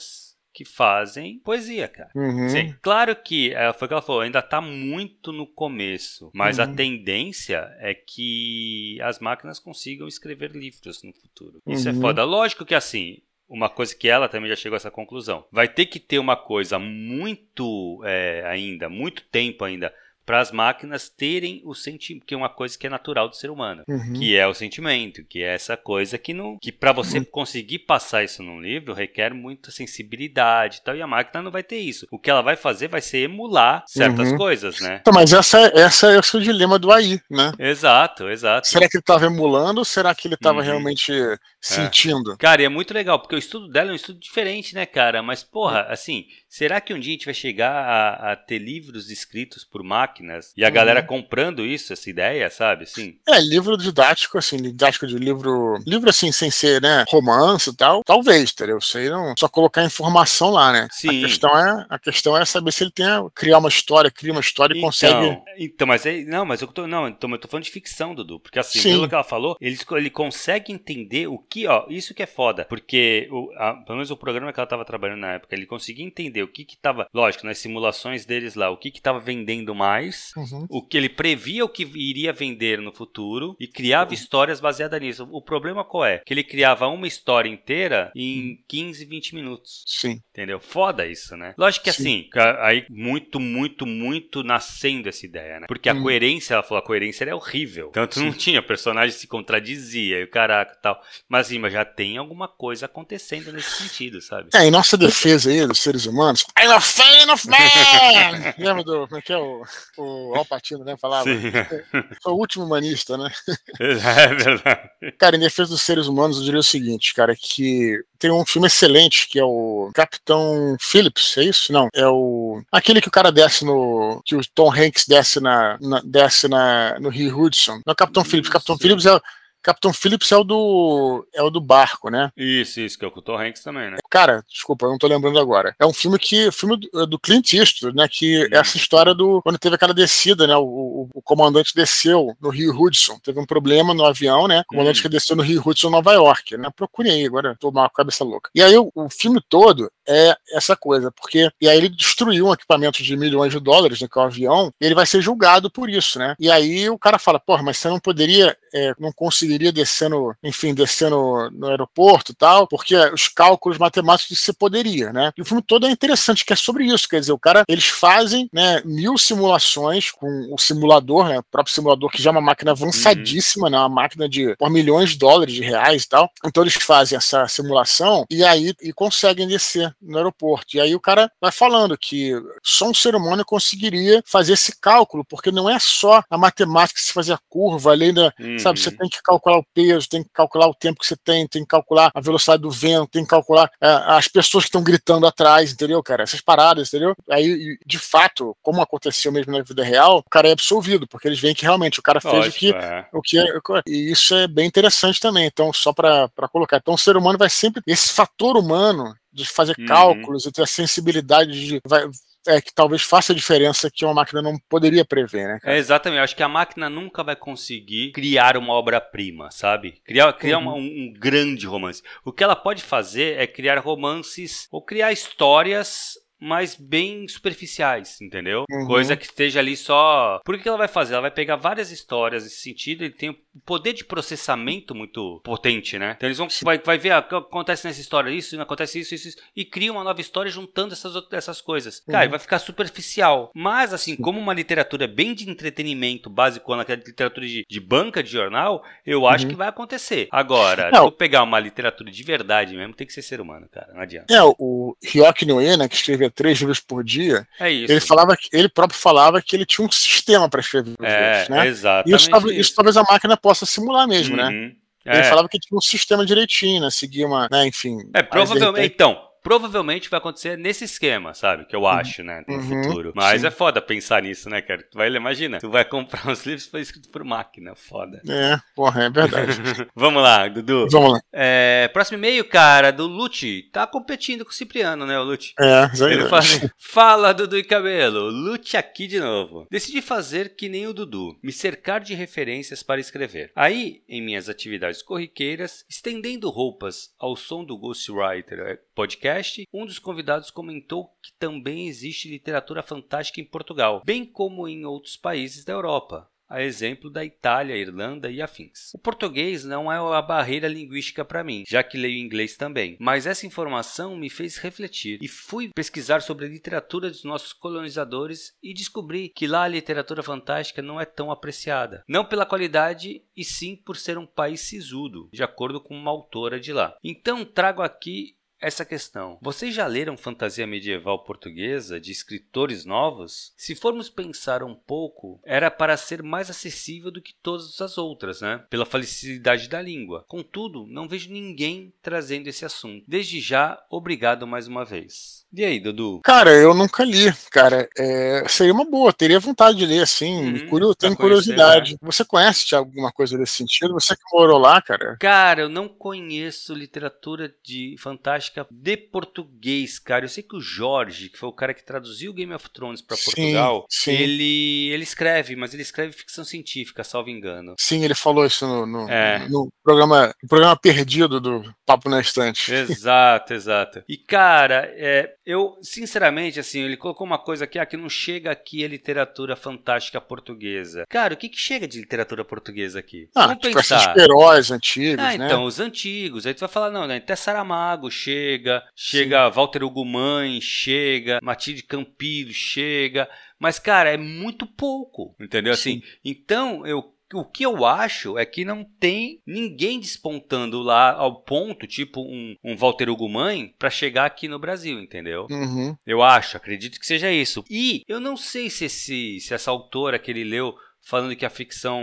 que 0.55 0.65
fazem 0.65 1.41
poesia, 1.41 1.89
cara. 1.89 2.11
Uhum. 2.15 2.49
Sim, 2.49 2.75
claro 2.81 3.15
que, 3.17 3.53
é, 3.53 3.73
foi 3.73 3.87
o 3.87 3.89
que 3.89 3.95
ela 3.95 4.03
falou, 4.03 4.21
ainda 4.21 4.41
tá 4.41 4.61
muito 4.61 5.33
no 5.33 5.49
começo, 5.49 6.31
mas 6.33 6.59
uhum. 6.59 6.65
a 6.65 6.69
tendência 6.69 7.69
é 7.81 7.93
que 7.93 8.99
as 9.03 9.19
máquinas 9.19 9.59
consigam 9.59 10.07
escrever 10.07 10.53
livros 10.53 11.03
no 11.03 11.13
futuro. 11.13 11.61
Isso 11.67 11.89
é 11.89 11.93
uhum. 11.93 11.99
é 11.99 12.01
foda. 12.01 12.23
Lógico 12.23 12.65
que 12.65 12.75
assim, 12.75 13.19
uma 13.49 13.69
coisa 13.69 13.95
que 13.95 14.09
ela 14.09 14.29
também 14.29 14.49
já 14.49 14.57
chegou 14.57 14.77
a 14.77 14.79
essa 14.79 14.91
conclusão. 14.93 15.45
Vai 15.51 15.69
ter 15.69 15.87
que 15.87 15.99
ter 15.99 16.21
uma 16.21 16.37
coisa 16.37 16.79
muito 16.79 18.01
é, 18.05 18.45
ainda, 18.47 18.89
muito 18.89 19.25
tempo 19.25 19.65
ainda, 19.65 19.93
para 20.25 20.41
as 20.41 20.51
máquinas 20.51 21.09
terem 21.09 21.61
o 21.65 21.75
sentimento, 21.75 22.25
que 22.27 22.35
é 22.35 22.37
uma 22.37 22.49
coisa 22.49 22.79
que 22.79 22.87
é 22.87 22.91
natural 22.91 23.29
do 23.29 23.37
ser 23.37 23.51
humano, 23.51 23.83
uhum. 23.89 24.15
que 24.15 24.37
é 24.37 24.47
o 24.47 24.55
sentimento, 24.55 25.25
que 25.25 25.43
é 25.43 25.55
essa 25.55 25.77
coisa 25.77 26.19
que 26.19 26.33
não, 26.33 26.59
que 26.61 26.73
para 26.73 26.93
você 26.93 27.19
uhum. 27.19 27.25
conseguir 27.25 27.81
passar 27.81 28.25
isso 28.25 28.43
num 28.43 28.61
livro 28.61 28.95
requer 28.95 29.35
muita 29.35 29.71
sensibilidade, 29.71 30.79
e 30.79 30.85
tal, 30.85 30.97
e 30.97 31.03
a 31.03 31.07
máquina 31.07 31.43
não 31.43 31.51
vai 31.51 31.63
ter 31.63 31.79
isso. 31.79 32.07
O 32.11 32.19
que 32.19 32.31
ela 32.31 32.43
vai 32.43 32.57
fazer 32.57 32.89
vai 32.89 33.01
ser 33.01 33.19
emular 33.19 33.85
certas 33.87 34.31
uhum. 34.31 34.37
coisas, 34.37 34.81
né? 34.81 34.99
Então, 35.01 35.13
mas 35.13 35.33
essa, 35.33 35.59
essa 35.75 36.11
é 36.11 36.19
o 36.19 36.41
dilema 36.41 36.79
do 36.79 36.91
AI, 36.91 37.21
né? 37.31 37.53
Exato, 37.59 38.29
exato. 38.29 38.67
Será 38.67 38.89
que 38.89 38.97
ele 38.97 39.03
estava 39.03 39.27
emulando 39.27 39.79
ou 39.79 39.85
será 39.85 40.15
que 40.15 40.27
ele 40.27 40.35
estava 40.35 40.59
uhum. 40.59 40.65
realmente 40.65 41.13
é. 41.13 41.37
Sentindo? 41.67 42.33
É. 42.33 42.37
Cara, 42.37 42.63
e 42.63 42.65
é 42.65 42.69
muito 42.69 42.93
legal, 42.93 43.19
porque 43.19 43.35
o 43.35 43.39
estudo 43.39 43.69
dela 43.69 43.91
é 43.91 43.93
um 43.93 43.97
estudo 43.97 44.19
diferente, 44.19 44.75
né, 44.75 44.87
cara? 44.87 45.23
Mas, 45.23 45.43
porra, 45.43 45.87
assim, 45.89 46.27
será 46.49 46.81
que 46.81 46.93
um 46.93 47.01
dia 47.01 47.13
a 47.13 47.17
gente 47.17 47.25
vai 47.25 47.35
chegar 47.35 47.73
a, 47.73 48.33
a 48.33 48.37
ter 48.37 48.59
livros 48.59 49.11
escritos 49.11 49.65
por 49.65 49.83
máquinas. 49.83 50.53
E 50.57 50.65
a 50.65 50.69
uhum. 50.69 50.75
galera 50.75 51.03
comprando 51.03 51.65
isso, 51.65 51.93
essa 51.93 52.09
ideia, 52.09 52.51
sabe? 52.51 52.87
Sim. 52.87 53.17
É, 53.29 53.41
livro 53.41 53.77
didático, 53.77 54.39
assim, 54.39 54.57
didático 54.57 55.07
de 55.07 55.17
livro. 55.17 55.79
Livro 55.87 56.11
assim, 56.11 56.33
sem 56.33 56.51
ser, 56.51 56.81
né? 56.81 57.05
Romance 57.09 57.71
e 57.71 57.77
tal. 57.77 58.03
Talvez, 58.05 58.53
entendeu? 58.53 58.81
Sei 58.81 59.09
não. 59.09 59.35
Só 59.39 59.49
colocar 59.49 59.85
informação 59.85 60.51
lá, 60.51 60.73
né? 60.73 60.89
Sim. 60.91 61.19
A 61.19 61.27
questão 61.27 61.59
é, 61.59 61.87
a 61.89 61.99
questão 61.99 62.37
é 62.37 62.45
saber 62.45 62.73
se 62.73 62.85
ele 62.85 62.91
tem 62.91 63.05
criar 63.35 63.59
uma 63.59 63.69
história, 63.69 64.11
cria 64.11 64.33
uma 64.33 64.41
história 64.41 64.75
e 64.75 64.79
então, 64.79 64.89
consegue. 64.89 65.43
Então, 65.59 65.87
mas 65.87 66.07
é, 66.07 66.23
não, 66.23 66.45
mas 66.45 66.61
eu 66.61 66.69
tô. 66.69 66.87
Não, 66.87 67.09
então, 67.09 67.31
eu 67.31 67.39
tô 67.39 67.49
falando 67.49 67.65
de 67.65 67.71
ficção, 67.71 68.15
Dudu. 68.15 68.41
Porque 68.41 68.59
assim, 68.59 68.79
Sim. 68.79 68.91
pelo 68.93 69.09
que 69.09 69.15
ela 69.15 69.25
falou, 69.25 69.57
ele, 69.61 69.79
ele 69.93 70.11
consegue 70.11 70.73
entender 70.73 71.27
o 71.27 71.39
que, 71.39 71.54
ó, 71.67 71.87
isso 71.89 72.15
que 72.15 72.23
é 72.23 72.27
foda. 72.27 72.65
Porque, 72.65 73.29
o, 73.31 73.51
a, 73.57 73.75
pelo 73.75 73.97
menos 73.97 74.11
o 74.11 74.17
programa 74.17 74.53
que 74.53 74.61
ela 74.61 74.67
tava 74.67 74.85
trabalhando 74.85 75.21
na 75.21 75.35
época, 75.35 75.55
ele 75.55 75.67
conseguia 75.67 76.05
entender 76.05 76.43
o 76.43 76.49
que 76.49 76.65
que 76.65 76.77
tava. 76.77 77.09
Lógico, 77.13 77.47
nas 77.47 77.59
simulações 77.59 78.25
deles 78.27 78.55
lá, 78.55 78.71
o 78.71 78.77
que 78.77 78.91
que 78.91 79.01
tava 79.01 79.21
vendendo 79.21 79.75
mais 79.75 79.85
mais, 79.85 80.33
uhum. 80.37 80.67
o 80.69 80.83
que 80.83 80.97
ele 80.97 81.09
previa 81.09 81.65
o 81.65 81.69
que 81.69 81.83
iria 81.95 82.33
vender 82.33 82.81
no 82.81 82.93
futuro 82.93 83.57
e 83.61 83.67
criava 83.67 84.11
uhum. 84.11 84.15
histórias 84.15 84.61
baseadas 84.61 85.01
nisso. 85.01 85.29
O 85.31 85.43
problema 85.43 85.85
qual 85.85 86.05
é? 86.05 86.19
Que 86.19 86.33
ele 86.33 86.43
criava 86.43 86.87
uma 86.89 87.07
história 87.07 87.49
inteira 87.49 88.11
em 88.15 88.51
uhum. 88.51 88.59
15, 88.69 89.05
20 89.05 89.35
minutos. 89.35 89.85
Sim. 89.87 90.21
Entendeu? 90.31 90.59
Foda 90.59 91.07
isso, 91.07 91.37
né? 91.37 91.55
Lógico 91.57 91.85
que 91.85 91.93
Sim. 91.93 92.29
assim, 92.33 92.57
aí 92.61 92.87
muito, 92.89 93.39
muito, 93.39 93.87
muito 93.87 94.43
nascendo 94.43 95.09
essa 95.09 95.25
ideia, 95.27 95.61
né? 95.61 95.67
Porque 95.67 95.89
a 95.89 95.95
uhum. 95.95 96.03
coerência, 96.03 96.55
ela 96.55 96.63
falou, 96.63 96.83
a 96.83 96.87
coerência 96.87 97.25
era 97.25 97.37
horrível. 97.37 97.89
Tanto 97.89 98.15
Sim. 98.15 98.25
não 98.27 98.33
tinha, 98.33 98.61
o 98.61 98.67
personagem 98.67 99.17
se 99.17 99.27
contradizia 99.27 100.21
e 100.21 100.25
o 100.25 100.31
caraca 100.31 100.77
tal. 100.83 101.01
Mas 101.29 101.44
sim, 101.45 101.59
mas 101.59 101.73
já 101.73 101.85
tem 101.85 102.17
alguma 102.17 102.49
coisa 102.49 102.87
acontecendo 102.87 103.53
nesse 103.53 103.71
sentido, 103.83 104.21
sabe? 104.21 104.49
É, 104.55 104.65
em 104.65 104.71
nossa 104.71 104.97
defesa 104.97 105.51
aí 105.51 105.67
dos 105.67 105.81
seres 105.81 106.07
humanos, 106.07 106.45
I'm 106.59 106.71
a 106.71 106.81
fan 106.81 107.33
of 107.33 107.49
man! 107.49 108.55
Lembra 108.59 108.85
do, 108.85 109.07
como 109.07 109.19
é 109.19 109.23
que 109.23 109.33
é 109.33 109.39
o 109.39 109.63
o 109.97 110.35
Alpatino, 110.35 110.85
né? 110.85 110.97
Falava. 110.97 111.29
Foi 112.23 112.33
o 112.33 112.37
último 112.37 112.65
humanista, 112.65 113.17
né? 113.17 113.31
É 113.81 114.35
verdade. 114.35 114.91
Cara, 115.19 115.37
em 115.37 115.41
defesa 115.41 115.71
dos 115.71 115.83
seres 115.83 116.07
humanos, 116.07 116.39
eu 116.39 116.45
diria 116.45 116.61
o 116.61 116.63
seguinte, 116.63 117.15
cara, 117.15 117.35
que 117.37 117.99
tem 118.19 118.31
um 118.31 118.45
filme 118.45 118.67
excelente 118.67 119.29
que 119.29 119.39
é 119.39 119.45
o 119.45 119.91
Capitão 119.95 120.77
Phillips, 120.81 121.37
é 121.37 121.45
isso? 121.45 121.73
Não, 121.73 121.89
é 121.95 122.07
o. 122.07 122.63
Aquele 122.71 123.01
que 123.01 123.09
o 123.09 123.13
cara 123.13 123.33
desce 123.33 123.65
no. 123.65 124.23
que 124.25 124.35
o 124.35 124.41
Tom 124.55 124.73
Hanks 124.73 125.07
desce 125.07 125.41
na. 125.41 125.79
na 125.81 126.01
desce 126.05 126.49
na, 126.49 126.99
no 127.01 127.09
Rio 127.09 127.39
Hudson. 127.39 127.75
Não 127.75 127.83
é 127.89 127.93
o 127.93 127.97
Capitão 127.97 128.25
Phillips. 128.25 128.51
Capitão 128.51 128.79
Phillips 128.79 129.07
é 129.07 129.21
Capitão 129.65 129.95
Phillips 129.95 130.31
é 130.31 130.37
o 130.37 130.45
do 130.45 131.27
é 131.35 131.43
o 131.43 131.49
do 131.49 131.61
barco, 131.61 132.11
né? 132.11 132.31
Isso, 132.37 132.81
isso, 132.81 132.99
que 132.99 133.05
é 133.05 133.09
o 133.09 133.23
Tom 133.23 133.39
Hanks 133.39 133.63
também, 133.63 133.91
né? 133.91 133.97
Cara, 134.11 134.45
desculpa, 134.49 134.85
eu 134.85 134.91
não 134.91 134.99
tô 134.99 135.07
lembrando 135.07 135.39
agora. 135.39 135.75
É 135.81 135.87
um 135.87 135.93
filme 135.93 136.19
que 136.19 136.53
filme 136.53 136.77
do, 136.77 137.07
do 137.07 137.19
Clint 137.19 137.55
Eastwood, 137.55 137.97
né? 137.97 138.07
Que 138.07 138.47
é 138.53 138.59
essa 138.59 138.77
história 138.77 139.15
do 139.15 139.41
quando 139.43 139.59
teve 139.59 139.75
aquela 139.75 139.95
descida, 139.95 140.47
né? 140.47 140.55
O, 140.55 140.65
o, 140.65 141.09
o, 141.15 141.23
comandante 141.23 141.75
desceu 141.75 142.37
no 142.41 142.51
Rio 142.51 142.79
Hudson, 142.79 143.19
teve 143.21 143.41
um 143.41 143.47
problema 143.47 143.95
no 143.95 144.05
avião, 144.05 144.47
né? 144.47 144.61
O 144.61 144.67
comandante 144.67 145.01
hum. 145.01 145.03
que 145.03 145.09
desceu 145.09 145.35
no 145.35 145.43
Rio 145.43 145.63
Hudson, 145.65 145.89
Nova 145.89 146.13
York, 146.13 146.59
né? 146.59 146.69
Procurem 146.77 147.13
aí 147.13 147.27
agora, 147.27 147.57
tô 147.59 147.73
mal 147.73 147.89
com 147.89 147.95
a 147.95 148.05
cabeça 148.05 148.23
louca. 148.23 148.51
E 148.55 148.63
aí 148.63 148.77
o, 148.77 148.93
o 148.95 149.09
filme 149.09 149.41
todo 149.49 149.91
é 150.09 150.37
essa 150.53 150.77
coisa, 150.77 151.11
porque 151.11 151.51
e 151.61 151.69
aí 151.69 151.79
ele 151.79 151.89
destruiu 151.89 152.47
um 152.47 152.53
equipamento 152.53 153.03
de 153.03 153.17
milhões 153.17 153.53
de 153.53 153.61
dólares, 153.61 154.01
né? 154.01 154.09
Que 154.11 154.19
é 154.19 154.23
o 154.23 154.25
avião, 154.25 154.73
e 154.81 154.87
ele 154.87 154.95
vai 154.95 155.07
ser 155.07 155.21
julgado 155.21 155.71
por 155.71 155.89
isso, 155.89 156.19
né? 156.19 156.35
E 156.39 156.51
aí 156.51 156.89
o 156.89 156.99
cara 156.99 157.19
fala, 157.19 157.39
porra, 157.39 157.63
mas 157.63 157.79
você 157.79 157.89
não 157.89 157.99
poderia, 157.99 158.57
é, 158.75 158.95
não 158.99 159.13
conseguiria 159.13 159.73
descer 159.73 160.11
no 160.11 160.35
enfim, 160.43 160.75
descendo 160.75 161.51
no 161.51 161.69
aeroporto 161.69 162.33
e 162.33 162.35
tal, 162.35 162.67
porque 162.67 162.97
os 162.97 163.29
cálculos 163.29 163.79
matemáticos 163.79 164.39
você 164.39 164.53
poderia, 164.53 165.13
né? 165.13 165.33
E 165.37 165.43
o 165.43 165.45
filme 165.45 165.63
todo 165.63 165.87
é 165.87 165.91
interessante, 165.91 166.45
que 166.45 166.53
é 166.53 166.57
sobre 166.57 166.85
isso, 166.85 167.09
quer 167.09 167.21
dizer, 167.21 167.33
o 167.33 167.39
cara, 167.39 167.65
eles 167.69 167.87
fazem, 167.87 168.49
né, 168.53 168.83
mil 168.85 169.17
simulações 169.17 170.11
com 170.11 170.49
o 170.53 170.59
simulador, 170.59 171.29
né, 171.29 171.39
o 171.39 171.43
próprio 171.43 171.75
simulador, 171.75 172.11
que 172.11 172.23
já 172.23 172.31
é 172.31 172.33
uma 172.33 172.41
máquina 172.41 172.73
avançadíssima, 172.73 173.67
uhum. 173.67 173.73
né, 173.73 173.79
uma 173.79 173.89
máquina 173.89 174.29
de 174.29 174.55
por 174.57 174.71
milhões 174.71 175.11
de 175.11 175.19
dólares, 175.19 175.55
de 175.55 175.63
reais 175.63 176.05
e 176.05 176.09
tal. 176.09 176.31
Então 176.45 176.63
eles 176.63 176.75
fazem 176.75 177.17
essa 177.17 177.47
simulação 177.49 178.27
e 178.31 178.45
aí 178.45 178.75
e 178.83 178.93
conseguem 178.93 179.47
descer 179.47 179.94
no 180.01 180.19
aeroporto. 180.19 180.77
E 180.77 180.81
aí 180.81 180.95
o 180.95 181.01
cara 181.01 181.31
vai 181.41 181.53
falando 181.53 181.97
que 181.97 182.33
só 182.63 182.89
um 182.89 182.95
ser 182.95 183.15
humano 183.15 183.45
conseguiria 183.45 184.23
fazer 184.27 184.55
esse 184.55 184.79
cálculo, 184.81 185.25
porque 185.25 185.51
não 185.51 185.69
é 185.69 185.79
só 185.79 186.23
a 186.29 186.39
matemática 186.39 187.01
se 187.01 187.13
fazer 187.13 187.33
a 187.33 187.41
curva, 187.49 187.93
além 187.93 188.13
da, 188.13 188.33
uhum. 188.39 188.59
sabe, 188.59 188.81
você 188.81 188.91
tem 188.91 189.09
que 189.09 189.23
calcular 189.23 189.59
o 189.59 189.65
peso, 189.75 189.95
peso, 189.95 190.09
tem 190.09 190.23
que 190.23 190.31
calcular 190.33 190.67
o 190.67 190.75
tempo 190.75 191.01
que 191.01 191.07
você 191.07 191.17
tem, 191.17 191.47
tem 191.47 191.63
que 191.63 191.69
calcular 191.69 192.11
a 192.15 192.21
velocidade 192.21 192.63
do 192.63 192.71
vento, 192.71 193.09
tem 193.09 193.23
que 193.23 193.31
calcular 193.31 193.71
é, 193.81 193.87
as 193.89 194.29
pessoas 194.29 194.65
que 194.65 194.69
estão 194.69 194.83
gritando 194.83 195.27
atrás, 195.27 195.73
entendeu, 195.73 196.03
cara? 196.03 196.23
Essas 196.23 196.41
paradas, 196.41 196.89
entendeu? 196.89 197.15
Aí, 197.31 197.79
de 197.85 197.99
fato, 197.99 198.57
como 198.63 198.81
aconteceu 198.81 199.31
mesmo 199.33 199.53
na 199.53 199.63
vida 199.63 199.85
real, 199.85 200.19
o 200.19 200.31
cara 200.31 200.49
é 200.49 200.53
absolvido, 200.53 201.07
porque 201.07 201.29
eles 201.29 201.41
veem 201.41 201.55
que 201.55 201.63
realmente 201.63 202.01
o 202.01 202.03
cara 202.03 202.21
fez 202.21 202.35
Lógico, 202.35 202.57
o 202.57 202.59
que, 202.59 202.73
é. 202.73 203.07
o 203.13 203.23
que 203.23 203.39
é, 203.39 203.83
e 203.87 204.11
isso 204.11 204.35
é 204.35 204.47
bem 204.47 204.67
interessante 204.67 205.21
também. 205.21 205.47
Então, 205.47 205.73
só 205.73 205.93
para 205.93 206.29
colocar. 206.51 206.79
Então, 206.79 206.95
o 206.95 206.99
ser 206.99 207.17
humano 207.17 207.39
vai 207.39 207.51
sempre. 207.51 207.83
Esse 207.87 208.13
fator 208.13 208.57
humano 208.57 209.15
de 209.35 209.45
fazer 209.45 209.75
uhum. 209.79 209.87
cálculos 209.87 210.47
e 210.47 210.53
ter 210.53 210.63
a 210.63 210.67
sensibilidade 210.67 211.67
de. 211.67 211.81
Vai, 211.87 212.09
é, 212.47 212.61
que 212.61 212.75
talvez 212.75 213.03
faça 213.03 213.33
a 213.33 213.37
diferença 213.37 213.91
que 213.91 214.05
uma 214.05 214.13
máquina 214.15 214.43
não 214.43 214.59
poderia 214.69 215.05
prever, 215.05 215.49
né? 215.49 215.59
É, 215.65 215.79
exatamente. 215.79 216.19
Eu 216.19 216.25
acho 216.25 216.37
que 216.37 216.43
a 216.43 216.49
máquina 216.49 216.91
nunca 216.91 217.23
vai 217.23 217.35
conseguir 217.35 218.13
criar 218.13 218.57
uma 218.57 218.75
obra-prima, 218.75 219.51
sabe? 219.51 220.01
Criar, 220.05 220.33
criar 220.35 220.59
uhum. 220.59 220.65
uma, 220.65 220.75
um, 220.75 220.81
um 220.81 221.13
grande 221.19 221.67
romance. 221.67 222.03
O 222.25 222.33
que 222.33 222.45
ela 222.45 222.57
pode 222.57 222.83
fazer 222.83 223.39
é 223.39 223.47
criar 223.47 223.79
romances 223.79 224.69
ou 224.71 224.83
criar 224.83 225.13
histórias 225.13 226.15
mas 226.45 226.75
bem 226.75 227.27
superficiais, 227.27 228.21
entendeu? 228.21 228.65
Uhum. 228.71 228.87
Coisa 228.87 229.17
que 229.17 229.25
esteja 229.25 229.61
ali 229.61 229.77
só. 229.77 230.41
Por 230.45 230.59
que 230.59 230.69
ela 230.69 230.77
vai 230.77 230.89
fazer? 230.89 231.15
Ela 231.15 231.23
vai 231.23 231.31
pegar 231.31 231.57
várias 231.57 231.91
histórias 231.91 232.45
nesse 232.45 232.61
sentido, 232.61 233.03
ele 233.03 233.15
tem 233.15 233.31
um 233.31 233.37
poder 233.65 233.95
de 233.95 234.05
processamento 234.05 234.95
muito 234.95 235.41
potente, 235.43 235.99
né? 235.99 236.13
Então 236.17 236.29
eles 236.29 236.37
vão 236.37 236.49
vai, 236.63 236.79
vai 236.79 236.99
ver, 236.99 237.13
ah, 237.13 237.19
acontece 237.19 237.87
nessa 237.87 238.01
história 238.01 238.31
isso, 238.31 238.61
acontece 238.61 239.01
isso, 239.01 239.15
isso, 239.15 239.29
isso, 239.29 239.39
e 239.57 239.65
cria 239.65 239.91
uma 239.91 240.05
nova 240.05 240.21
história 240.21 240.51
juntando 240.51 240.93
essas, 240.93 241.15
essas 241.33 241.63
coisas. 241.63 242.01
Cara, 242.01 242.27
uhum. 242.27 242.31
vai 242.33 242.39
ficar 242.39 242.59
superficial. 242.59 243.51
Mas, 243.55 243.95
assim, 243.95 244.15
como 244.15 244.39
uma 244.39 244.53
literatura 244.53 245.09
bem 245.09 245.33
de 245.35 245.49
entretenimento 245.49 246.29
básico, 246.29 246.77
naquela 246.77 247.03
literatura 247.05 247.47
de, 247.47 247.65
de 247.67 247.81
banca 247.81 248.23
de 248.23 248.31
jornal, 248.31 248.85
eu 249.07 249.27
acho 249.27 249.45
uhum. 249.45 249.51
que 249.51 249.57
vai 249.57 249.69
acontecer. 249.69 250.29
Agora, 250.31 250.91
se 250.91 250.99
eu 250.99 251.11
pegar 251.11 251.43
uma 251.43 251.59
literatura 251.59 252.11
de 252.11 252.23
verdade 252.23 252.77
mesmo, 252.77 252.93
tem 252.93 253.07
que 253.07 253.15
ser 253.15 253.23
ser 253.23 253.41
humano, 253.41 253.67
cara. 253.73 253.95
Não 253.95 254.03
adianta. 254.03 254.35
É, 254.35 254.43
o 254.43 254.95
Ryoki 255.03 255.47
Noena, 255.47 255.89
que 255.89 255.95
escreveu 255.95 256.34
três 256.35 256.59
livros 256.59 256.81
por 256.81 257.05
dia, 257.05 257.47
é 257.61 257.73
ele 257.73 258.01
falava 258.01 258.37
que 258.37 258.49
ele 258.53 258.69
próprio 258.69 258.99
falava 258.99 259.41
que 259.41 259.55
ele 259.55 259.65
tinha 259.65 259.87
um 259.87 259.91
sistema 259.91 260.49
para 260.49 260.61
escrever 260.61 260.95
os 260.99 261.07
é, 261.07 261.33
livros, 261.33 261.49
né? 261.49 261.67
Exatamente. 261.67 262.11
E 262.11 262.17
isso, 262.17 262.37
isso. 262.37 262.53
isso, 262.53 262.75
talvez 262.75 262.97
a 262.97 263.03
máquina 263.03 263.37
possa 263.37 263.65
simular 263.65 264.07
mesmo, 264.09 264.37
né? 264.37 264.45
uhum. 264.45 264.51
né? 264.51 264.73
Ele 265.07 265.19
é. 265.19 265.25
falava 265.25 265.49
que 265.49 265.59
tinha 265.59 265.77
um 265.77 265.83
sistema 265.83 266.25
direitinho, 266.25 266.81
né? 266.81 266.91
Seguia 266.91 267.27
uma, 267.27 267.47
né, 267.51 267.67
enfim. 267.67 267.99
É, 268.15 268.23
provavelmente. 268.23 268.93
Então, 268.95 269.21
provavelmente 269.45 270.09
vai 270.11 270.19
acontecer 270.19 270.57
nesse 270.57 270.85
esquema, 270.85 271.35
sabe? 271.35 271.67
Que 271.67 271.77
eu 271.77 271.87
acho, 271.87 272.25
né? 272.25 272.43
No 272.49 272.55
Uhum, 272.55 272.83
futuro. 272.83 273.13
Mas 273.15 273.43
sim. 273.43 273.47
é 273.47 273.51
foda 273.51 273.81
pensar 273.83 274.23
nisso, 274.23 274.49
né, 274.49 274.63
cara? 274.63 274.83
Tu 274.91 274.97
vai, 274.97 275.09
imagina, 275.15 275.59
tu 275.61 275.71
vai 275.71 275.85
comprar 275.85 276.27
uns 276.29 276.45
livros 276.47 276.65
que 276.65 276.71
foi 276.71 276.81
escrito 276.81 277.11
por 277.11 277.23
máquina. 277.23 277.75
Foda. 277.75 278.23
É, 278.27 278.57
porra, 278.75 279.05
é 279.05 279.11
verdade. 279.11 279.53
Vamos 279.95 280.23
lá, 280.23 280.49
Dudu. 280.49 280.89
Vamos 280.91 281.13
lá. 281.13 281.21
É, 281.33 281.89
próximo 281.93 282.17
e-mail, 282.19 282.45
cara, 282.49 282.91
do 282.91 283.07
Lute. 283.07 283.69
Tá 283.71 283.87
competindo 283.87 284.45
com 284.45 284.51
o 284.51 284.55
Cipriano, 284.55 285.05
né, 285.05 285.19
o 285.19 285.23
Lute? 285.25 285.53
É, 285.61 285.85
aí. 286.05 286.13
Ele 286.15 286.23
fala 286.29 286.39
assim, 286.39 286.71
Fala, 286.79 287.35
Dudu 287.35 287.59
e 287.59 287.65
Cabelo. 287.65 288.31
Lute 288.31 288.77
aqui 288.79 289.07
de 289.07 289.21
novo. 289.21 289.67
Decidi 289.71 290.01
fazer 290.01 290.57
que 290.57 290.69
nem 290.71 290.87
o 290.87 290.95
Dudu, 290.95 291.37
me 291.43 291.53
cercar 291.53 292.01
de 292.01 292.15
referências 292.15 292.83
para 292.83 293.01
escrever. 293.01 293.53
Aí, 293.55 294.03
em 294.09 294.23
minhas 294.23 294.49
atividades 294.49 295.03
corriqueiras, 295.03 295.85
estendendo 295.91 296.49
roupas 296.49 297.11
ao 297.19 297.37
som 297.37 297.63
do 297.65 297.77
Ghostwriter 297.77 298.59
eh, 298.61 298.79
podcast, 298.95 299.67
um 299.73 299.85
dos 299.85 299.99
convidados 299.99 300.51
comentou 300.51 301.09
que 301.23 301.33
também 301.39 301.89
existe 301.89 302.29
literatura 302.29 302.83
fantástica 302.83 303.41
em 303.41 303.45
Portugal, 303.45 304.03
bem 304.05 304.25
como 304.25 304.69
em 304.69 304.85
outros 304.85 305.17
países 305.17 305.65
da 305.65 305.73
Europa. 305.73 306.31
A 306.49 306.63
exemplo 306.63 307.11
da 307.11 307.25
Itália, 307.25 307.77
Irlanda 307.77 308.31
e 308.31 308.43
afins. 308.43 308.93
O 308.95 308.99
português 308.99 309.65
não 309.65 309.91
é 309.91 309.97
a 309.97 310.23
barreira 310.23 310.69
linguística 310.69 311.25
para 311.25 311.43
mim, 311.43 311.65
já 311.67 311.83
que 311.83 311.97
leio 311.97 312.19
inglês 312.19 312.57
também, 312.57 312.97
mas 313.01 313.27
essa 313.27 313.47
informação 313.47 314.15
me 314.15 314.29
fez 314.29 314.59
refletir 314.59 315.19
e 315.23 315.27
fui 315.27 315.71
pesquisar 315.75 316.21
sobre 316.21 316.45
a 316.45 316.49
literatura 316.49 317.09
dos 317.09 317.25
nossos 317.25 317.53
colonizadores 317.53 318.55
e 318.63 318.75
descobri 318.75 319.31
que 319.31 319.47
lá 319.47 319.65
a 319.65 319.69
literatura 319.69 320.23
fantástica 320.23 320.83
não 320.83 321.01
é 321.01 321.07
tão 321.07 321.31
apreciada. 321.31 322.05
Não 322.07 322.25
pela 322.25 322.47
qualidade, 322.47 323.23
e 323.35 323.43
sim 323.43 323.75
por 323.75 323.97
ser 323.97 324.19
um 324.19 324.27
país 324.27 324.61
sisudo, 324.61 325.31
de 325.33 325.43
acordo 325.43 325.81
com 325.81 325.97
uma 325.97 326.11
autora 326.11 326.61
de 326.61 326.73
lá. 326.73 326.95
Então 327.03 327.45
trago 327.45 327.83
aqui 327.83 328.37
essa 328.65 328.85
questão. 328.85 329.39
Vocês 329.43 329.75
já 329.75 329.87
leram 329.87 330.17
fantasia 330.17 330.67
medieval 330.67 331.23
portuguesa 331.23 332.01
de 332.01 332.11
escritores 332.11 332.85
novos? 332.85 333.53
Se 333.57 333.75
formos 333.75 334.09
pensar 334.09 334.63
um 334.63 334.75
pouco, 334.75 335.41
era 335.45 335.71
para 335.71 335.97
ser 335.97 336.23
mais 336.23 336.49
acessível 336.49 337.11
do 337.11 337.21
que 337.21 337.35
todas 337.35 337.81
as 337.81 337.99
outras, 337.99 338.41
né? 338.41 338.65
Pela 338.71 338.87
facilidade 338.87 339.69
da 339.69 339.83
língua. 339.83 340.25
Contudo, 340.27 340.87
não 340.87 341.07
vejo 341.07 341.31
ninguém 341.31 341.93
trazendo 342.03 342.49
esse 342.49 342.65
assunto. 342.65 343.05
Desde 343.07 343.41
já, 343.41 343.85
obrigado 343.91 344.47
mais 344.47 344.67
uma 344.67 344.85
vez. 344.85 345.44
E 345.57 345.65
aí, 345.65 345.79
Dudu? 345.79 346.21
Cara, 346.25 346.51
eu 346.53 346.75
nunca 346.75 347.05
li, 347.05 347.33
cara. 347.51 347.89
É, 347.97 348.43
seria 348.49 348.73
uma 348.73 348.85
boa, 348.85 349.13
teria 349.13 349.39
vontade 349.39 349.79
de 349.79 349.87
ler, 349.87 350.01
assim. 350.03 350.35
Uhum, 350.63 350.69
curio- 350.69 350.95
tenho 350.95 350.97
conhecer, 350.97 351.09
né? 351.11 351.17
curiosidade. 351.17 351.97
Você 352.03 352.25
conhece 352.25 352.75
alguma 352.75 353.13
coisa 353.13 353.39
desse 353.39 353.53
sentido? 353.53 353.95
Você 353.95 354.17
que 354.17 354.23
morou 354.33 354.59
lá, 354.59 354.83
cara? 354.83 355.17
Cara, 355.21 355.61
eu 355.63 355.69
não 355.69 355.89
conheço 355.89 356.75
literatura 356.75 357.55
de 357.65 357.95
fantástica 358.01 358.67
de 358.71 358.97
português, 358.97 359.99
cara. 359.99 360.25
Eu 360.25 360.29
sei 360.29 360.43
que 360.43 360.57
o 360.57 360.61
Jorge, 360.61 361.29
que 361.29 361.39
foi 361.39 361.49
o 361.49 361.53
cara 361.53 361.73
que 361.75 361.85
traduziu 361.85 362.33
Game 362.33 362.53
of 362.53 362.69
Thrones 362.71 363.01
para 363.01 363.17
Portugal, 363.17 363.87
sim. 363.89 364.13
ele 364.13 364.91
ele 364.91 365.03
escreve, 365.05 365.55
mas 365.57 365.73
ele 365.73 365.83
escreve 365.83 366.13
ficção 366.13 366.45
científica, 366.45 367.05
salvo 367.05 367.31
engano. 367.31 367.75
Sim, 367.79 368.03
ele 368.05 368.15
falou 368.15 368.45
isso 368.45 368.67
no, 368.67 368.87
no, 368.87 369.09
É. 369.11 369.47
no 369.49 369.69
programa, 369.83 370.35
no 370.43 370.49
programa 370.49 370.77
perdido 370.77 371.41
do 371.41 371.63
Papo 371.87 372.09
na 372.09 372.21
Estante. 372.21 372.73
Exato, 372.73 373.53
exato. 373.55 374.03
E 374.09 374.17
cara, 374.17 374.93
é, 374.97 375.35
eu 375.47 375.77
sinceramente 375.83 376.59
assim, 376.61 376.81
ele 376.83 376.97
colocou 376.97 377.27
uma 377.27 377.39
coisa 377.39 377.65
aqui, 377.65 377.79
ah, 377.79 377.87
que 377.87 377.97
não 377.97 378.09
chega 378.09 378.51
aqui 378.51 378.85
a 378.85 378.89
literatura 378.89 379.55
fantástica 379.57 380.21
portuguesa. 380.21 381.05
Cara, 381.09 381.35
o 381.35 381.37
que 381.37 381.49
que 381.49 381.59
chega 381.59 381.87
de 381.87 381.99
literatura 382.01 382.45
portuguesa 382.45 382.99
aqui? 382.99 383.29
Ah, 383.35 383.47
Vamos 383.47 383.63
tipo 383.63 383.79
esses 383.79 383.89
pensar. 383.91 384.17
heróis 384.17 384.71
antigos, 384.71 385.25
Ah, 385.25 385.37
né? 385.39 385.47
então, 385.47 385.65
os 385.65 385.81
antigos. 385.81 386.47
Aí 386.47 386.55
tu 386.55 386.61
vai 386.61 386.69
falar, 386.69 386.91
não, 386.91 387.07
né? 387.07 387.17
Até 387.17 387.37
Saramago 387.37 388.11
chega, 388.11 388.83
chega 388.95 389.49
Walter 389.49 389.83
Ugumãe, 389.85 390.61
chega, 390.61 391.39
Matilde 391.43 391.83
Campilho 391.83 392.53
chega. 392.53 393.29
Mas, 393.59 393.79
cara, 393.79 394.11
é 394.11 394.17
muito 394.17 394.67
pouco, 394.67 395.35
entendeu? 395.41 395.73
Assim, 395.73 396.03
então, 396.25 396.85
eu 396.87 397.14
o 397.35 397.45
que 397.45 397.65
eu 397.65 397.85
acho 397.85 398.39
é 398.39 398.47
que 398.47 398.65
não 398.65 398.85
tem 398.99 399.41
ninguém 399.47 400.01
despontando 400.01 400.81
lá 400.83 401.13
ao 401.13 401.43
ponto, 401.43 401.87
tipo 401.87 402.21
um, 402.23 402.57
um 402.63 402.77
Walter 402.77 403.11
Ugumãe, 403.11 403.75
pra 403.79 403.91
chegar 403.91 404.25
aqui 404.25 404.49
no 404.49 404.59
Brasil, 404.59 405.01
entendeu? 405.01 405.47
Uhum. 405.51 405.97
Eu 406.07 406.23
acho, 406.23 406.57
acredito 406.57 406.99
que 406.99 407.07
seja 407.07 407.31
isso. 407.31 407.65
E 407.69 408.03
eu 408.09 408.21
não 408.21 408.37
sei 408.37 408.71
se, 408.71 408.85
esse, 408.85 409.41
se 409.41 409.55
essa 409.55 409.71
autora 409.71 410.19
que 410.19 410.31
ele 410.31 410.45
leu 410.45 410.75
falando 411.05 411.37
que 411.37 411.45
a 411.45 411.51
ficção, 411.51 412.01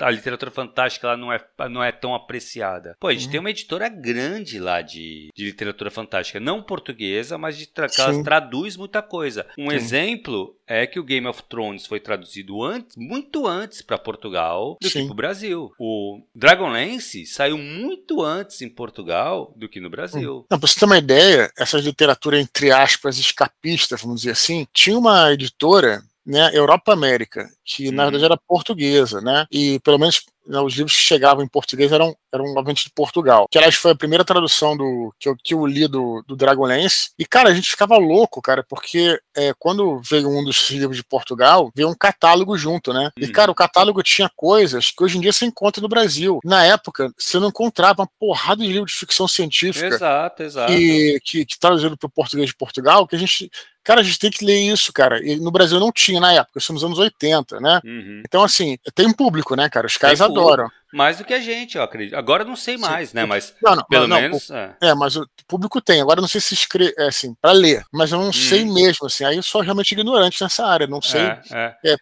a 0.00 0.10
literatura 0.10 0.50
fantástica 0.50 1.06
lá 1.08 1.16
não 1.16 1.32
é, 1.32 1.40
não 1.70 1.82
é 1.82 1.92
tão 1.92 2.14
apreciada. 2.14 2.96
Pô, 2.98 3.08
a 3.08 3.12
gente 3.12 3.26
Uhum. 3.26 3.30
tem 3.30 3.40
uma 3.40 3.50
editora 3.50 3.88
grande 3.88 4.58
lá 4.58 4.82
de, 4.82 5.30
de 5.34 5.44
literatura 5.44 5.90
fantástica, 5.90 6.40
não 6.40 6.62
portuguesa, 6.62 7.38
mas 7.38 7.56
de 7.56 7.66
tra 7.66 7.88
que 7.88 8.00
ela 8.00 8.22
traduz 8.22 8.76
muita 8.76 9.02
coisa. 9.02 9.46
Um 9.58 9.70
Sim. 9.70 9.76
exemplo 9.76 10.56
é 10.66 10.86
que 10.86 10.98
o 10.98 11.04
Game 11.04 11.26
of 11.26 11.42
Thrones 11.44 11.86
foi 11.86 12.00
traduzido 12.00 12.62
antes, 12.62 12.96
muito 12.96 13.46
antes 13.46 13.82
para 13.82 13.96
Portugal 13.98 14.76
do 14.80 14.88
que 14.88 14.98
Sim. 14.98 15.04
para 15.04 15.12
o 15.12 15.16
Brasil. 15.16 15.72
O 15.78 16.20
Dragonlance 16.34 17.26
saiu 17.26 17.56
muito 17.58 18.22
antes 18.22 18.60
em 18.62 18.68
Portugal 18.68 19.52
do 19.56 19.68
que 19.68 19.78
no 19.80 19.90
Brasil. 19.90 20.44
Não, 20.50 20.58
pra 20.58 20.68
você 20.68 20.78
ter 20.80 20.86
uma 20.86 20.98
ideia, 20.98 21.50
essa 21.56 21.78
literatura, 21.78 22.40
entre 22.40 22.70
aspas, 22.72 23.18
escapista, 23.18 23.96
vamos 23.96 24.20
dizer 24.22 24.32
assim, 24.32 24.66
tinha 24.72 24.98
uma 24.98 25.32
editora, 25.32 26.02
né, 26.26 26.50
Europa 26.54 26.92
América, 26.92 27.48
que 27.64 27.90
na 27.92 28.04
verdade 28.04 28.24
era 28.26 28.36
portuguesa, 28.36 29.20
né? 29.20 29.46
E 29.50 29.80
pelo 29.80 29.98
menos 29.98 30.22
né, 30.46 30.60
os 30.60 30.74
livros 30.74 30.94
que 30.94 31.02
chegavam 31.02 31.42
em 31.44 31.48
português 31.48 31.90
eram, 31.92 32.16
eram 32.32 32.44
obviamente 32.46 32.84
de 32.84 32.90
Portugal. 32.90 33.46
Que 33.50 33.58
aliás 33.58 33.74
foi 33.74 33.92
a 33.92 33.96
primeira 33.96 34.24
tradução 34.24 34.76
do 34.76 35.12
que 35.18 35.28
eu, 35.28 35.36
que 35.42 35.54
eu 35.54 35.66
li 35.66 35.86
do, 35.88 36.22
do 36.26 36.36
Dragonlance. 36.36 37.10
E, 37.18 37.24
cara, 37.26 37.50
a 37.50 37.54
gente 37.54 37.70
ficava 37.70 37.96
louco, 37.96 38.40
cara, 38.40 38.64
porque 38.68 39.18
é, 39.36 39.52
quando 39.58 40.00
veio 40.00 40.28
um 40.28 40.44
dos 40.44 40.70
livros 40.70 40.96
de 40.96 41.04
Portugal, 41.04 41.70
veio 41.74 41.88
um 41.88 41.94
catálogo 41.94 42.56
junto, 42.56 42.92
né? 42.92 43.10
E, 43.18 43.26
Uhum. 43.26 43.32
cara, 43.32 43.50
o 43.50 43.54
catálogo 43.54 44.02
tinha 44.02 44.30
coisas 44.36 44.90
que 44.90 45.02
hoje 45.02 45.18
em 45.18 45.20
dia 45.20 45.32
você 45.32 45.44
encontra 45.44 45.82
no 45.82 45.88
Brasil. 45.88 46.38
Na 46.44 46.64
época, 46.64 47.12
você 47.18 47.38
não 47.38 47.48
encontrava 47.48 48.02
uma 48.02 48.08
porrada 48.18 48.62
de 48.62 48.72
livros 48.72 48.92
de 48.92 48.98
ficção 48.98 49.26
científica 49.28 49.86
Exato, 49.86 50.42
exato. 50.42 50.72
que, 50.72 51.20
que, 51.24 51.44
que 51.46 51.58
traduzido 51.58 51.96
para 51.96 52.06
o 52.06 52.10
português 52.10 52.48
de 52.48 52.54
Portugal, 52.56 53.06
que 53.06 53.16
a 53.16 53.18
gente. 53.18 53.50
Cara, 53.84 54.00
a 54.00 54.02
gente 54.04 54.18
tem 54.18 54.32
que 54.32 54.44
ler 54.44 54.58
isso, 54.58 54.92
cara. 54.92 55.24
E 55.24 55.36
no 55.36 55.52
Brasil 55.52 55.78
não 55.78 55.92
tinha 55.92 56.18
na 56.18 56.32
época, 56.32 56.58
isso 56.58 56.72
nos 56.72 56.82
anos 56.82 56.98
80, 56.98 57.60
né? 57.60 57.80
Uhum. 57.84 58.20
Então, 58.26 58.42
assim, 58.42 58.76
tem 58.96 59.06
um 59.06 59.12
público, 59.12 59.54
né, 59.54 59.68
cara? 59.68 59.86
Os 59.86 59.96
caras 59.96 60.18
público. 60.18 60.35
Adoram. 60.40 60.68
Mais 60.92 61.18
do 61.18 61.24
que 61.24 61.34
a 61.34 61.40
gente, 61.40 61.76
eu 61.76 61.82
acredito. 61.82 62.14
Agora 62.14 62.42
eu 62.42 62.46
não 62.46 62.56
sei 62.56 62.76
mais, 62.78 63.12
né? 63.12 63.24
Mas 63.26 63.54
Não, 63.62 63.76
não, 63.76 63.84
pelo 63.84 64.06
não, 64.06 64.20
menos. 64.20 64.50
é. 64.50 64.76
É, 64.80 64.94
mas 64.94 65.16
o 65.16 65.28
público 65.46 65.80
tem. 65.80 66.00
Agora 66.00 66.18
eu 66.18 66.22
não 66.22 66.28
sei 66.28 66.40
se 66.40 66.54
escreve, 66.54 66.94
é, 66.96 67.08
assim, 67.08 67.34
para 67.40 67.52
ler, 67.52 67.84
mas 67.92 68.12
eu 68.12 68.18
não 68.18 68.32
sei 68.32 68.64
mesmo, 68.64 69.06
assim. 69.06 69.24
Aí 69.24 69.36
eu 69.36 69.42
sou 69.42 69.60
realmente 69.60 69.92
ignorante 69.92 70.40
nessa 70.42 70.64
área, 70.64 70.86
não 70.86 71.02
sei. 71.02 71.22
Hum. 71.22 71.38
É, 71.52 71.76
é. 71.84 71.92
É, 71.92 71.96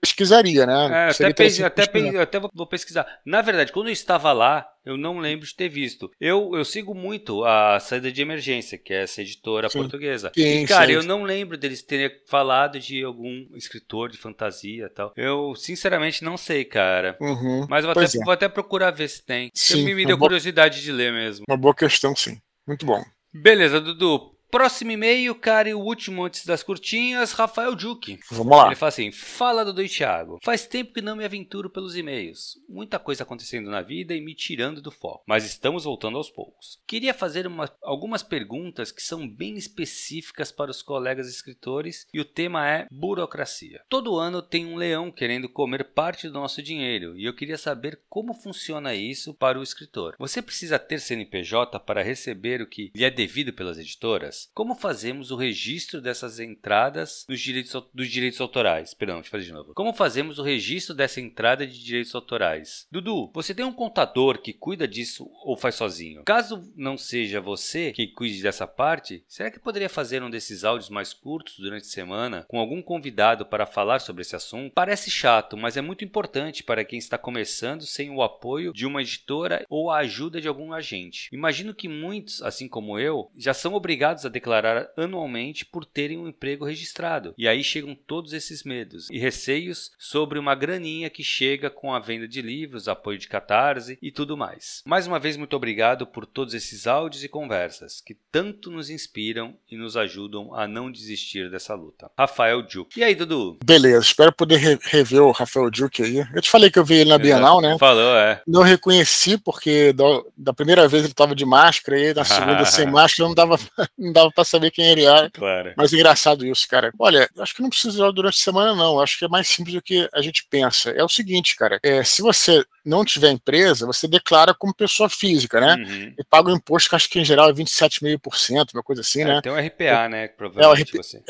pesquisaria, 0.00 0.66
né? 0.66 1.06
É, 1.08 1.10
até, 1.10 1.28
interessante 1.28 1.64
até, 1.64 1.86
pes- 1.86 2.16
até 2.16 2.40
vou 2.40 2.66
pesquisar. 2.66 3.06
Na 3.24 3.40
verdade, 3.40 3.72
quando 3.72 3.86
eu 3.86 3.92
estava 3.92 4.32
lá, 4.32 4.66
eu 4.84 4.96
não 4.96 5.18
lembro 5.18 5.46
de 5.46 5.54
ter 5.54 5.68
visto. 5.68 6.10
Eu, 6.20 6.50
eu 6.54 6.64
sigo 6.64 6.94
muito 6.94 7.44
a 7.44 7.78
Saída 7.80 8.10
de 8.10 8.22
Emergência, 8.22 8.78
que 8.78 8.92
é 8.92 9.02
essa 9.02 9.22
editora 9.22 9.68
Sim. 9.68 9.78
portuguesa. 9.78 10.32
Sim, 10.34 10.62
e, 10.62 10.66
cara, 10.66 10.86
sim. 10.86 10.92
eu 10.92 11.02
não 11.02 11.22
lembro 11.22 11.56
deles 11.56 11.82
terem 11.82 12.10
falado 12.28 12.78
de 12.78 13.02
algum 13.02 13.46
escritor 13.54 14.10
de 14.10 14.18
fantasia 14.18 14.86
e 14.86 14.90
tal. 14.90 15.12
Eu, 15.16 15.54
sinceramente, 15.54 16.24
não 16.24 16.36
sei, 16.36 16.64
cara. 16.64 17.16
Uhum. 17.20 17.66
Mas 17.68 17.84
vou 17.84 17.92
até, 17.92 18.04
é. 18.04 18.24
vou 18.24 18.32
até 18.32 18.48
procurar 18.48 18.90
ver 18.90 19.08
se 19.08 19.24
tem. 19.24 19.50
Sim, 19.54 19.84
me, 19.84 19.94
me 19.94 20.02
uma 20.02 20.08
deu 20.08 20.16
boa- 20.16 20.28
curiosidade 20.28 20.82
de 20.82 20.92
ler 20.92 21.12
mesmo. 21.12 21.44
Uma 21.48 21.56
boa 21.56 21.74
questão, 21.74 22.14
sim. 22.16 22.38
Muito 22.66 22.84
bom. 22.86 23.02
Beleza, 23.32 23.80
Dudu. 23.80 24.31
Próximo 24.52 24.90
e-mail, 24.90 25.34
cara, 25.34 25.70
e 25.70 25.74
o 25.74 25.80
último 25.80 26.26
antes 26.26 26.44
das 26.44 26.62
curtinhas, 26.62 27.32
Rafael 27.32 27.76
Juque. 27.76 28.20
Vamos 28.30 28.54
lá. 28.54 28.66
Ele 28.66 28.76
fala 28.76 28.90
assim: 28.90 29.10
Fala 29.10 29.64
Dudu 29.64 29.82
e 29.82 29.88
Thiago. 29.88 30.38
Faz 30.42 30.66
tempo 30.66 30.92
que 30.92 31.00
não 31.00 31.16
me 31.16 31.24
aventuro 31.24 31.70
pelos 31.70 31.96
e-mails. 31.96 32.58
Muita 32.68 32.98
coisa 32.98 33.22
acontecendo 33.22 33.70
na 33.70 33.80
vida 33.80 34.14
e 34.14 34.20
me 34.20 34.34
tirando 34.34 34.82
do 34.82 34.90
foco. 34.90 35.24
Mas 35.26 35.46
estamos 35.46 35.84
voltando 35.84 36.18
aos 36.18 36.28
poucos. 36.28 36.78
Queria 36.86 37.14
fazer 37.14 37.46
uma- 37.46 37.74
algumas 37.82 38.22
perguntas 38.22 38.92
que 38.92 39.02
são 39.02 39.26
bem 39.26 39.56
específicas 39.56 40.52
para 40.52 40.70
os 40.70 40.82
colegas 40.82 41.28
escritores 41.28 42.06
e 42.12 42.20
o 42.20 42.24
tema 42.24 42.68
é 42.68 42.86
burocracia. 42.90 43.80
Todo 43.88 44.18
ano 44.18 44.42
tem 44.42 44.66
um 44.66 44.76
leão 44.76 45.10
querendo 45.10 45.48
comer 45.48 45.94
parte 45.94 46.28
do 46.28 46.34
nosso 46.34 46.62
dinheiro 46.62 47.16
e 47.16 47.24
eu 47.24 47.34
queria 47.34 47.56
saber 47.56 48.02
como 48.06 48.34
funciona 48.34 48.94
isso 48.94 49.32
para 49.32 49.58
o 49.58 49.62
escritor. 49.62 50.14
Você 50.18 50.42
precisa 50.42 50.78
ter 50.78 51.00
CNPJ 51.00 51.80
para 51.80 52.02
receber 52.02 52.60
o 52.60 52.66
que 52.66 52.92
lhe 52.94 53.02
é 53.04 53.10
devido 53.10 53.54
pelas 53.54 53.78
editoras? 53.78 54.41
Como 54.54 54.74
fazemos 54.74 55.30
o 55.30 55.36
registro 55.36 56.00
dessas 56.00 56.38
entradas 56.40 57.24
nos 57.28 57.40
direitos, 57.40 57.72
dos 57.92 58.08
direitos 58.08 58.40
autorais? 58.40 58.94
Perdão, 58.94 59.16
deixa 59.16 59.28
eu 59.28 59.30
fazer 59.32 59.44
de 59.44 59.52
novo. 59.52 59.74
Como 59.74 59.92
fazemos 59.92 60.38
o 60.38 60.42
registro 60.42 60.94
dessa 60.94 61.20
entrada 61.20 61.66
de 61.66 61.82
direitos 61.82 62.14
autorais? 62.14 62.86
Dudu, 62.90 63.30
você 63.34 63.54
tem 63.54 63.64
um 63.64 63.72
contador 63.72 64.40
que 64.40 64.52
cuida 64.52 64.86
disso 64.88 65.28
ou 65.44 65.56
faz 65.56 65.74
sozinho? 65.74 66.24
Caso 66.24 66.72
não 66.76 66.96
seja 66.96 67.40
você 67.40 67.92
que 67.92 68.08
cuide 68.08 68.42
dessa 68.42 68.66
parte, 68.66 69.24
será 69.28 69.50
que 69.50 69.58
poderia 69.58 69.88
fazer 69.88 70.22
um 70.22 70.30
desses 70.30 70.64
áudios 70.64 70.90
mais 70.90 71.12
curtos 71.12 71.56
durante 71.58 71.86
a 71.86 71.90
semana 71.90 72.44
com 72.48 72.58
algum 72.58 72.82
convidado 72.82 73.46
para 73.46 73.66
falar 73.66 74.00
sobre 74.00 74.22
esse 74.22 74.36
assunto? 74.36 74.72
Parece 74.74 75.10
chato, 75.10 75.56
mas 75.56 75.76
é 75.76 75.80
muito 75.80 76.04
importante 76.04 76.62
para 76.62 76.84
quem 76.84 76.98
está 76.98 77.18
começando 77.18 77.86
sem 77.86 78.10
o 78.10 78.22
apoio 78.22 78.72
de 78.72 78.86
uma 78.86 79.02
editora 79.02 79.64
ou 79.68 79.90
a 79.90 79.98
ajuda 79.98 80.40
de 80.40 80.48
algum 80.48 80.72
agente. 80.72 81.28
Imagino 81.32 81.74
que 81.74 81.88
muitos, 81.88 82.42
assim 82.42 82.68
como 82.68 82.98
eu, 82.98 83.30
já 83.36 83.54
são 83.54 83.74
obrigados 83.74 84.24
a 84.24 84.28
declarar 84.32 84.88
anualmente 84.96 85.64
por 85.64 85.84
terem 85.84 86.18
um 86.18 86.28
emprego 86.28 86.64
registrado. 86.64 87.34
E 87.38 87.46
aí 87.46 87.62
chegam 87.62 87.94
todos 87.94 88.32
esses 88.32 88.64
medos 88.64 89.08
e 89.10 89.18
receios 89.18 89.92
sobre 89.98 90.38
uma 90.38 90.54
graninha 90.54 91.10
que 91.10 91.22
chega 91.22 91.70
com 91.70 91.94
a 91.94 92.00
venda 92.00 92.26
de 92.26 92.42
livros, 92.42 92.88
apoio 92.88 93.18
de 93.18 93.28
catarse 93.28 93.98
e 94.02 94.10
tudo 94.10 94.36
mais. 94.36 94.82
Mais 94.84 95.06
uma 95.06 95.18
vez, 95.18 95.36
muito 95.36 95.54
obrigado 95.54 96.06
por 96.06 96.26
todos 96.26 96.54
esses 96.54 96.86
áudios 96.86 97.22
e 97.22 97.28
conversas 97.28 98.00
que 98.00 98.16
tanto 98.30 98.70
nos 98.70 98.90
inspiram 98.90 99.54
e 99.70 99.76
nos 99.76 99.96
ajudam 99.96 100.54
a 100.54 100.66
não 100.66 100.90
desistir 100.90 101.50
dessa 101.50 101.74
luta. 101.74 102.10
Rafael 102.18 102.62
Duke. 102.62 102.98
E 102.98 103.04
aí, 103.04 103.14
Dudu? 103.14 103.58
Beleza, 103.64 104.00
espero 104.00 104.32
poder 104.32 104.56
re 104.56 104.78
rever 104.82 105.22
o 105.22 105.30
Rafael 105.30 105.70
Duke 105.70 106.02
aí. 106.02 106.26
Eu 106.34 106.40
te 106.40 106.50
falei 106.50 106.70
que 106.70 106.78
eu 106.78 106.84
vi 106.84 106.94
ele 106.94 107.10
na 107.10 107.18
Bienal, 107.18 107.60
né? 107.60 107.76
Falou, 107.78 108.16
é. 108.16 108.40
Não 108.46 108.62
reconheci, 108.62 109.36
porque 109.38 109.92
da, 109.92 110.04
da 110.36 110.52
primeira 110.52 110.88
vez 110.88 111.04
ele 111.04 111.12
estava 111.12 111.34
de 111.34 111.44
máscara 111.44 111.98
e 111.98 112.14
na 112.14 112.24
segunda 112.24 112.64
sem 112.64 112.86
máscara 112.90 113.28
não 113.28 113.34
dava, 113.34 113.58
não 113.98 114.12
dava 114.12 114.21
pra 114.30 114.44
saber 114.44 114.70
quem 114.70 114.84
ele 114.86 115.04
era. 115.04 115.30
Claro. 115.30 115.72
Mas 115.76 115.92
engraçado 115.92 116.46
isso, 116.46 116.68
cara. 116.68 116.92
Olha, 116.98 117.28
acho 117.38 117.54
que 117.54 117.62
não 117.62 117.70
precisa 117.70 118.12
durante 118.12 118.38
a 118.38 118.44
semana, 118.44 118.74
não. 118.74 119.00
Acho 119.00 119.18
que 119.18 119.24
é 119.24 119.28
mais 119.28 119.48
simples 119.48 119.74
do 119.74 119.82
que 119.82 120.08
a 120.12 120.20
gente 120.20 120.46
pensa. 120.48 120.90
É 120.90 121.02
o 121.02 121.08
seguinte, 121.08 121.56
cara. 121.56 121.78
É, 121.82 122.04
se 122.04 122.22
você 122.22 122.64
não 122.84 123.04
tiver 123.04 123.30
empresa, 123.30 123.86
você 123.86 124.08
declara 124.08 124.54
como 124.54 124.74
pessoa 124.74 125.08
física, 125.08 125.60
né? 125.60 125.76
Uhum. 125.76 126.14
E 126.18 126.24
paga 126.24 126.50
o 126.50 126.54
imposto, 126.54 126.90
que 126.90 126.96
acho 126.96 127.08
que 127.08 127.20
em 127.20 127.24
geral 127.24 127.48
é 127.48 127.52
27,5%, 127.52 128.74
uma 128.74 128.82
coisa 128.82 129.02
assim, 129.02 129.22
é, 129.22 129.24
né? 129.24 129.40
Tem 129.40 129.52
o 129.52 129.56
RPA, 129.56 130.08
né? 130.08 130.28
Provavelmente 130.28 130.96
é, 130.96 130.98
o 130.98 131.00
RP, 131.00 131.06
você. 131.06 131.22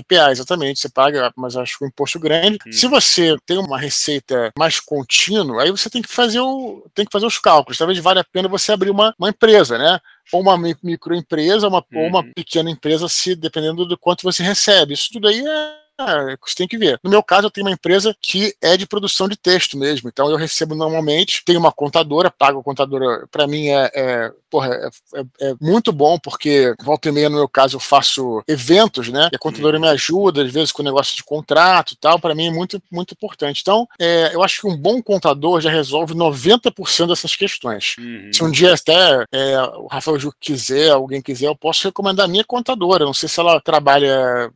RPA, 0.00 0.30
exatamente. 0.30 0.80
Você 0.80 0.88
paga, 0.88 1.32
mas 1.36 1.56
acho 1.56 1.78
que 1.78 1.84
um 1.84 1.88
imposto 1.88 2.18
grande. 2.18 2.58
Uhum. 2.66 2.72
Se 2.72 2.86
você 2.88 3.36
tem 3.46 3.58
uma 3.58 3.78
receita 3.78 4.52
mais 4.58 4.80
contínua, 4.80 5.62
aí 5.62 5.70
você 5.70 5.88
tem 5.88 6.02
que 6.02 6.08
fazer 6.08 6.40
o, 6.40 6.84
tem 6.94 7.04
que 7.04 7.12
fazer 7.12 7.26
os 7.26 7.38
cálculos. 7.38 7.78
Talvez 7.78 7.98
valha 7.98 8.20
a 8.20 8.24
pena 8.24 8.48
você 8.48 8.72
abrir 8.72 8.90
uma, 8.90 9.14
uma 9.18 9.28
empresa, 9.28 9.78
né? 9.78 10.00
Ou 10.32 10.40
uma 10.40 10.58
microempresa, 10.82 11.68
uma, 11.68 11.78
uhum. 11.92 12.00
ou 12.00 12.06
uma 12.08 12.20
uhum. 12.20 12.32
pequena 12.34 12.70
empresa, 12.70 13.08
se 13.08 13.34
dependendo 13.34 13.86
do 13.86 13.98
quanto 13.98 14.22
você 14.22 14.42
recebe. 14.42 14.94
Isso 14.94 15.10
tudo 15.12 15.28
aí 15.28 15.44
é 15.46 15.87
ah, 15.98 16.36
você 16.40 16.54
tem 16.54 16.68
que 16.68 16.78
ver. 16.78 17.00
No 17.02 17.10
meu 17.10 17.22
caso, 17.22 17.46
eu 17.46 17.50
tenho 17.50 17.66
uma 17.66 17.72
empresa 17.72 18.16
que 18.20 18.54
é 18.62 18.76
de 18.76 18.86
produção 18.86 19.28
de 19.28 19.36
texto 19.36 19.76
mesmo. 19.76 20.08
Então 20.08 20.30
eu 20.30 20.36
recebo 20.36 20.74
normalmente, 20.74 21.42
tenho 21.44 21.58
uma 21.58 21.72
contadora, 21.72 22.30
pago 22.30 22.60
a 22.60 22.62
contadora. 22.62 23.26
Para 23.30 23.48
mim 23.48 23.66
é, 23.66 23.90
é, 23.92 24.32
porra, 24.48 24.68
é, 24.68 25.18
é, 25.18 25.48
é, 25.48 25.54
muito 25.60 25.92
bom, 25.92 26.16
porque 26.18 26.72
volta 26.82 27.08
e 27.08 27.12
meia, 27.12 27.28
no 27.28 27.38
meu 27.38 27.48
caso, 27.48 27.76
eu 27.76 27.80
faço 27.80 28.42
eventos, 28.46 29.08
né? 29.08 29.28
E 29.32 29.36
a 29.36 29.38
contadora 29.38 29.76
uhum. 29.76 29.82
me 29.82 29.88
ajuda, 29.88 30.44
às 30.44 30.52
vezes, 30.52 30.70
com 30.70 30.82
o 30.82 30.84
negócio 30.84 31.16
de 31.16 31.24
contrato 31.24 31.92
e 31.92 31.96
tal. 31.96 32.20
Para 32.20 32.34
mim 32.34 32.46
é 32.46 32.50
muito, 32.50 32.80
muito 32.90 33.14
importante. 33.14 33.60
Então, 33.60 33.88
é, 33.98 34.32
eu 34.32 34.42
acho 34.42 34.60
que 34.60 34.68
um 34.68 34.76
bom 34.76 35.02
contador 35.02 35.60
já 35.60 35.70
resolve 35.70 36.14
90% 36.14 37.08
dessas 37.08 37.34
questões. 37.34 37.96
Uhum. 37.98 38.30
Se 38.32 38.44
um 38.44 38.50
dia 38.50 38.72
até 38.72 39.24
é, 39.32 39.60
o 39.76 39.88
Rafael 39.88 40.18
Ju 40.18 40.32
quiser, 40.38 40.90
alguém 40.90 41.20
quiser, 41.20 41.46
eu 41.46 41.56
posso 41.56 41.88
recomendar 41.88 42.26
a 42.26 42.28
minha 42.28 42.44
contadora. 42.44 43.04
Não 43.04 43.14
sei 43.14 43.28
se 43.28 43.40
ela 43.40 43.60
trabalha. 43.60 44.50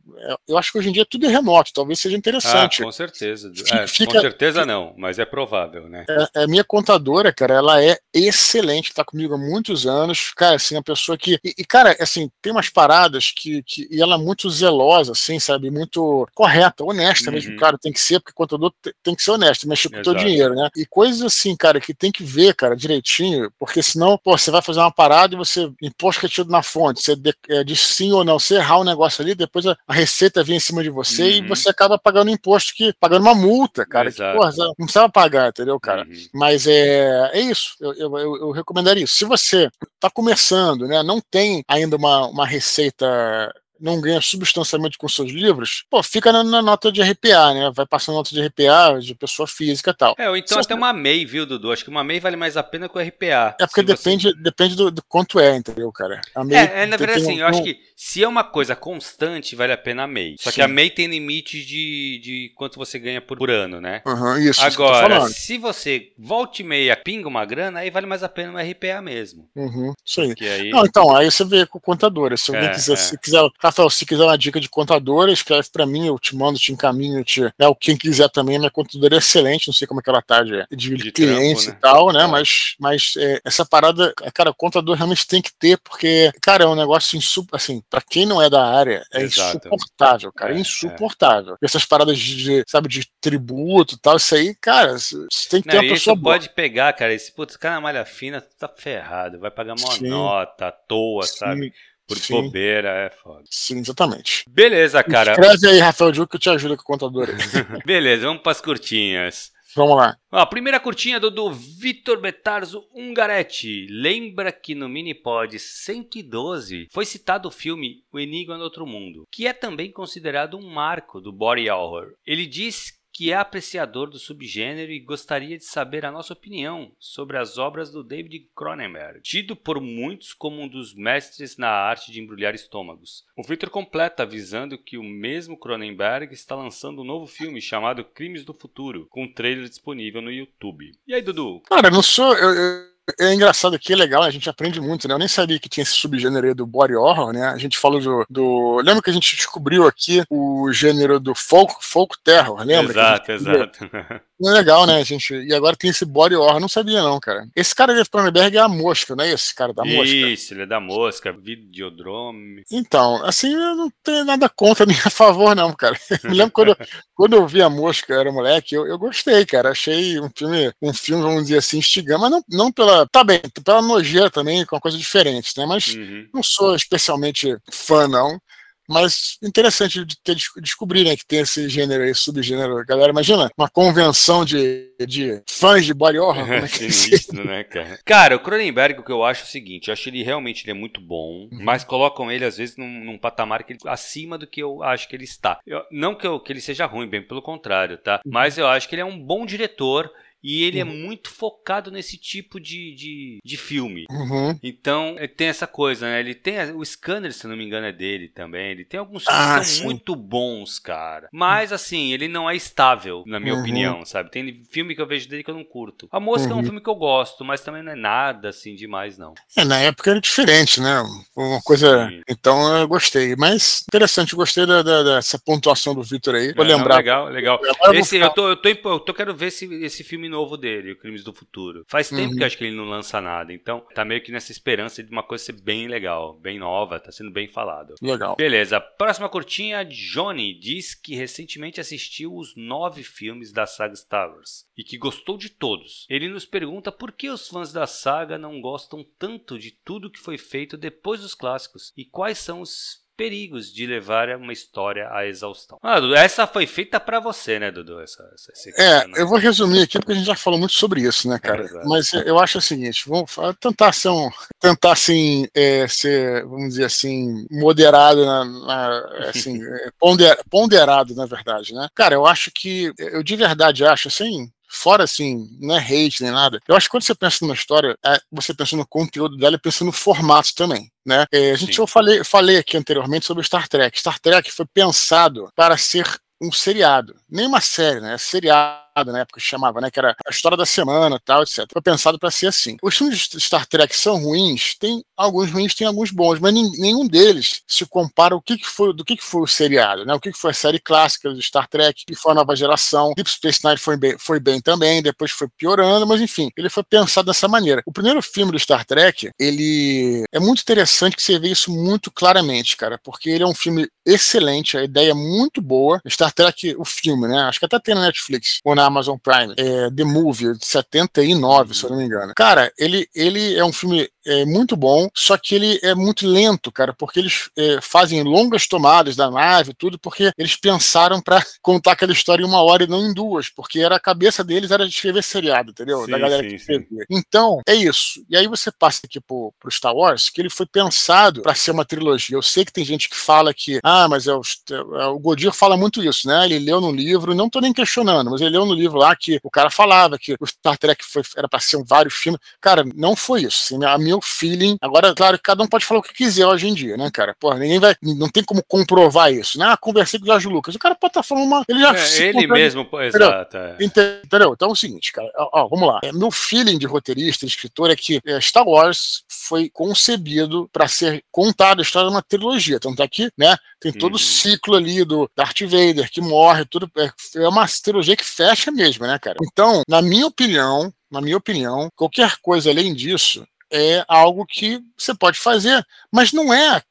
Eu 0.47 0.57
acho 0.57 0.71
que 0.71 0.77
hoje 0.77 0.89
em 0.89 0.93
dia 0.93 1.05
tudo 1.05 1.25
é 1.25 1.32
remoto, 1.33 1.71
talvez 1.73 1.99
seja 1.99 2.15
interessante. 2.15 2.81
Ah, 2.81 2.85
com 2.85 2.91
certeza. 2.91 3.51
É, 3.71 3.87
Fica, 3.87 4.13
com 4.13 4.21
certeza 4.21 4.65
não, 4.65 4.93
mas 4.97 5.19
é 5.19 5.25
provável, 5.25 5.87
né? 5.89 6.05
É, 6.35 6.43
a 6.43 6.47
minha 6.47 6.63
contadora, 6.63 7.33
cara, 7.33 7.55
ela 7.55 7.83
é 7.83 7.97
excelente, 8.13 8.89
está 8.89 9.03
comigo 9.03 9.33
há 9.33 9.37
muitos 9.37 9.85
anos. 9.85 10.31
Cara, 10.35 10.55
assim, 10.55 10.75
a 10.75 10.81
pessoa 10.81 11.17
que. 11.17 11.39
E, 11.43 11.53
e, 11.57 11.65
cara, 11.65 11.95
assim, 11.99 12.29
tem 12.41 12.51
umas 12.51 12.69
paradas 12.69 13.31
que, 13.31 13.63
que. 13.63 13.87
E 13.89 14.01
ela 14.01 14.15
é 14.15 14.17
muito 14.17 14.49
zelosa, 14.49 15.11
assim, 15.11 15.39
sabe? 15.39 15.69
Muito 15.69 16.27
correta, 16.33 16.83
honesta 16.83 17.29
uhum. 17.29 17.35
mesmo, 17.35 17.57
cara. 17.57 17.77
Tem 17.77 17.91
que 17.91 17.99
ser, 17.99 18.19
porque 18.19 18.33
contador 18.33 18.73
tem 19.01 19.15
que 19.15 19.23
ser 19.23 19.31
honesto, 19.31 19.67
mexer 19.67 19.89
com 19.89 19.99
o 19.99 20.03
teu 20.03 20.15
dinheiro, 20.15 20.53
né? 20.55 20.69
E 20.75 20.85
coisas 20.85 21.21
assim, 21.21 21.55
cara, 21.55 21.79
que 21.79 21.93
tem 21.93 22.11
que 22.11 22.23
ver, 22.23 22.53
cara, 22.55 22.75
direitinho, 22.75 23.51
porque 23.59 23.81
senão, 23.81 24.17
pô, 24.17 24.37
você 24.37 24.51
vai 24.51 24.61
fazer 24.61 24.79
uma 24.79 24.91
parada 24.91 25.33
e 25.33 25.37
você. 25.37 25.71
Imposto 25.81 26.27
que 26.27 26.41
é 26.41 26.43
na 26.45 26.61
fonte, 26.61 27.01
você 27.01 27.15
de, 27.15 27.33
é, 27.49 27.63
diz 27.63 27.79
sim 27.79 28.11
ou 28.11 28.23
não, 28.23 28.39
você 28.39 28.55
errar 28.55 28.77
o 28.77 28.81
um 28.81 28.85
negócio 28.85 29.21
ali, 29.21 29.35
depois 29.35 29.65
a, 29.65 29.77
a 29.87 29.93
receita 29.93 30.43
vem 30.43 30.57
em 30.57 30.59
cima 30.59 30.83
de 30.83 30.89
você 30.89 31.22
uhum. 31.23 31.45
e 31.45 31.47
você 31.47 31.69
acaba 31.69 31.97
pagando 31.97 32.31
imposto 32.31 32.73
que 32.75 32.93
pagando 32.99 33.23
uma 33.23 33.35
multa, 33.35 33.85
cara. 33.85 34.11
Que, 34.11 34.17
porra, 34.17 34.51
não 34.57 34.73
precisava 34.75 35.09
pagar, 35.09 35.49
entendeu, 35.49 35.79
cara? 35.79 36.03
Uhum. 36.03 36.27
Mas 36.33 36.67
é, 36.67 37.31
é 37.33 37.41
isso. 37.41 37.75
Eu, 37.79 37.93
eu, 37.93 38.17
eu, 38.17 38.35
eu 38.37 38.51
recomendaria 38.51 39.03
isso. 39.03 39.15
Se 39.15 39.25
você 39.25 39.69
está 39.95 40.09
começando, 40.09 40.87
né, 40.87 41.01
não 41.03 41.19
tem 41.19 41.63
ainda 41.67 41.95
uma, 41.95 42.27
uma 42.27 42.45
receita 42.45 43.53
não 43.83 43.99
ganha 43.99 44.21
substancialmente 44.21 44.97
com 44.97 45.09
seus 45.09 45.31
livros, 45.31 45.83
pô, 45.89 46.01
fica 46.01 46.31
na, 46.31 46.43
na, 46.43 46.61
nota 46.61 46.91
de 46.91 47.01
RPA, 47.01 47.53
né? 47.53 47.71
Vai 47.75 47.85
passando 47.85 48.15
nota 48.15 48.29
de 48.29 48.41
RPA 48.41 48.99
de 48.99 49.13
pessoa 49.13 49.45
física 49.45 49.91
e 49.91 49.93
tal. 49.93 50.15
É, 50.17 50.29
ou 50.29 50.37
então 50.37 50.55
Se 50.55 50.65
até 50.65 50.73
você... 50.73 50.79
uma 50.79 50.93
MEI, 50.93 51.25
viu, 51.25 51.45
Dudu? 51.45 51.71
Acho 51.71 51.83
que 51.83 51.89
uma 51.89 52.03
MEI 52.03 52.19
vale 52.19 52.37
mais 52.37 52.55
a 52.55 52.63
pena 52.63 52.87
que 52.87 52.97
o 52.97 53.01
RPA. 53.01 53.55
É 53.59 53.67
porque 53.67 53.83
depende, 53.83 54.29
você... 54.29 54.41
depende 54.41 54.75
do, 54.75 54.89
do, 54.89 55.03
quanto 55.03 55.39
é, 55.39 55.55
entendeu, 55.55 55.91
cara? 55.91 56.21
A 56.33 56.43
MEI 56.43 56.57
é, 56.57 56.83
é, 56.83 56.85
na 56.85 56.95
verdade, 56.95 57.21
assim, 57.21 57.35
um... 57.35 57.39
eu 57.39 57.47
acho 57.47 57.61
que 57.61 57.77
se 57.95 58.23
é 58.23 58.27
uma 58.27 58.43
coisa 58.43 58.75
constante, 58.75 59.55
vale 59.55 59.73
a 59.73 59.77
pena 59.77 60.03
a 60.03 60.07
MEI. 60.07 60.35
Só 60.39 60.49
Sim. 60.49 60.55
que 60.55 60.61
a 60.61 60.67
MEI 60.67 60.89
tem 60.89 61.07
limite 61.07 61.63
de, 61.65 62.19
de 62.23 62.51
quanto 62.55 62.77
você 62.77 62.97
ganha 62.97 63.21
por, 63.21 63.37
por 63.37 63.51
ano, 63.51 63.81
né? 63.81 64.01
Uhum, 64.05 64.37
isso. 64.37 64.61
Agora, 64.61 65.27
se 65.27 65.57
você 65.57 66.11
volta 66.17 66.61
e 66.61 66.65
meia 66.65 66.95
pinga 66.95 67.27
uma 67.27 67.45
grana, 67.45 67.79
aí 67.79 67.89
vale 67.89 68.05
mais 68.05 68.23
a 68.23 68.29
pena 68.29 68.53
um 68.53 68.71
RPA 68.71 69.01
mesmo. 69.01 69.49
Uhum, 69.55 69.93
isso 70.05 70.21
aí. 70.21 70.33
aí. 70.41 70.69
Não, 70.69 70.85
então, 70.85 71.15
aí 71.15 71.29
você 71.29 71.43
vê 71.43 71.65
com 71.65 71.79
contadora. 71.79 72.37
Se 72.37 72.53
alguém 72.53 72.69
é, 72.69 72.73
quiser, 72.73 72.93
é. 72.93 72.95
se 72.95 73.17
quiser, 73.17 73.41
Rafael, 73.73 73.89
se 73.89 74.05
quiser 74.05 74.23
uma 74.23 74.37
dica 74.37 74.59
de 74.59 74.69
contadora, 74.69 75.31
escreve 75.31 75.67
para 75.73 75.85
mim, 75.85 76.05
eu 76.05 76.19
te 76.19 76.35
mando, 76.35 76.59
te 76.59 76.71
encaminho, 76.71 77.23
te, 77.23 77.41
né, 77.41 77.73
quem 77.79 77.97
quiser 77.97 78.29
também, 78.29 78.59
minha 78.59 78.69
contadora 78.69 79.15
é 79.15 79.17
excelente, 79.17 79.67
não 79.67 79.73
sei 79.73 79.87
como 79.87 79.99
é 79.99 80.03
que 80.03 80.09
ela 80.09 80.21
tá 80.21 80.43
de, 80.43 80.65
de, 80.71 80.95
de 80.95 81.11
clientes 81.11 81.67
né? 81.67 81.73
e 81.75 81.81
tal, 81.81 82.13
né, 82.13 82.23
é. 82.23 82.27
mas, 82.27 82.75
mas 82.79 83.13
é, 83.17 83.41
essa 83.43 83.65
parada, 83.65 84.13
cara, 84.33 84.51
o 84.51 84.55
contador 84.55 84.95
realmente 84.95 85.27
tem 85.27 85.41
que 85.41 85.51
ter, 85.57 85.77
porque, 85.79 86.31
cara, 86.41 86.65
é 86.65 86.67
um 86.67 86.75
negócio, 86.75 87.17
insu, 87.17 87.45
assim, 87.51 87.81
para 87.89 88.01
quem 88.01 88.25
não 88.25 88.41
é 88.41 88.49
da 88.49 88.63
área, 88.63 89.03
é 89.11 89.23
Exato. 89.23 89.57
insuportável, 89.57 90.31
cara, 90.31 90.53
é, 90.53 90.57
é 90.57 90.59
insuportável. 90.59 91.57
Essas 91.61 91.85
paradas 91.85 92.17
de, 92.19 92.63
sabe, 92.67 92.87
de 92.87 93.07
tributo 93.19 93.95
e 93.95 93.99
tal, 93.99 94.17
isso 94.17 94.35
aí, 94.35 94.55
cara, 94.61 94.97
você 94.97 95.49
tem 95.49 95.61
que 95.61 95.69
ter 95.69 95.77
não, 95.77 95.83
uma 95.83 95.93
pessoa 95.93 96.15
boa. 96.15 96.35
pode 96.35 96.49
pegar, 96.49 96.93
cara, 96.93 97.13
esse 97.13 97.31
putz, 97.31 97.57
cara 97.57 97.75
na 97.75 97.81
malha 97.81 98.05
fina, 98.05 98.39
tá 98.41 98.67
ferrado, 98.67 99.39
vai 99.39 99.49
pagar 99.49 99.73
uma 99.73 99.91
Sim. 99.91 100.07
nota 100.07 100.67
à 100.67 100.71
toa, 100.71 101.23
Sim. 101.23 101.37
sabe? 101.37 101.73
Por 102.07 102.17
Sim. 102.17 102.33
bobeira, 102.33 102.89
é 102.89 103.09
foda. 103.09 103.43
Sim, 103.49 103.79
exatamente. 103.79 104.43
Beleza, 104.49 105.03
cara. 105.03 105.31
Escreve 105.31 105.67
aí, 105.67 105.79
Rafael 105.79 106.11
Duque, 106.11 106.31
que 106.31 106.35
eu 106.35 106.39
te 106.39 106.49
ajudo 106.49 106.75
com 106.75 106.83
o 106.83 106.85
contador. 106.85 107.27
Beleza, 107.85 108.27
vamos 108.27 108.43
para 108.43 108.51
as 108.51 108.61
curtinhas. 108.61 109.51
Vamos 109.75 109.97
lá. 109.97 110.15
A 110.31 110.45
primeira 110.45 110.79
curtinha 110.79 111.19
do, 111.19 111.31
do 111.31 111.51
Vitor 111.51 112.21
Betarzo 112.21 112.87
Ungaretti. 112.93 113.87
Lembra 113.89 114.51
que 114.51 114.75
no 114.75 114.87
Minipod 114.87 115.57
112 115.57 116.87
foi 116.91 117.05
citado 117.05 117.47
o 117.47 117.51
filme 117.51 118.03
O 118.11 118.19
Enigma 118.19 118.55
no 118.55 118.65
Outro 118.65 118.85
Mundo, 118.85 119.27
que 119.31 119.47
é 119.47 119.53
também 119.53 119.91
considerado 119.91 120.57
um 120.57 120.69
marco 120.69 121.19
do 121.19 121.31
body 121.31 121.69
horror. 121.71 122.13
Ele 122.25 122.45
diz 122.45 122.93
que 123.13 123.31
é 123.31 123.35
apreciador 123.35 124.09
do 124.09 124.17
subgênero 124.17 124.91
e 124.91 124.99
gostaria 124.99 125.57
de 125.57 125.63
saber 125.63 126.03
a 126.03 126.11
nossa 126.11 126.33
opinião 126.33 126.91
sobre 126.99 127.37
as 127.37 127.59
obras 127.59 127.91
do 127.91 128.03
David 128.03 128.49
Cronenberg, 128.55 129.21
tido 129.21 129.55
por 129.55 129.79
muitos 129.79 130.33
como 130.33 130.61
um 130.61 130.67
dos 130.67 130.95
mestres 130.95 131.55
na 131.55 131.69
arte 131.69 132.11
de 132.11 132.19
embrulhar 132.19 132.55
estômagos. 132.55 133.23
O 133.37 133.43
Victor 133.43 133.69
completa 133.69 134.23
avisando 134.23 134.77
que 134.77 134.97
o 134.97 135.03
mesmo 135.03 135.57
Cronenberg 135.57 136.33
está 136.33 136.55
lançando 136.55 137.03
um 137.03 137.05
novo 137.05 137.27
filme 137.27 137.61
chamado 137.61 138.03
Crimes 138.03 138.43
do 138.43 138.53
Futuro, 138.53 139.07
com 139.11 139.23
um 139.23 139.31
trailer 139.31 139.69
disponível 139.69 140.21
no 140.21 140.31
YouTube. 140.31 140.91
E 141.07 141.13
aí, 141.13 141.21
Dudu? 141.21 141.61
Cara, 141.61 141.91
não 141.91 142.01
sou. 142.01 142.35
Eu, 142.35 142.49
eu 142.49 142.92
é 143.19 143.33
engraçado 143.33 143.75
aqui, 143.75 143.91
é 143.91 143.95
legal, 143.95 144.23
a 144.23 144.31
gente 144.31 144.49
aprende 144.49 144.79
muito, 144.79 145.07
né? 145.07 145.13
Eu 145.13 145.19
nem 145.19 145.27
sabia 145.27 145.59
que 145.59 145.67
tinha 145.67 145.83
esse 145.83 145.93
subgênero 145.93 146.47
aí 146.47 146.53
do 146.53 146.65
body 146.65 146.95
horror, 146.95 147.33
né? 147.33 147.47
A 147.47 147.57
gente 147.57 147.77
falou 147.77 147.99
do, 147.99 148.25
do... 148.29 148.77
Lembra 148.77 149.01
que 149.01 149.09
a 149.09 149.13
gente 149.13 149.35
descobriu 149.35 149.85
aqui 149.85 150.23
o 150.29 150.71
gênero 150.71 151.19
do 151.19 151.35
folk, 151.35 151.75
folk 151.81 152.15
terror, 152.23 152.63
lembra? 152.63 152.93
Exato, 152.93 153.31
exato. 153.31 153.79
legal, 154.51 154.85
né, 154.85 155.03
gente? 155.03 155.33
E 155.33 155.53
agora 155.53 155.75
tem 155.75 155.89
esse 155.89 156.05
body 156.05 156.35
horror, 156.35 156.59
não 156.59 156.69
sabia 156.69 157.01
não, 157.01 157.19
cara. 157.19 157.47
Esse 157.55 157.73
cara 157.73 157.93
de 157.93 158.09
Cronenberg 158.09 158.57
é 158.57 158.59
a 158.59 158.67
mosca, 158.67 159.15
não 159.15 159.23
é 159.23 159.31
esse 159.31 159.53
cara 159.53 159.73
da 159.73 159.83
mosca? 159.83 160.15
Isso, 160.15 160.53
ele 160.53 160.63
é 160.63 160.65
da 160.65 160.79
mosca, 160.79 161.31
videodrome. 161.31 162.63
Então, 162.71 163.23
assim, 163.25 163.53
eu 163.53 163.75
não 163.75 163.91
tenho 164.03 164.25
nada 164.25 164.49
contra 164.49 164.85
nem 164.87 164.97
a 164.97 165.09
favor, 165.09 165.55
não, 165.55 165.71
cara. 165.73 165.97
Eu 166.23 166.29
me 166.29 166.37
lembro 166.37 166.51
quando, 166.51 166.77
quando 167.15 167.33
eu 167.35 167.47
vi 167.47 167.61
a 167.61 167.69
mosca, 167.69 168.13
eu 168.13 168.19
era 168.19 168.31
moleque, 168.31 168.75
eu, 168.75 168.87
eu 168.87 168.97
gostei, 168.97 169.45
cara. 169.45 169.71
Achei 169.71 170.19
um 170.19 170.29
filme, 170.35 170.71
um 170.81 170.93
filme, 170.93 171.23
vamos 171.23 171.43
dizer 171.43 171.57
assim, 171.57 171.77
instigante, 171.77 172.21
mas 172.21 172.31
não, 172.31 172.43
não 172.49 172.71
pela. 172.71 173.07
Tá 173.07 173.23
bem, 173.23 173.41
pela 173.63 173.81
nojeira 173.81 174.29
também, 174.29 174.65
com 174.65 174.75
uma 174.75 174.81
coisa 174.81 174.97
diferente, 174.97 175.53
né? 175.57 175.65
Mas 175.65 175.95
uhum. 175.95 176.27
não 176.33 176.43
sou 176.43 176.75
especialmente 176.75 177.55
fã, 177.71 178.07
não. 178.07 178.39
Mas 178.87 179.37
interessante 179.41 180.03
de 180.03 180.17
ter, 180.21 180.35
descobrir 180.61 181.03
né, 181.03 181.15
que 181.15 181.25
tem 181.25 181.39
esse 181.39 181.69
gênero 181.69 182.03
aí, 182.03 182.13
subgênero. 182.13 182.83
Galera, 182.85 183.11
imagina 183.11 183.49
uma 183.57 183.69
convenção 183.69 184.43
de, 184.43 184.91
de 185.07 185.41
fãs 185.49 185.85
de 185.85 185.93
body 185.93 186.19
horror. 186.19 186.51
É, 186.51 186.57
é 186.57 186.67
sinistro, 186.67 187.45
né, 187.45 187.63
cara? 187.63 187.99
Cara, 188.05 188.35
o 188.35 188.39
Cronenberg, 188.39 188.99
o 188.99 189.03
que 189.03 189.11
eu 189.11 189.23
acho 189.23 189.41
é 189.41 189.45
o 189.45 189.47
seguinte: 189.47 189.87
eu 189.87 189.93
acho 189.93 190.09
ele 190.09 190.23
realmente 190.23 190.63
ele 190.63 190.71
é 190.71 190.79
muito 190.79 190.99
bom, 190.99 191.47
uhum. 191.51 191.63
mas 191.63 191.83
colocam 191.83 192.31
ele, 192.31 192.45
às 192.45 192.57
vezes, 192.57 192.77
num, 192.77 193.03
num 193.05 193.17
patamar 193.17 193.63
que 193.63 193.73
ele, 193.73 193.79
acima 193.85 194.37
do 194.37 194.47
que 194.47 194.61
eu 194.61 194.83
acho 194.83 195.07
que 195.07 195.15
ele 195.15 195.23
está. 195.23 195.59
Eu, 195.65 195.81
não 195.91 196.15
que, 196.15 196.27
eu, 196.27 196.39
que 196.39 196.51
ele 196.51 196.61
seja 196.61 196.85
ruim, 196.85 197.07
bem 197.07 197.21
pelo 197.21 197.41
contrário, 197.41 197.97
tá? 197.97 198.21
Uhum. 198.25 198.31
Mas 198.31 198.57
eu 198.57 198.67
acho 198.67 198.87
que 198.87 198.95
ele 198.95 199.01
é 199.01 199.05
um 199.05 199.19
bom 199.19 199.45
diretor 199.45 200.11
e 200.43 200.63
ele 200.63 200.79
é 200.79 200.83
uhum. 200.83 200.91
é 200.91 200.93
muito 200.93 201.29
focado 201.29 201.89
nesse 201.89 202.17
tipo 202.17 202.59
de, 202.59 202.93
de, 202.93 203.39
de 203.43 203.57
filme. 203.57 204.05
Uhum. 204.09 204.57
Então, 204.61 205.15
tem 205.37 205.47
essa 205.47 205.65
coisa, 205.65 206.05
né? 206.05 206.19
Ele 206.19 206.35
tem. 206.35 206.71
O 206.75 206.83
Scanner, 206.83 207.33
se 207.33 207.47
não 207.47 207.55
me 207.55 207.63
engano, 207.63 207.87
é 207.87 207.93
dele 207.93 208.27
também. 208.27 208.71
Ele 208.71 208.83
tem 208.83 208.99
alguns 208.99 209.23
filmes 209.23 209.41
ah, 209.41 209.59
que 209.59 209.65
são 209.65 209.77
sim. 209.77 209.85
muito 209.85 210.15
bons, 210.15 210.79
cara. 210.79 211.29
Mas, 211.31 211.71
assim, 211.71 212.11
ele 212.11 212.27
não 212.27 212.49
é 212.49 212.55
estável, 212.55 213.23
na 213.25 213.39
minha 213.39 213.53
uhum. 213.53 213.61
opinião, 213.61 214.05
sabe? 214.05 214.29
Tem 214.31 214.53
filme 214.69 214.95
que 214.95 215.01
eu 215.01 215.07
vejo 215.07 215.29
dele 215.29 215.43
que 215.43 215.49
eu 215.49 215.55
não 215.55 215.63
curto. 215.63 216.07
A 216.11 216.19
Mosca 216.19 216.51
é 216.51 216.53
um 216.53 216.57
uhum. 216.57 216.63
filme 216.63 216.81
que 216.81 216.89
eu 216.89 216.95
gosto, 216.95 217.45
mas 217.45 217.61
também 217.61 217.81
não 217.81 217.93
é 217.93 217.95
nada, 217.95 218.49
assim, 218.49 218.75
demais, 218.75 219.17
não. 219.17 219.33
É, 219.55 219.63
na 219.63 219.79
época 219.79 220.11
era 220.11 220.19
diferente, 220.19 220.81
né? 220.81 221.01
Uma 221.35 221.61
coisa. 221.61 222.09
Sim. 222.09 222.21
Então, 222.27 222.77
eu 222.77 222.87
gostei. 222.87 223.35
Mas, 223.37 223.83
interessante, 223.87 224.35
gostei 224.35 224.65
da, 224.65 224.81
da, 224.81 225.03
dessa 225.03 225.39
pontuação 225.39 225.95
do 225.95 226.03
Victor 226.03 226.35
aí. 226.35 226.53
Vou 226.53 226.65
é, 226.65 226.67
lembrar. 226.67 226.95
Não, 226.95 226.97
legal, 226.97 227.29
legal. 227.29 227.59
Esse, 227.93 228.17
eu, 228.17 228.29
tô, 228.31 228.49
eu, 228.49 228.55
tô, 228.55 228.69
eu 228.69 228.99
tô, 228.99 229.13
quero 229.13 229.33
ver 229.33 229.47
esse, 229.47 229.65
esse 229.75 230.03
filme 230.03 230.32
novo 230.33 230.57
dele, 230.57 230.91
o 230.91 230.97
Crimes 230.97 231.23
do 231.23 231.33
Futuro. 231.33 231.85
Faz 231.87 232.09
tempo 232.09 232.31
uhum. 232.31 232.35
que 232.35 232.43
eu 232.43 232.47
acho 232.47 232.57
que 232.57 232.65
ele 232.65 232.75
não 232.75 232.85
lança 232.85 233.21
nada, 233.21 233.53
então 233.53 233.85
tá 233.93 234.03
meio 234.03 234.21
que 234.21 234.31
nessa 234.31 234.51
esperança 234.51 235.01
de 235.01 235.11
uma 235.11 235.23
coisa 235.23 235.45
ser 235.45 235.53
bem 235.53 235.87
legal, 235.87 236.33
bem 236.33 236.59
nova, 236.59 236.99
tá 236.99 237.11
sendo 237.11 237.31
bem 237.31 237.47
falado. 237.47 237.95
Legal. 238.01 238.35
Beleza, 238.35 238.81
próxima 238.81 239.29
curtinha, 239.29 239.85
Johnny 239.85 240.53
diz 240.53 240.95
que 240.95 241.15
recentemente 241.15 241.79
assistiu 241.79 242.35
os 242.35 242.55
nove 242.55 243.03
filmes 243.03 243.51
da 243.51 243.65
saga 243.65 243.95
Star 243.95 244.29
Wars 244.29 244.65
e 244.77 244.83
que 244.83 244.97
gostou 244.97 245.37
de 245.37 245.49
todos. 245.49 246.05
Ele 246.09 246.27
nos 246.27 246.45
pergunta 246.45 246.91
por 246.91 247.11
que 247.11 247.29
os 247.29 247.47
fãs 247.47 247.71
da 247.71 247.85
saga 247.85 248.37
não 248.37 248.59
gostam 248.59 249.05
tanto 249.17 249.59
de 249.59 249.71
tudo 249.71 250.09
que 250.09 250.19
foi 250.19 250.37
feito 250.37 250.75
depois 250.75 251.21
dos 251.21 251.35
clássicos 251.35 251.93
e 251.95 252.03
quais 252.03 252.39
são 252.39 252.61
os 252.61 253.02
perigos 253.15 253.71
de 253.71 253.85
levar 253.85 254.29
uma 254.35 254.53
história 254.53 255.09
à 255.11 255.25
exaustão. 255.25 255.77
Ah, 255.81 255.99
Dudu, 255.99 256.15
essa 256.15 256.47
foi 256.47 256.65
feita 256.65 256.99
para 256.99 257.19
você, 257.19 257.59
né, 257.59 257.71
Dudu? 257.71 257.99
Essa, 257.99 258.23
essa, 258.33 258.69
é, 258.81 259.21
eu 259.21 259.27
vou 259.27 259.37
resumir 259.37 259.81
aqui 259.81 259.99
porque 259.99 260.13
a 260.13 260.15
gente 260.15 260.25
já 260.25 260.35
falou 260.35 260.59
muito 260.59 260.73
sobre 260.73 261.01
isso, 261.01 261.27
né, 261.29 261.39
cara? 261.39 261.65
É, 261.65 261.85
Mas 261.85 262.13
eu 262.13 262.39
acho 262.39 262.57
o 262.57 262.61
seguinte, 262.61 263.07
vamos 263.07 263.31
tentar 263.59 263.93
ser, 263.93 264.09
um, 264.09 264.29
tentar 264.59 264.93
assim, 264.93 265.47
é, 265.53 265.87
ser, 265.87 266.43
vamos 266.45 266.69
dizer 266.69 266.85
assim, 266.85 267.45
moderado, 267.51 268.25
na, 268.25 268.45
na 268.45 269.29
assim, 269.29 269.59
é, 269.63 270.37
ponderado, 270.49 271.15
na 271.15 271.25
verdade, 271.25 271.73
né? 271.73 271.87
Cara, 271.93 272.15
eu 272.15 272.25
acho 272.25 272.51
que, 272.51 272.91
eu 272.97 273.23
de 273.23 273.35
verdade 273.35 273.85
acho, 273.85 274.07
assim, 274.07 274.51
fora 274.73 275.03
assim, 275.03 275.47
não 275.59 275.75
é 275.75 275.79
hate 275.79 276.23
nem 276.23 276.31
nada. 276.31 276.59
Eu 276.67 276.75
acho 276.75 276.87
que 276.87 276.91
quando 276.91 277.03
você 277.03 277.15
pensa 277.15 277.39
numa 277.41 277.53
história, 277.53 277.97
é, 278.05 278.19
você 278.31 278.53
pensa 278.53 278.75
no 278.75 278.87
conteúdo 278.87 279.37
dela 279.37 279.55
e 279.55 279.59
pensa 279.59 279.85
no 279.85 279.91
formato 279.91 280.53
também. 280.55 280.91
Né? 281.05 281.25
É, 281.31 281.51
a 281.51 281.55
gente, 281.55 281.77
eu 281.77 281.87
falei, 281.87 282.23
falei 282.23 282.57
aqui 282.57 282.75
anteriormente 282.77 283.25
sobre 283.25 283.43
Star 283.43 283.67
Trek. 283.67 283.99
Star 283.99 284.19
Trek 284.19 284.51
foi 284.51 284.65
pensado 284.65 285.49
para 285.55 285.77
ser 285.77 286.05
um 286.41 286.51
seriado, 286.51 287.15
nem 287.33 287.47
uma 287.47 287.61
série, 287.61 287.99
né? 287.99 288.17
Seriado 288.17 288.83
na 289.07 289.21
época 289.21 289.39
que 289.39 289.45
chamava, 289.45 289.81
né? 289.81 289.89
Que 289.89 289.99
era 289.99 290.15
a 290.25 290.29
história 290.29 290.57
da 290.57 290.65
semana 290.65 291.19
tal, 291.23 291.41
etc. 291.41 291.65
Foi 291.71 291.81
pensado 291.81 292.19
para 292.19 292.29
ser 292.29 292.47
assim. 292.47 292.77
Os 292.81 292.95
filmes 292.95 293.27
de 293.27 293.39
Star 293.39 293.65
Trek 293.65 293.95
são 293.95 294.17
ruins, 294.17 294.75
tem 294.77 295.03
alguns 295.17 295.51
ruins, 295.51 295.73
tem 295.73 295.87
alguns 295.87 296.11
bons, 296.11 296.39
mas 296.39 296.53
nenhum 296.53 297.07
deles 297.07 297.63
se 297.67 297.85
compara 297.85 298.35
o 298.35 298.41
que, 298.41 298.57
que 298.57 298.67
foi, 298.67 298.93
do 298.93 299.03
que, 299.03 299.17
que 299.17 299.23
foi 299.23 299.41
o 299.41 299.47
seriado, 299.47 300.05
né? 300.05 300.13
O 300.13 300.19
que, 300.19 300.31
que 300.31 300.37
foi 300.37 300.51
a 300.51 300.53
série 300.53 300.79
clássica 300.79 301.31
do 301.31 301.41
Star 301.41 301.67
Trek, 301.67 302.03
que 302.05 302.15
foi 302.15 302.33
a 302.33 302.35
nova 302.35 302.55
geração. 302.55 303.13
Deep 303.15 303.29
Space 303.29 303.61
Nine 303.63 303.77
foi 303.77 303.97
bem, 303.97 304.15
foi 304.19 304.39
bem 304.39 304.61
também, 304.61 305.01
depois 305.01 305.31
foi 305.31 305.47
piorando, 305.57 306.05
mas 306.05 306.21
enfim, 306.21 306.51
ele 306.55 306.69
foi 306.69 306.83
pensado 306.83 307.25
dessa 307.25 307.47
maneira. 307.47 307.81
O 307.85 307.91
primeiro 307.91 308.21
filme 308.21 308.51
do 308.51 308.59
Star 308.59 308.85
Trek, 308.85 309.31
ele 309.39 310.23
é 310.31 310.39
muito 310.39 310.61
interessante 310.61 311.15
que 311.15 311.23
você 311.23 311.39
vê 311.39 311.49
isso 311.49 311.71
muito 311.71 312.11
claramente, 312.11 312.77
cara, 312.77 312.99
porque 313.03 313.29
ele 313.29 313.43
é 313.43 313.47
um 313.47 313.55
filme 313.55 313.87
excelente, 314.05 314.77
a 314.77 314.83
ideia 314.83 315.11
é 315.11 315.15
muito 315.15 315.61
boa. 315.61 316.01
Star 316.07 316.31
Trek, 316.31 316.75
o 316.77 316.85
filme, 316.85 317.22
né? 317.27 317.41
Acho 317.43 317.59
que 317.59 317.65
até 317.65 317.79
tem 317.79 317.95
na 317.95 318.01
Netflix 318.01 318.59
ou 318.63 318.75
na 318.75 318.85
Amazon 318.85 319.17
Prime, 319.17 319.53
é, 319.57 319.89
The 319.91 320.03
Movie, 320.03 320.57
de 320.57 320.65
79, 320.65 321.73
se 321.73 321.83
eu 321.83 321.89
não 321.89 321.97
me 321.97 322.05
engano. 322.05 322.33
Cara, 322.35 322.71
ele, 322.77 323.07
ele 323.13 323.55
é 323.55 323.63
um 323.63 323.73
filme 323.73 324.09
é, 324.25 324.45
muito 324.45 324.75
bom, 324.75 325.09
só 325.13 325.37
que 325.37 325.55
ele 325.55 325.79
é 325.83 325.93
muito 325.93 326.27
lento, 326.27 326.71
cara, 326.71 326.93
porque 326.93 327.19
eles 327.19 327.49
é, 327.57 327.79
fazem 327.81 328.23
longas 328.23 328.67
tomadas 328.67 329.15
da 329.15 329.29
nave 329.29 329.71
e 329.71 329.73
tudo, 329.73 329.99
porque 329.99 330.31
eles 330.37 330.55
pensaram 330.55 331.21
para 331.21 331.43
contar 331.61 331.93
aquela 331.93 332.11
história 332.11 332.43
em 332.43 332.47
uma 332.47 332.61
hora 332.61 332.83
e 332.83 332.87
não 332.87 333.05
em 333.05 333.13
duas, 333.13 333.49
porque 333.49 333.79
era 333.79 333.95
a 333.95 333.99
cabeça 333.99 334.43
deles 334.43 334.71
era 334.71 334.87
de 334.87 334.93
escrever 334.93 335.23
seriado, 335.23 335.71
entendeu? 335.71 336.05
Sim, 336.05 336.11
da 336.11 336.19
galera 336.19 336.43
sim, 336.43 336.49
que 336.49 336.55
escrevia. 336.55 337.05
Então, 337.09 337.61
é 337.67 337.75
isso. 337.75 338.23
E 338.29 338.37
aí 338.37 338.47
você 338.47 338.71
passa 338.71 339.01
aqui 339.05 339.19
pro, 339.19 339.53
pro 339.59 339.71
Star 339.71 339.95
Wars, 339.95 340.29
que 340.29 340.41
ele 340.41 340.49
foi 340.49 340.65
pensado 340.65 341.41
para 341.41 341.55
ser 341.55 341.71
uma 341.71 341.85
trilogia. 341.85 342.35
Eu 342.35 342.41
sei 342.41 342.65
que 342.65 342.73
tem 342.73 342.85
gente 342.85 343.09
que 343.09 343.15
fala 343.15 343.53
que, 343.53 343.79
ah, 343.83 344.07
mas 344.07 344.27
é 344.27 344.33
o, 344.33 344.41
é, 344.71 345.05
o 345.07 345.19
Godir 345.19 345.51
fala 345.51 345.77
muito 345.77 346.03
isso, 346.03 346.27
né? 346.27 346.45
Ele 346.45 346.59
leu 346.59 346.79
no 346.79 346.91
livro, 346.91 347.35
não 347.35 347.49
tô 347.49 347.59
nem 347.59 347.73
questionando, 347.73 348.31
mas 348.31 348.41
ele 348.41 348.51
leu 348.51 348.65
no 348.65 348.73
livro 348.73 348.97
lá 348.97 349.15
que 349.15 349.39
o 349.43 349.49
cara 349.49 349.69
falava 349.69 350.17
que 350.17 350.35
o 350.39 350.45
Star 350.45 350.77
Trek 350.77 351.03
foi, 351.03 351.23
era 351.35 351.47
para 351.47 351.59
ser 351.59 351.83
vários 351.85 352.13
filmes. 352.13 352.39
Cara, 352.59 352.83
não 352.95 353.15
foi 353.15 353.43
isso. 353.43 353.63
Assim, 353.63 353.83
a 353.85 353.97
meu 354.13 354.21
feeling. 354.21 354.77
Agora, 354.81 355.13
claro, 355.13 355.39
cada 355.41 355.63
um 355.63 355.67
pode 355.67 355.85
falar 355.85 355.99
o 355.99 356.03
que 356.03 356.13
quiser 356.13 356.45
hoje 356.45 356.67
em 356.67 356.73
dia, 356.73 356.95
né, 356.95 357.09
cara? 357.11 357.35
Porra, 357.39 357.59
ninguém 357.59 357.79
vai. 357.79 357.95
Não 358.01 358.29
tem 358.29 358.43
como 358.43 358.63
comprovar 358.63 359.31
isso. 359.33 359.57
Né? 359.57 359.65
Ah, 359.65 359.77
conversei 359.77 360.19
com 360.19 360.25
o 360.25 360.27
Jorge 360.27 360.47
Lucas. 360.47 360.75
O 360.75 360.79
cara 360.79 360.95
pode 360.95 361.11
estar 361.11 361.21
tá 361.21 361.27
falando 361.27 361.45
uma. 361.45 361.63
Ele 361.67 361.79
já. 361.79 361.95
É, 361.95 362.27
ele 362.27 362.47
mesmo, 362.47 362.87
exato. 363.01 363.57
É. 363.57 363.77
Entendeu? 363.79 364.53
Então 364.53 364.69
é 364.69 364.71
o 364.71 364.75
seguinte, 364.75 365.11
cara. 365.11 365.29
Ó, 365.35 365.49
ó, 365.53 365.67
vamos 365.67 365.87
lá. 365.87 365.99
É, 366.03 366.11
meu 366.11 366.31
feeling 366.31 366.77
de 366.77 366.85
roteirista, 366.85 367.45
de 367.45 367.51
escritor, 367.51 367.89
é 367.89 367.95
que 367.95 368.19
é, 368.25 368.39
Star 368.39 368.67
Wars 368.67 369.23
foi 369.29 369.69
concebido 369.69 370.69
para 370.71 370.87
ser 370.87 371.23
contado 371.31 371.79
a 371.79 371.81
história 371.81 372.09
de 372.09 372.15
uma 372.15 372.21
trilogia. 372.21 372.79
Tanto 372.79 373.01
é 373.01 373.07
que, 373.07 373.29
né, 373.37 373.55
tem 373.79 373.91
todo 373.91 374.13
uhum. 374.13 374.17
o 374.17 374.19
ciclo 374.19 374.75
ali 374.75 375.03
do 375.03 375.29
Darth 375.35 375.61
Vader 375.61 376.09
que 376.09 376.21
morre, 376.21 376.65
tudo. 376.65 376.89
É, 376.97 377.11
é 377.35 377.47
uma 377.47 377.67
trilogia 377.67 378.15
que 378.15 378.25
fecha 378.25 378.71
mesmo, 378.71 379.05
né, 379.05 379.17
cara? 379.19 379.37
Então, 379.41 379.81
na 379.87 380.01
minha 380.01 380.27
opinião, 380.27 380.93
na 381.13 381.21
minha 381.21 381.37
opinião, 381.37 381.89
qualquer 381.95 382.37
coisa 382.41 382.71
além 382.71 382.93
disso 382.93 383.45
é 383.73 384.05
algo 384.07 384.45
que 384.45 384.79
você 384.95 385.15
pode 385.15 385.39
fazer, 385.39 385.83
mas 386.11 386.31
não 386.31 386.53
é 386.53 386.81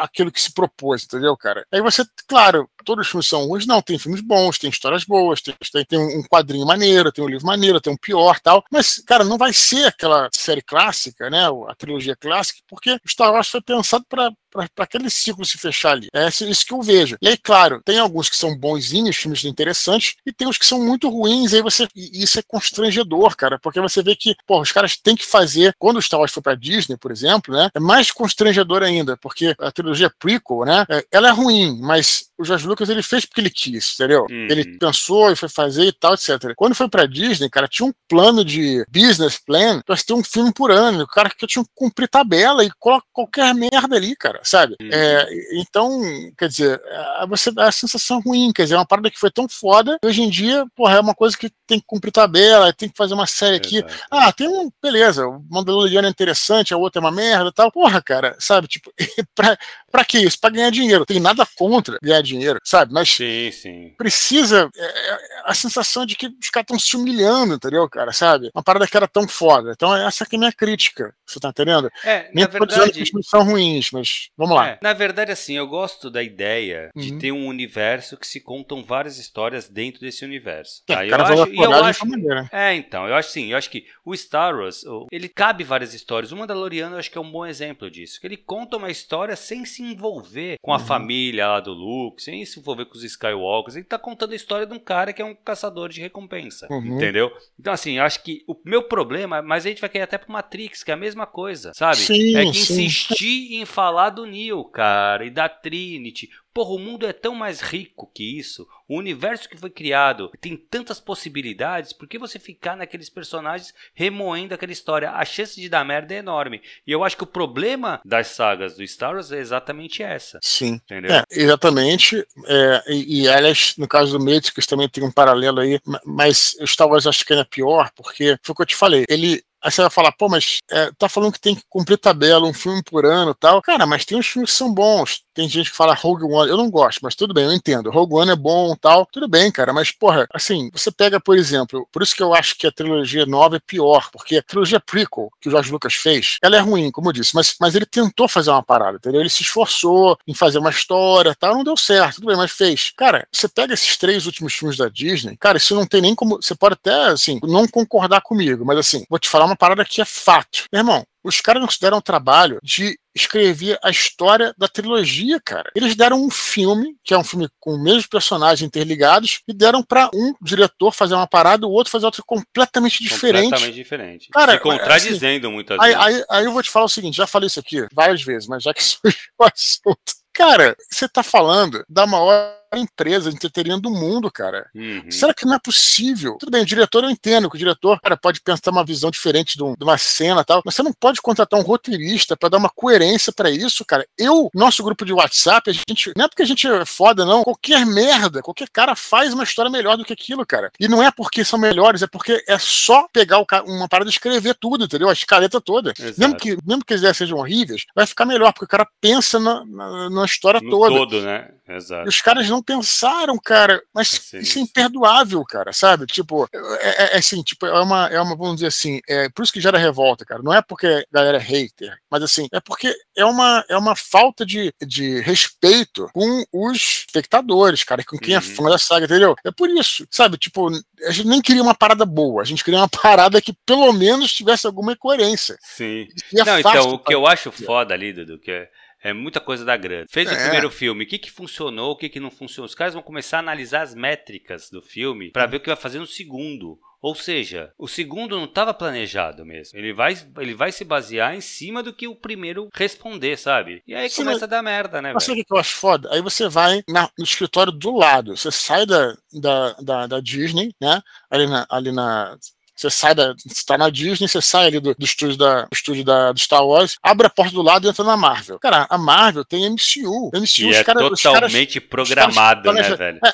aquilo 0.00 0.32
que 0.32 0.40
se 0.40 0.52
propôs, 0.52 1.04
entendeu, 1.04 1.36
cara? 1.36 1.66
Aí 1.70 1.82
você, 1.82 2.02
claro, 2.26 2.68
todos 2.84 3.06
os 3.06 3.10
filmes 3.10 3.28
são 3.28 3.46
ruins, 3.46 3.66
não, 3.66 3.82
tem 3.82 3.98
filmes 3.98 4.20
bons, 4.20 4.58
tem 4.58 4.70
histórias 4.70 5.04
boas, 5.04 5.40
tem, 5.40 5.54
tem 5.84 5.98
um 5.98 6.22
quadrinho 6.22 6.66
maneiro, 6.66 7.12
tem 7.12 7.24
um 7.24 7.28
livro 7.28 7.46
maneiro, 7.46 7.80
tem 7.80 7.92
um 7.92 7.96
pior 7.96 8.38
tal, 8.40 8.64
mas, 8.70 9.02
cara, 9.06 9.24
não 9.24 9.38
vai 9.38 9.52
ser 9.52 9.86
aquela 9.86 10.28
série 10.32 10.62
clássica, 10.62 11.30
né, 11.30 11.46
a 11.68 11.74
trilogia 11.74 12.16
clássica, 12.16 12.60
porque 12.68 12.98
Star 13.06 13.32
Wars 13.32 13.48
foi 13.48 13.60
pensado 13.60 14.04
para 14.08 14.30
para 14.54 14.84
aquele 14.84 15.10
ciclo 15.10 15.44
se 15.44 15.58
fechar 15.58 15.92
ali. 15.92 16.08
É 16.14 16.28
isso 16.28 16.64
que 16.64 16.72
eu 16.72 16.80
vejo. 16.80 17.16
E 17.20 17.28
aí, 17.28 17.36
claro, 17.36 17.82
tem 17.84 17.98
alguns 17.98 18.30
que 18.30 18.36
são 18.36 18.56
bonzinhos, 18.56 19.16
filmes 19.16 19.44
interessantes, 19.44 20.14
e 20.24 20.32
tem 20.32 20.46
os 20.46 20.56
que 20.56 20.66
são 20.66 20.80
muito 20.84 21.08
ruins, 21.08 21.52
e 21.52 21.56
aí 21.56 21.62
você. 21.62 21.88
E 21.94 22.22
isso 22.22 22.38
é 22.38 22.42
constrangedor, 22.42 23.36
cara, 23.36 23.58
porque 23.58 23.80
você 23.80 24.02
vê 24.02 24.14
que, 24.14 24.36
pô, 24.46 24.60
os 24.60 24.70
caras 24.70 24.96
têm 24.96 25.16
que 25.16 25.26
fazer. 25.26 25.74
Quando 25.78 25.96
o 25.96 26.02
Star 26.02 26.20
Wars 26.20 26.32
foi 26.32 26.42
pra 26.42 26.54
Disney, 26.54 26.96
por 26.96 27.10
exemplo, 27.10 27.54
né? 27.54 27.68
É 27.74 27.80
mais 27.80 28.10
constrangedor 28.12 28.82
ainda, 28.82 29.16
porque 29.16 29.54
a 29.58 29.72
trilogia 29.72 30.12
prequel, 30.18 30.64
né? 30.64 30.84
É, 30.88 31.04
ela 31.10 31.28
é 31.28 31.32
ruim, 31.32 31.78
mas 31.80 32.28
o 32.38 32.44
George 32.44 32.66
ele 32.82 33.02
fez 33.02 33.24
porque 33.24 33.40
ele 33.40 33.50
quis, 33.50 33.94
entendeu? 33.94 34.26
Uhum. 34.30 34.46
Ele 34.50 34.78
pensou 34.78 35.30
e 35.30 35.36
foi 35.36 35.48
fazer 35.48 35.84
e 35.84 35.92
tal, 35.92 36.14
etc. 36.14 36.54
Quando 36.56 36.74
foi 36.74 36.88
pra 36.88 37.06
Disney, 37.06 37.50
cara, 37.50 37.68
tinha 37.68 37.86
um 37.86 37.92
plano 38.08 38.44
de 38.44 38.84
business 38.88 39.38
plan 39.38 39.80
pra 39.84 39.96
ter 39.96 40.12
um 40.12 40.22
filme 40.24 40.52
por 40.52 40.70
ano. 40.70 41.04
O 41.04 41.08
cara 41.08 41.30
que 41.30 41.46
tinha 41.46 41.64
que 41.64 41.70
cumprir 41.74 42.08
tabela 42.08 42.64
e 42.64 42.70
coloca 42.78 43.06
qualquer 43.12 43.54
merda 43.54 43.96
ali, 43.96 44.14
cara 44.16 44.40
sabe? 44.44 44.76
Uhum. 44.80 44.90
É, 44.92 45.26
então, 45.54 46.00
quer 46.38 46.48
dizer, 46.48 46.80
você 47.28 47.50
dá 47.50 47.68
a 47.68 47.72
sensação 47.72 48.20
ruim, 48.20 48.52
quer 48.52 48.64
dizer, 48.64 48.74
é 48.74 48.78
uma 48.78 48.86
parada 48.86 49.10
que 49.10 49.18
foi 49.18 49.30
tão 49.30 49.48
foda, 49.48 49.98
hoje 50.04 50.22
em 50.22 50.30
dia, 50.30 50.64
porra, 50.76 50.96
é 50.96 51.00
uma 51.00 51.14
coisa 51.14 51.36
que 51.36 51.50
tem 51.66 51.80
que 51.80 51.86
cumprir 51.86 52.12
tabela, 52.12 52.72
tem 52.72 52.88
que 52.88 52.96
fazer 52.96 53.14
uma 53.14 53.26
série 53.26 53.56
aqui. 53.56 53.82
Ah, 54.10 54.32
tem 54.32 54.46
um, 54.48 54.70
beleza, 54.82 55.26
o 55.26 55.42
Mandaloriano 55.50 56.06
é 56.06 56.10
interessante, 56.10 56.74
a 56.74 56.76
outra 56.76 57.00
é 57.00 57.02
uma 57.02 57.10
merda 57.10 57.50
tal. 57.52 57.72
Porra, 57.72 58.02
cara, 58.02 58.36
sabe? 58.38 58.68
Tipo, 58.68 58.92
pra, 59.34 59.56
pra 59.90 60.04
que 60.04 60.18
isso? 60.18 60.38
Pra 60.38 60.50
ganhar 60.50 60.70
dinheiro. 60.70 61.06
Tem 61.06 61.18
nada 61.18 61.46
contra 61.56 61.98
ganhar 62.02 62.22
dinheiro. 62.22 62.60
Sabe? 62.64 62.92
Mas 62.92 63.10
sim, 63.10 63.50
sim. 63.52 63.94
precisa. 63.96 64.70
É, 64.74 64.84
é, 64.84 65.18
a 65.44 65.54
sensação 65.54 66.06
de 66.06 66.16
que 66.16 66.26
os 66.26 66.50
caras 66.50 66.64
estão 66.64 66.78
se 66.78 66.96
humilhando, 66.96 67.54
entendeu, 67.54 67.88
cara? 67.88 68.12
Sabe? 68.12 68.50
Uma 68.54 68.62
parada 68.62 68.86
que 68.86 68.96
era 68.96 69.06
tão 69.06 69.28
foda. 69.28 69.72
Então, 69.72 69.94
essa 69.94 70.24
aqui 70.24 70.36
é 70.36 70.38
a 70.38 70.40
minha 70.40 70.52
crítica. 70.52 71.14
Você 71.26 71.38
tá 71.38 71.50
entendendo? 71.50 71.90
É, 72.04 72.30
Nem 72.32 72.44
na 72.44 72.50
verdade. 72.50 73.04
Que 73.04 73.18
os 73.18 73.28
são 73.28 73.44
ruins, 73.44 73.90
mas 73.90 74.30
vamos 74.36 74.56
lá. 74.56 74.68
É, 74.68 74.78
na 74.80 74.92
verdade, 74.92 75.32
assim, 75.32 75.56
eu 75.56 75.66
gosto 75.66 76.10
da 76.10 76.22
ideia 76.22 76.90
uhum. 76.94 77.02
de 77.02 77.18
ter 77.18 77.32
um 77.32 77.46
universo 77.46 78.16
que 78.16 78.26
se 78.26 78.40
contam 78.40 78.82
várias 78.82 79.18
histórias 79.18 79.68
dentro 79.68 80.00
desse 80.00 80.24
universo. 80.24 80.82
É, 80.88 80.94
tá? 80.94 81.06
eu 81.06 81.14
acho, 81.14 81.54
eu 81.54 81.84
acho, 81.84 82.04
é, 82.52 82.74
então, 82.74 83.06
eu 83.06 83.14
acho 83.14 83.30
sim, 83.30 83.52
eu 83.52 83.58
acho 83.58 83.70
que 83.70 83.86
o 84.04 84.16
Star 84.16 84.54
Wars, 84.56 84.84
ele 85.10 85.28
cabe 85.28 85.64
várias 85.64 85.92
histórias. 85.92 86.32
O 86.32 86.36
Mandaloriano 86.36 86.94
eu 86.94 86.98
acho 86.98 87.10
que 87.10 87.18
é 87.18 87.20
um 87.20 87.30
bom 87.30 87.44
exemplo 87.44 87.90
disso. 87.90 88.20
Que 88.20 88.26
ele 88.26 88.36
conta 88.36 88.76
uma 88.76 88.90
história 88.90 89.36
sem 89.36 89.64
se 89.64 89.82
envolver 89.82 90.56
com 90.62 90.72
a 90.72 90.78
uhum. 90.78 90.84
família 90.84 91.48
lá 91.48 91.60
do 91.60 91.72
Luke, 91.72 92.22
sem 92.22 92.44
se 92.44 92.53
envolver 92.58 92.86
com 92.86 92.94
os 92.94 93.04
Skywalkers. 93.04 93.76
Ele 93.76 93.84
tá 93.84 93.98
contando 93.98 94.32
a 94.32 94.36
história 94.36 94.66
de 94.66 94.72
um 94.72 94.78
cara 94.78 95.12
que 95.12 95.22
é 95.22 95.24
um 95.24 95.34
caçador 95.34 95.88
de 95.88 96.00
recompensa. 96.00 96.66
Uhum. 96.70 96.96
Entendeu? 96.96 97.32
Então, 97.58 97.72
assim, 97.72 97.98
eu 97.98 98.04
acho 98.04 98.22
que 98.22 98.44
o 98.46 98.56
meu 98.64 98.82
problema, 98.82 99.42
mas 99.42 99.64
a 99.64 99.68
gente 99.68 99.80
vai 99.80 99.90
cair 99.90 100.02
até 100.02 100.18
pro 100.18 100.32
Matrix, 100.32 100.82
que 100.82 100.90
é 100.90 100.94
a 100.94 100.96
mesma 100.96 101.26
coisa, 101.26 101.72
sabe? 101.74 101.96
Sim, 101.96 102.36
é 102.36 102.44
que 102.44 102.54
sim. 102.54 102.84
insistir 102.84 103.54
em 103.54 103.64
falar 103.64 104.10
do 104.10 104.26
Neo, 104.26 104.64
cara, 104.64 105.24
e 105.24 105.30
da 105.30 105.48
Trinity. 105.48 106.30
Porra, 106.54 106.70
o 106.70 106.78
mundo 106.78 107.04
é 107.04 107.12
tão 107.12 107.34
mais 107.34 107.60
rico 107.60 108.08
que 108.14 108.38
isso. 108.38 108.64
O 108.86 108.96
universo 108.96 109.48
que 109.48 109.56
foi 109.56 109.70
criado 109.70 110.30
tem 110.40 110.56
tantas 110.56 111.00
possibilidades. 111.00 111.92
Por 111.92 112.06
que 112.06 112.16
você 112.16 112.38
ficar 112.38 112.76
naqueles 112.76 113.10
personagens 113.10 113.74
remoendo 113.92 114.54
aquela 114.54 114.70
história? 114.70 115.10
A 115.10 115.24
chance 115.24 115.60
de 115.60 115.68
dar 115.68 115.84
merda 115.84 116.14
é 116.14 116.18
enorme. 116.18 116.62
E 116.86 116.92
eu 116.92 117.02
acho 117.02 117.16
que 117.16 117.24
o 117.24 117.26
problema 117.26 118.00
das 118.04 118.28
sagas 118.28 118.76
do 118.76 118.86
Star 118.86 119.14
Wars 119.14 119.32
é 119.32 119.38
exatamente 119.38 120.00
essa. 120.00 120.38
Sim. 120.42 120.74
Entendeu? 120.84 121.12
É, 121.12 121.24
exatamente. 121.28 122.24
É, 122.46 122.84
e, 122.86 123.22
e, 123.22 123.28
aliás, 123.28 123.74
no 123.76 123.88
caso 123.88 124.16
do 124.16 124.24
Matrix 124.24 124.64
também 124.66 124.88
tem 124.88 125.02
um 125.02 125.10
paralelo 125.10 125.58
aí. 125.58 125.80
Mas 126.04 126.56
o 126.60 126.66
Star 126.66 126.88
Wars 126.88 127.06
acho 127.06 127.24
que 127.24 127.32
ainda 127.32 127.42
é 127.42 127.48
pior, 127.50 127.90
porque 127.96 128.38
foi 128.42 128.52
o 128.52 128.56
que 128.56 128.62
eu 128.62 128.66
te 128.66 128.76
falei. 128.76 129.04
Ele 129.08 129.42
Aí 129.64 129.70
você 129.72 129.80
vai 129.80 129.90
falar, 129.90 130.12
pô, 130.12 130.28
mas 130.28 130.58
é, 130.70 130.90
tá 130.98 131.08
falando 131.08 131.32
que 131.32 131.40
tem 131.40 131.54
que 131.54 131.62
cumprir 131.70 131.96
tabela, 131.96 132.46
um 132.46 132.52
filme 132.52 132.82
por 132.82 133.06
ano 133.06 133.30
e 133.30 133.34
tal. 133.34 133.62
Cara, 133.62 133.86
mas 133.86 134.04
tem 134.04 134.18
uns 134.18 134.26
filmes 134.26 134.50
que 134.50 134.56
são 134.56 134.72
bons. 134.72 135.24
Tem 135.34 135.48
gente 135.48 135.70
que 135.70 135.76
fala 135.76 135.94
Rogue 135.94 136.24
One, 136.24 136.48
eu 136.48 136.56
não 136.56 136.70
gosto, 136.70 137.00
mas 137.02 137.16
tudo 137.16 137.34
bem, 137.34 137.44
eu 137.44 137.52
entendo. 137.52 137.90
Rogue 137.90 138.14
One 138.14 138.30
é 138.30 138.36
bom 138.36 138.76
tal, 138.76 139.04
tudo 139.10 139.26
bem, 139.26 139.50
cara, 139.50 139.72
mas 139.72 139.90
porra, 139.90 140.28
assim, 140.32 140.70
você 140.72 140.92
pega, 140.92 141.18
por 141.18 141.36
exemplo, 141.36 141.88
por 141.90 142.02
isso 142.02 142.14
que 142.14 142.22
eu 142.22 142.32
acho 142.32 142.56
que 142.56 142.68
a 142.68 142.72
trilogia 142.72 143.26
nova 143.26 143.56
é 143.56 143.60
pior, 143.60 144.08
porque 144.12 144.36
a 144.36 144.42
trilogia 144.42 144.78
prequel 144.78 145.30
que 145.40 145.48
o 145.48 145.50
George 145.50 145.72
Lucas 145.72 145.94
fez, 145.94 146.38
ela 146.40 146.56
é 146.56 146.60
ruim, 146.60 146.90
como 146.92 147.08
eu 147.08 147.12
disse, 147.12 147.34
mas, 147.34 147.56
mas 147.60 147.74
ele 147.74 147.84
tentou 147.84 148.28
fazer 148.28 148.50
uma 148.50 148.62
parada, 148.62 148.96
entendeu? 148.98 149.20
Ele 149.20 149.28
se 149.28 149.42
esforçou 149.42 150.16
em 150.24 150.34
fazer 150.34 150.58
uma 150.58 150.70
história 150.70 151.34
tal, 151.34 151.54
não 151.54 151.64
deu 151.64 151.76
certo, 151.76 152.16
tudo 152.16 152.28
bem, 152.28 152.36
mas 152.36 152.52
fez. 152.52 152.92
Cara, 152.96 153.26
você 153.32 153.48
pega 153.48 153.74
esses 153.74 153.96
três 153.96 154.26
últimos 154.26 154.54
filmes 154.54 154.76
da 154.76 154.88
Disney, 154.88 155.36
cara, 155.36 155.58
isso 155.58 155.74
não 155.74 155.86
tem 155.86 156.00
nem 156.00 156.14
como. 156.14 156.36
Você 156.40 156.54
pode 156.54 156.74
até, 156.74 156.94
assim, 157.06 157.40
não 157.42 157.66
concordar 157.66 158.20
comigo, 158.20 158.64
mas 158.64 158.78
assim, 158.78 159.04
vou 159.10 159.18
te 159.18 159.28
falar 159.28 159.46
uma 159.46 159.53
parada 159.56 159.84
que 159.84 160.00
é 160.00 160.04
fato. 160.04 160.64
Meu 160.72 160.80
irmão, 160.80 161.04
os 161.24 161.40
caras 161.40 161.62
não 161.62 161.70
se 161.70 161.80
deram 161.80 161.98
o 161.98 162.02
trabalho 162.02 162.58
de 162.62 162.98
escrever 163.14 163.78
a 163.82 163.90
história 163.90 164.54
da 164.58 164.68
trilogia, 164.68 165.40
cara. 165.40 165.70
Eles 165.74 165.96
deram 165.96 166.22
um 166.22 166.30
filme, 166.30 166.96
que 167.02 167.14
é 167.14 167.18
um 167.18 167.24
filme 167.24 167.48
com 167.58 167.74
os 167.74 167.82
mesmos 167.82 168.06
personagens 168.06 168.66
interligados, 168.66 169.40
e 169.48 169.54
deram 169.54 169.82
para 169.82 170.10
um 170.14 170.34
diretor 170.42 170.92
fazer 170.92 171.14
uma 171.14 171.26
parada, 171.26 171.66
o 171.66 171.70
outro 171.70 171.90
fazer 171.90 172.04
outra 172.04 172.22
completamente 172.26 173.02
diferente. 173.02 173.44
Completamente 173.44 173.74
diferente. 173.74 174.28
Cara, 174.30 174.54
e 174.54 174.60
contradizendo 174.60 175.46
assim, 175.46 175.54
muitas 175.54 175.80
aí, 175.80 175.94
vezes. 175.94 176.04
Aí, 176.04 176.24
aí 176.28 176.44
eu 176.44 176.52
vou 176.52 176.62
te 176.62 176.70
falar 176.70 176.86
o 176.86 176.90
seguinte, 176.90 177.16
já 177.16 177.26
falei 177.26 177.46
isso 177.46 177.60
aqui 177.60 177.86
várias 177.92 178.22
vezes, 178.22 178.46
mas 178.46 178.62
já 178.62 178.74
que 178.74 178.84
surgiu 178.84 179.18
o 179.38 179.44
assunto. 179.44 180.24
Cara, 180.34 180.76
você 180.90 181.08
tá 181.08 181.22
falando 181.22 181.84
da 181.88 182.06
maior 182.06 182.58
empresa 182.78 183.30
de 183.30 183.36
entretenimento 183.36 183.82
do 183.82 183.90
mundo, 183.90 184.30
cara. 184.30 184.68
Uhum. 184.74 185.10
Será 185.10 185.34
que 185.34 185.44
não 185.44 185.54
é 185.54 185.58
possível? 185.58 186.36
Tudo 186.38 186.50
bem, 186.50 186.62
o 186.62 186.66
diretor 186.66 187.04
eu 187.04 187.10
entendo 187.10 187.48
que 187.50 187.56
o 187.56 187.58
diretor 187.58 188.00
cara, 188.00 188.16
pode 188.16 188.40
pensar 188.40 188.70
uma 188.70 188.84
visão 188.84 189.10
diferente 189.10 189.56
de, 189.56 189.62
um, 189.62 189.74
de 189.74 189.84
uma 189.84 189.98
cena 189.98 190.40
e 190.40 190.44
tal, 190.44 190.62
mas 190.64 190.74
você 190.74 190.82
não 190.82 190.92
pode 190.92 191.20
contratar 191.20 191.58
um 191.58 191.62
roteirista 191.62 192.36
para 192.36 192.48
dar 192.48 192.58
uma 192.58 192.70
coerência 192.70 193.32
para 193.32 193.50
isso, 193.50 193.84
cara. 193.84 194.06
Eu, 194.18 194.48
nosso 194.54 194.82
grupo 194.82 195.04
de 195.04 195.12
WhatsApp, 195.12 195.70
a 195.70 195.72
gente, 195.72 196.12
não 196.16 196.24
é 196.24 196.28
porque 196.28 196.42
a 196.42 196.46
gente 196.46 196.66
é 196.66 196.84
foda, 196.84 197.24
não. 197.24 197.42
Qualquer 197.42 197.84
merda, 197.86 198.42
qualquer 198.42 198.68
cara 198.70 198.94
faz 198.94 199.32
uma 199.32 199.44
história 199.44 199.70
melhor 199.70 199.96
do 199.96 200.04
que 200.04 200.12
aquilo, 200.12 200.44
cara. 200.46 200.70
E 200.78 200.88
não 200.88 201.02
é 201.02 201.10
porque 201.10 201.44
são 201.44 201.58
melhores, 201.58 202.02
é 202.02 202.06
porque 202.06 202.42
é 202.48 202.58
só 202.58 203.08
pegar 203.12 203.38
o, 203.38 203.46
uma 203.66 203.88
parada 203.88 204.08
e 204.08 204.12
escrever 204.12 204.54
tudo, 204.54 204.84
entendeu? 204.84 205.08
A 205.08 205.12
escaleta 205.12 205.60
toda. 205.60 205.92
Mesmo 206.16 206.36
que, 206.36 206.56
mesmo 206.64 206.84
que 206.84 206.94
as 206.94 207.00
ideias 207.00 207.16
sejam 207.16 207.38
horríveis, 207.38 207.84
vai 207.94 208.06
ficar 208.06 208.24
melhor, 208.24 208.52
porque 208.52 208.64
o 208.64 208.68
cara 208.68 208.86
pensa 209.00 209.38
na, 209.38 209.64
na, 209.64 210.10
na 210.10 210.24
história 210.24 210.60
no 210.60 210.70
toda. 210.70 210.94
todo, 210.96 211.22
né? 211.22 211.50
Exato. 211.68 212.06
E 212.06 212.08
os 212.08 212.20
caras 212.20 212.48
não 212.48 212.62
pensaram, 212.64 213.38
cara. 213.38 213.82
Mas 213.92 214.08
Sim. 214.08 214.38
isso 214.38 214.58
é 214.58 214.62
imperdoável, 214.62 215.44
cara, 215.44 215.72
sabe? 215.72 216.06
Tipo, 216.06 216.48
é, 216.52 216.58
é, 216.58 217.14
é, 217.14 217.18
assim, 217.18 217.42
tipo, 217.42 217.66
é 217.66 217.80
uma, 217.80 218.06
é 218.08 218.20
uma, 218.20 218.36
vamos 218.36 218.56
dizer 218.56 218.68
assim, 218.68 219.00
é 219.08 219.28
por 219.28 219.42
isso 219.42 219.52
que 219.52 219.60
gera 219.60 219.78
revolta, 219.78 220.24
cara. 220.24 220.42
Não 220.42 220.52
é 220.52 220.62
porque 220.62 220.86
a 220.86 221.04
galera 221.12 221.36
é 221.38 221.40
hater, 221.40 221.96
mas 222.10 222.22
assim, 222.22 222.48
é 222.52 222.60
porque 222.60 222.94
é 223.16 223.24
uma, 223.24 223.64
é 223.68 223.76
uma 223.76 223.94
falta 223.94 224.44
de, 224.44 224.72
de 224.86 225.20
respeito 225.20 226.08
com 226.12 226.44
os 226.52 227.04
espectadores, 227.06 227.84
cara, 227.84 228.04
com 228.04 228.18
quem 228.18 228.34
é 228.34 228.38
uhum. 228.38 228.44
é 228.44 228.46
fã 228.46 228.70
da 228.70 228.78
saga, 228.78 229.04
entendeu? 229.06 229.34
É 229.44 229.50
por 229.50 229.68
isso, 229.70 230.06
sabe? 230.10 230.36
Tipo, 230.36 230.68
a 231.06 231.10
gente 231.10 231.28
nem 231.28 231.40
queria 231.40 231.62
uma 231.62 231.74
parada 231.74 232.04
boa, 232.04 232.42
a 232.42 232.44
gente 232.44 232.64
queria 232.64 232.80
uma 232.80 232.88
parada 232.88 233.40
que 233.40 233.52
pelo 233.66 233.92
menos 233.92 234.32
tivesse 234.32 234.66
alguma 234.66 234.96
coerência. 234.96 235.56
Sim. 235.60 236.08
Não, 236.32 236.58
então, 236.58 236.94
o 236.94 236.98
que 236.98 237.14
eu 237.14 237.26
acho 237.26 237.52
foda 237.52 237.94
ali, 237.94 238.12
Dudu, 238.12 238.38
que 238.38 238.50
é 238.50 238.68
é 239.04 239.12
muita 239.12 239.38
coisa 239.38 239.66
da 239.66 239.76
grana. 239.76 240.06
Fez 240.08 240.30
é. 240.30 240.32
o 240.32 240.36
primeiro 240.36 240.70
filme, 240.70 241.04
o 241.04 241.06
que, 241.06 241.18
que 241.18 241.30
funcionou, 241.30 241.92
o 241.92 241.96
que, 241.96 242.08
que 242.08 242.18
não 242.18 242.30
funcionou. 242.30 242.66
Os 242.66 242.74
caras 242.74 242.94
vão 242.94 243.02
começar 243.02 243.36
a 243.36 243.40
analisar 243.40 243.82
as 243.82 243.94
métricas 243.94 244.70
do 244.70 244.80
filme 244.80 245.30
para 245.30 245.44
ver 245.44 245.58
o 245.58 245.60
que 245.60 245.68
vai 245.68 245.76
fazer 245.76 245.98
no 245.98 246.06
segundo. 246.06 246.78
Ou 247.02 247.14
seja, 247.14 247.70
o 247.76 247.86
segundo 247.86 248.34
não 248.34 248.46
estava 248.46 248.72
planejado 248.72 249.44
mesmo. 249.44 249.78
Ele 249.78 249.92
vai, 249.92 250.16
ele 250.38 250.54
vai 250.54 250.72
se 250.72 250.86
basear 250.86 251.34
em 251.34 251.42
cima 251.42 251.82
do 251.82 251.92
que 251.92 252.08
o 252.08 252.16
primeiro 252.16 252.70
responder, 252.72 253.36
sabe? 253.36 253.82
E 253.86 253.94
aí 253.94 254.08
Sim, 254.08 254.24
começa 254.24 254.46
a 254.46 254.48
dar 254.48 254.62
merda, 254.62 255.02
né? 255.02 255.12
Mas 255.12 255.24
sabe 255.24 255.42
o 255.42 255.44
que 255.44 255.52
eu 255.52 255.58
acho 255.58 255.76
foda? 255.76 256.08
Aí 256.10 256.22
você 256.22 256.48
vai 256.48 256.82
na, 256.88 257.10
no 257.18 257.24
escritório 257.24 257.70
do 257.70 257.94
lado. 257.94 258.34
Você 258.34 258.50
sai 258.50 258.86
da, 258.86 259.14
da, 259.30 259.72
da, 259.74 260.06
da 260.06 260.20
Disney, 260.20 260.74
né? 260.80 261.02
Ali 261.30 261.46
na, 261.46 261.66
ali 261.68 261.92
na 261.92 262.38
você 262.74 262.90
sai 262.90 263.14
da. 263.14 263.34
Você 263.34 263.64
tá 263.64 263.78
na 263.78 263.88
Disney, 263.88 264.28
você 264.28 264.40
sai 264.40 264.66
ali 264.66 264.80
do, 264.80 264.94
do 264.94 265.04
estúdio, 265.04 265.36
da, 265.36 265.62
do 265.62 265.72
estúdio 265.72 266.04
da, 266.04 266.32
do 266.32 266.40
Star 266.40 266.66
Wars, 266.66 266.96
abre 267.02 267.26
a 267.26 267.30
porta 267.30 267.52
do 267.52 267.62
lado 267.62 267.86
e 267.86 267.90
entra 267.90 268.04
na 268.04 268.16
Marvel. 268.16 268.58
Cara, 268.58 268.86
a 268.90 268.98
Marvel 268.98 269.44
tem 269.44 269.68
MCU. 269.70 270.30
MCU 270.34 270.70
e 270.70 270.74
é 270.74 270.82
cara, 270.84 271.00
totalmente 271.08 271.80
caras, 271.80 271.88
programado, 271.88 272.64
caras, 272.64 272.88
né, 272.88 272.96
velho? 272.96 273.20
É, 273.24 273.32